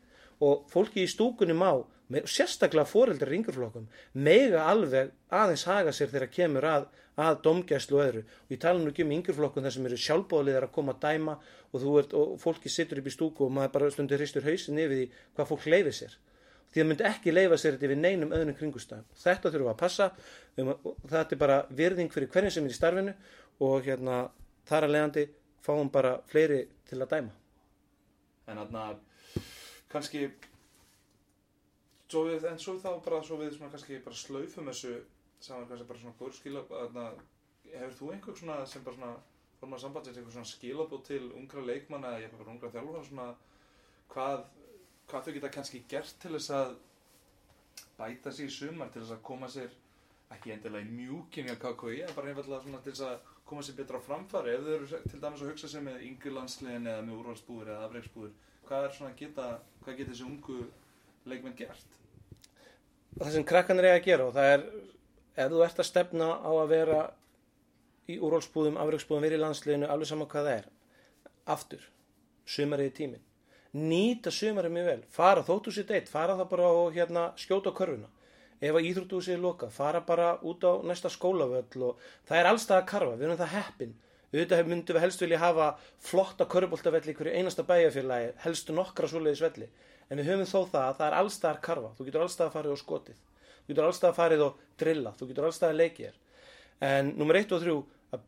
og 0.43 0.65
fólki 0.73 1.05
í 1.05 1.11
stúkunni 1.11 1.57
má 1.57 1.71
með, 2.13 2.27
sérstaklega 2.29 2.89
foreldrar 2.89 3.33
í 3.33 3.39
yngurflokkum 3.39 3.87
mega 4.27 4.65
alveg 4.69 5.13
aðeins 5.33 5.65
haga 5.69 5.95
sér 5.97 6.11
þegar 6.13 6.33
kemur 6.35 6.67
að, 6.69 6.89
að 7.21 7.39
domgæslu 7.45 7.99
og 7.99 8.05
öðru. 8.07 8.25
Og 8.47 8.55
ég 8.55 8.63
tala 8.63 8.81
nú 8.81 8.91
ekki 8.93 9.07
um 9.07 9.15
yngurflokkum 9.19 9.65
þar 9.65 9.77
sem 9.77 9.89
eru 9.89 10.01
sjálfbóðliðar 10.07 10.67
að 10.69 10.75
koma 10.75 10.97
að 10.97 11.07
dæma 11.07 11.39
og, 11.73 11.87
ert, 12.03 12.17
og 12.19 12.35
fólki 12.43 12.73
sittur 12.73 13.01
upp 13.01 13.09
í 13.09 13.15
stúku 13.15 13.47
og 13.47 13.55
maður 13.55 13.75
bara 13.79 13.93
stundir 13.95 14.21
hristur 14.21 14.47
hausin 14.49 14.81
yfir 14.83 14.99
því 14.99 15.09
hvað 15.37 15.51
fólk 15.53 15.69
leifir 15.73 15.99
sér 16.03 16.19
því 16.73 16.81
það 16.81 16.89
myndi 16.89 17.07
ekki 17.09 17.35
leifa 17.35 17.59
sér 17.61 17.77
þetta 17.77 17.91
við 17.93 18.01
neinum 18.01 18.33
öðnum 18.33 18.57
kringustæðum. 18.59 19.09
Þetta 19.23 19.51
þurfum 19.51 19.69
við 19.69 19.73
að 19.73 19.81
passa, 19.83 20.09
þetta 20.57 21.37
er 21.37 21.41
bara 21.43 21.59
virðing 21.83 22.13
fyrir 22.13 22.31
hverjum 22.33 22.55
sem 22.55 22.67
er 22.67 22.73
í 22.73 22.79
starfinu 22.79 23.15
og 23.67 23.87
hérna 23.87 24.23
þar 24.69 24.87
að 24.87 24.95
leiðandi 24.95 25.27
fáum 25.63 25.91
bara 25.93 26.17
fleiri 26.31 26.63
til 26.89 27.01
að 27.01 27.13
dæma. 27.13 27.35
En 28.51 28.59
þarna, 28.59 28.87
kannski, 29.93 30.25
svo 32.11 32.25
við, 32.29 32.47
en 32.51 32.59
svo 32.61 32.79
þá 32.83 32.91
bara, 33.05 33.21
svo 33.27 33.39
við 33.41 33.55
svona 33.57 33.71
kannski 33.75 34.01
bara 34.05 34.19
slaufum 34.19 34.71
þessu 34.73 34.97
saman 35.43 35.69
kannski 35.69 35.87
bara 35.89 36.03
svona 36.03 36.19
góður 36.19 36.39
skila, 36.39 36.65
þarna, 36.71 37.07
hefur 37.73 37.95
þú 38.01 38.11
einhver 38.15 38.39
svona 38.39 38.59
sem 38.67 38.85
bara 38.87 38.99
svona, 38.99 39.15
formar 39.61 39.83
sambandsins 39.83 40.19
einhver 40.19 40.35
svona 40.35 40.51
skilabót 40.51 41.07
til 41.07 41.23
ungra 41.39 41.65
leikmanna 41.67 42.17
eða 42.17 42.27
eitthvað 42.27 42.43
bara 42.43 42.55
ungra 42.57 42.73
þjálfara 42.75 43.07
svona, 43.09 43.29
hvað, 44.13 44.45
hvað 45.11 45.27
þau 45.27 45.35
geta 45.37 45.53
kannski 45.57 45.83
gert 45.91 46.15
til 46.23 46.35
þess 46.37 46.55
að 46.57 46.75
bæta 47.99 48.33
sig 48.33 48.49
í 48.49 48.55
sumar 48.55 48.91
til 48.93 49.03
þess 49.03 49.17
að 49.17 49.25
koma 49.27 49.51
sér 49.53 49.73
ekki 50.33 50.55
endilega 50.55 50.87
í 50.87 50.97
mjúkinni 50.97 51.55
á 51.55 51.59
KKI 51.61 52.15
bara 52.17 52.33
einfallega 52.33 52.63
svona 52.65 52.81
til 52.85 52.95
þess 52.95 53.07
að 53.09 53.33
koma 53.49 53.65
sér 53.67 53.79
betra 53.81 54.01
á 54.01 54.07
framfari 54.07 54.55
ef 54.55 54.65
þau 54.65 54.75
eru 54.77 55.01
til 55.11 55.21
dæmis 55.21 55.43
að 55.43 55.51
hugsa 55.53 55.69
sér 55.69 55.85
með 55.87 56.05
yngri 56.09 56.33
landsliðin 56.33 56.89
eða 56.93 57.07
með 57.07 57.19
úrvalsbúður 57.21 57.73
eða 57.75 57.89
afreiksbúður 57.89 58.37
hvað 58.69 58.87
er 58.87 58.95
svona 58.97 59.17
geta, 59.19 59.49
hvað 59.83 59.99
geta 59.99 60.13
þessi 60.13 60.29
ungu 60.29 60.59
leikmenn 61.29 61.59
gert? 61.59 61.99
það 63.19 63.35
sem 63.35 63.49
krakkanir 63.49 63.89
eiga 63.91 63.99
að 63.99 64.07
gera 64.07 64.29
og 64.29 64.37
það 64.37 64.53
er 64.55 64.65
ef 65.43 65.51
þú 65.53 65.65
ert 65.67 65.83
að 65.83 65.89
stefna 65.89 66.31
á 66.41 66.51
að 66.53 66.71
vera 66.73 67.03
í 68.11 68.17
úrvalsbúðum, 68.19 68.79
afreiksbúðum, 68.83 69.27
verið 69.27 69.39
í 69.39 69.43
landsliðinu 69.43 69.91
alveg 69.93 70.11
saman 70.11 70.31
hvað 70.33 70.49
það 70.49 70.57
er 70.57 70.71
aftur, 71.53 71.85
sumarið 72.49 72.89
í 72.89 72.97
tímin 72.97 73.29
nýta 73.73 74.33
sumarið 74.33 74.75
mjög 74.75 74.89
vel. 74.91 75.03
Fara 75.13 75.45
þóttu 75.47 75.73
sér 75.73 75.89
deitt, 75.89 76.11
fara 76.13 76.37
það 76.37 76.51
bara 76.51 76.73
og 76.77 76.93
hérna, 76.97 77.31
skjóta 77.41 77.73
á 77.73 77.79
körfuna. 77.79 78.11
Ef 78.63 78.77
að 78.79 78.89
íþróttúsið 78.91 79.35
er 79.35 79.43
lokað, 79.43 79.73
fara 79.75 80.01
bara 80.07 80.37
út 80.47 80.63
á 80.63 80.73
næsta 80.87 81.11
skólavöll 81.11 81.87
og 81.89 82.03
það 82.29 82.39
er 82.39 82.49
allstað 82.51 82.79
að 82.79 82.89
karfa, 82.93 83.17
við 83.17 83.27
erum 83.27 83.41
það 83.41 83.55
heppin. 83.57 83.95
Auðvitað 84.33 84.69
myndum 84.71 84.97
við 84.97 85.03
helst 85.05 85.21
vilja 85.21 85.41
hafa 85.43 85.67
flotta 86.01 86.47
körfuboltavelli 86.49 87.13
í 87.13 87.17
hverju 87.19 87.33
einasta 87.37 87.65
bæjarfélagi 87.69 88.31
helstu 88.45 88.77
nokkra 88.77 89.11
svoleiðis 89.11 89.43
velli. 89.45 89.69
En 90.09 90.21
við 90.21 90.31
höfum 90.31 90.49
þó 90.49 90.71
það 90.73 90.87
að 90.87 90.97
það 91.01 91.07
er 91.09 91.17
allstað 91.19 91.51
að 91.51 91.61
karfa. 91.67 91.91
Þú 91.99 92.07
getur 92.07 92.25
allstað 92.25 92.47
að 92.47 92.55
farið 92.57 92.73
á 92.73 92.79
skotið. 92.81 93.19
Þú 93.63 93.73
getur 93.73 93.89
allstað 93.89 94.09
að 94.09 94.19
farið 94.21 94.45
og 94.47 94.63
drilla, 94.81 95.13
þú 95.19 95.29
getur 95.29 95.49
allstað 95.49 95.73
að 95.73 95.81
leikja 95.83 96.07
þér. 96.07 96.17
En 96.89 97.13
nummer 97.19 97.39
1 97.43 97.53
og 97.53 97.63
3 97.67 97.77
að, 98.17 98.25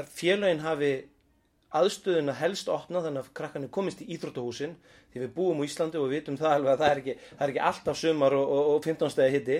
að 0.00 0.12
félagin 0.18 0.62
hafi 0.66 0.92
aðstöðuna 1.74 2.34
helst 2.38 2.68
opna 2.70 3.02
þannig 3.02 3.24
að 3.24 3.32
krakkarnir 3.36 3.72
komist 3.74 4.02
í 4.02 4.08
íþróttahúsin 4.14 4.76
því 5.12 5.22
við 5.24 5.32
búum 5.34 5.62
á 5.62 5.66
Íslandi 5.66 5.98
og 5.98 6.06
við 6.06 6.20
vitum 6.20 6.38
það 6.38 6.54
alveg 6.56 6.72
að 6.72 6.82
það 6.82 6.90
er 6.90 7.00
ekki, 7.00 7.14
það 7.32 7.46
er 7.46 7.52
ekki 7.52 7.64
alltaf 7.70 7.98
sumar 7.98 8.36
og, 8.36 8.52
og, 8.56 8.68
og 8.74 8.86
15 8.86 9.12
stegi 9.14 9.36
hitti 9.36 9.58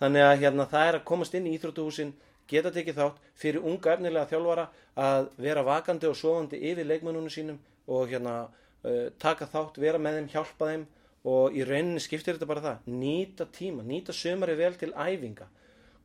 þannig 0.00 0.26
að 0.26 0.40
hérna, 0.42 0.66
það 0.72 0.88
er 0.88 0.98
að 0.98 1.06
komast 1.10 1.36
inn 1.38 1.46
í 1.46 1.54
íþróttahúsin 1.58 2.14
geta 2.48 2.72
tekið 2.74 2.98
þátt 2.98 3.20
fyrir 3.38 3.66
unga 3.70 3.94
efnilega 3.94 4.30
þjálfara 4.32 4.66
að 4.98 5.28
vera 5.46 5.64
vakandi 5.66 6.08
og 6.08 6.16
sofandi 6.18 6.62
yfir 6.70 6.88
leikmennunum 6.88 7.32
sínum 7.32 7.60
og 7.88 8.08
hérna 8.10 8.38
uh, 8.48 9.08
taka 9.20 9.48
þátt, 9.52 9.78
vera 9.82 10.00
með 10.00 10.18
þeim, 10.18 10.30
hjálpa 10.34 10.72
þeim 10.72 10.86
og 11.28 11.54
í 11.54 11.64
rauninni 11.66 12.00
skiptir 12.00 12.38
þetta 12.38 12.48
bara 12.48 12.64
það. 12.64 12.90
Nýta 12.94 13.48
tíma, 13.52 13.84
nýta 13.84 14.14
sumari 14.16 14.56
vel 14.56 14.72
til 14.80 14.94
æfinga. 14.94 15.48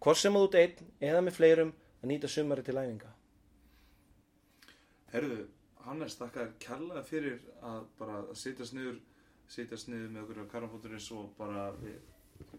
Hvort 0.04 0.20
sem 0.20 0.36
að 0.36 0.48
út 0.50 0.60
einn 0.60 0.96
eða 1.00 1.24
með 1.24 1.38
fleirum 1.38 1.76
að 2.02 2.12
nýta 2.12 2.32
sumari 2.32 2.66
til 2.66 2.76
æfinga 2.76 3.14
Herðu, 5.14 5.44
Hannes, 5.86 6.16
þakka 6.18 6.40
þér 6.40 6.54
kærlega 6.64 7.02
fyrir 7.06 7.42
að 7.62 7.84
bara 8.00 8.22
að 8.24 8.32
sitjast 8.40 8.74
niður 8.74 8.96
sitjast 9.54 9.90
niður 9.92 10.10
með 10.10 10.24
okkur 10.24 10.40
á 10.42 10.52
karnafótturins 10.54 11.10
og 11.14 11.28
bara, 11.38 11.68
við, 11.84 12.00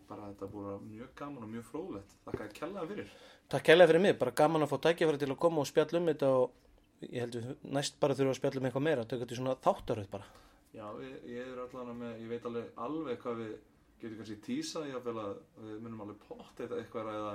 bara 0.06 0.28
þetta 0.28 0.48
búið 0.52 0.84
mjög 0.86 1.14
gaman 1.18 1.46
og 1.46 1.50
mjög 1.50 1.64
fróðlegt. 1.70 2.14
Þakka 2.26 2.44
þér 2.44 2.54
kærlega 2.60 2.90
fyrir. 2.92 3.16
Takk 3.50 3.66
kærlega 3.66 3.90
fyrir 3.90 4.04
mig, 4.04 4.14
bara 4.20 4.34
gaman 4.42 4.66
að 4.66 4.70
fá 4.70 4.76
tækifæri 4.86 5.22
til 5.24 5.30
að 5.32 5.40
koma 5.42 5.64
og 5.64 5.70
spjalla 5.70 6.00
um 6.00 6.10
þetta 6.12 6.30
og 6.38 7.08
ég 7.08 7.20
held 7.24 7.38
við 7.40 7.50
næst 7.74 7.98
bara 8.00 8.16
þurfum 8.18 8.34
að 8.34 8.40
spjalla 8.40 8.62
um 8.62 8.68
eitthvað 8.70 8.86
meira, 8.86 9.06
tökja 9.10 9.28
til 9.30 9.38
svona 9.40 9.58
þáttaröð 9.66 10.10
bara. 10.14 10.30
Já, 10.74 10.86
ég, 11.02 11.16
ég 11.34 11.50
er 11.50 11.62
allan 11.64 11.94
með, 11.98 12.16
ég 12.22 12.30
veit 12.30 12.48
alveg 12.50 12.82
alveg 12.86 13.22
hvað 13.24 13.40
við 13.42 13.54
getum 14.02 14.20
kannski 14.20 14.38
tísa 14.46 14.84
ég 14.86 14.98
að 14.98 15.10
við 15.58 15.78
munum 15.80 16.04
alveg 16.06 16.22
pott 16.28 16.62
eitthvað 16.66 17.14
eða 17.14 17.34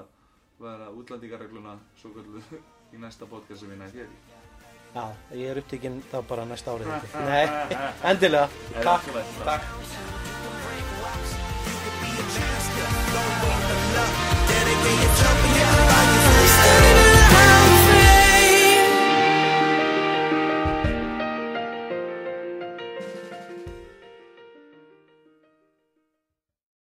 vera 0.60 0.92
útlendingaregluna 0.92 1.76
svo 2.00 2.14
kvöldu 2.16 2.44
í 2.96 3.02
næsta 3.02 3.28
podcast 3.32 3.64
sem 3.64 3.76
ég 3.76 3.84
nætt 3.84 4.00
ég 4.00 4.49
Já, 4.90 5.04
ég 5.38 5.52
er 5.52 5.60
upptíkinn 5.62 6.00
þá 6.12 6.18
bara 6.30 6.46
næsta 6.50 6.74
árið 6.74 6.90
þetta. 6.94 7.26
Nei, 7.30 7.46
endilega. 8.10 8.48
Takk. 8.82 9.04
Takk. 9.46 9.64
Takk. 15.20 15.49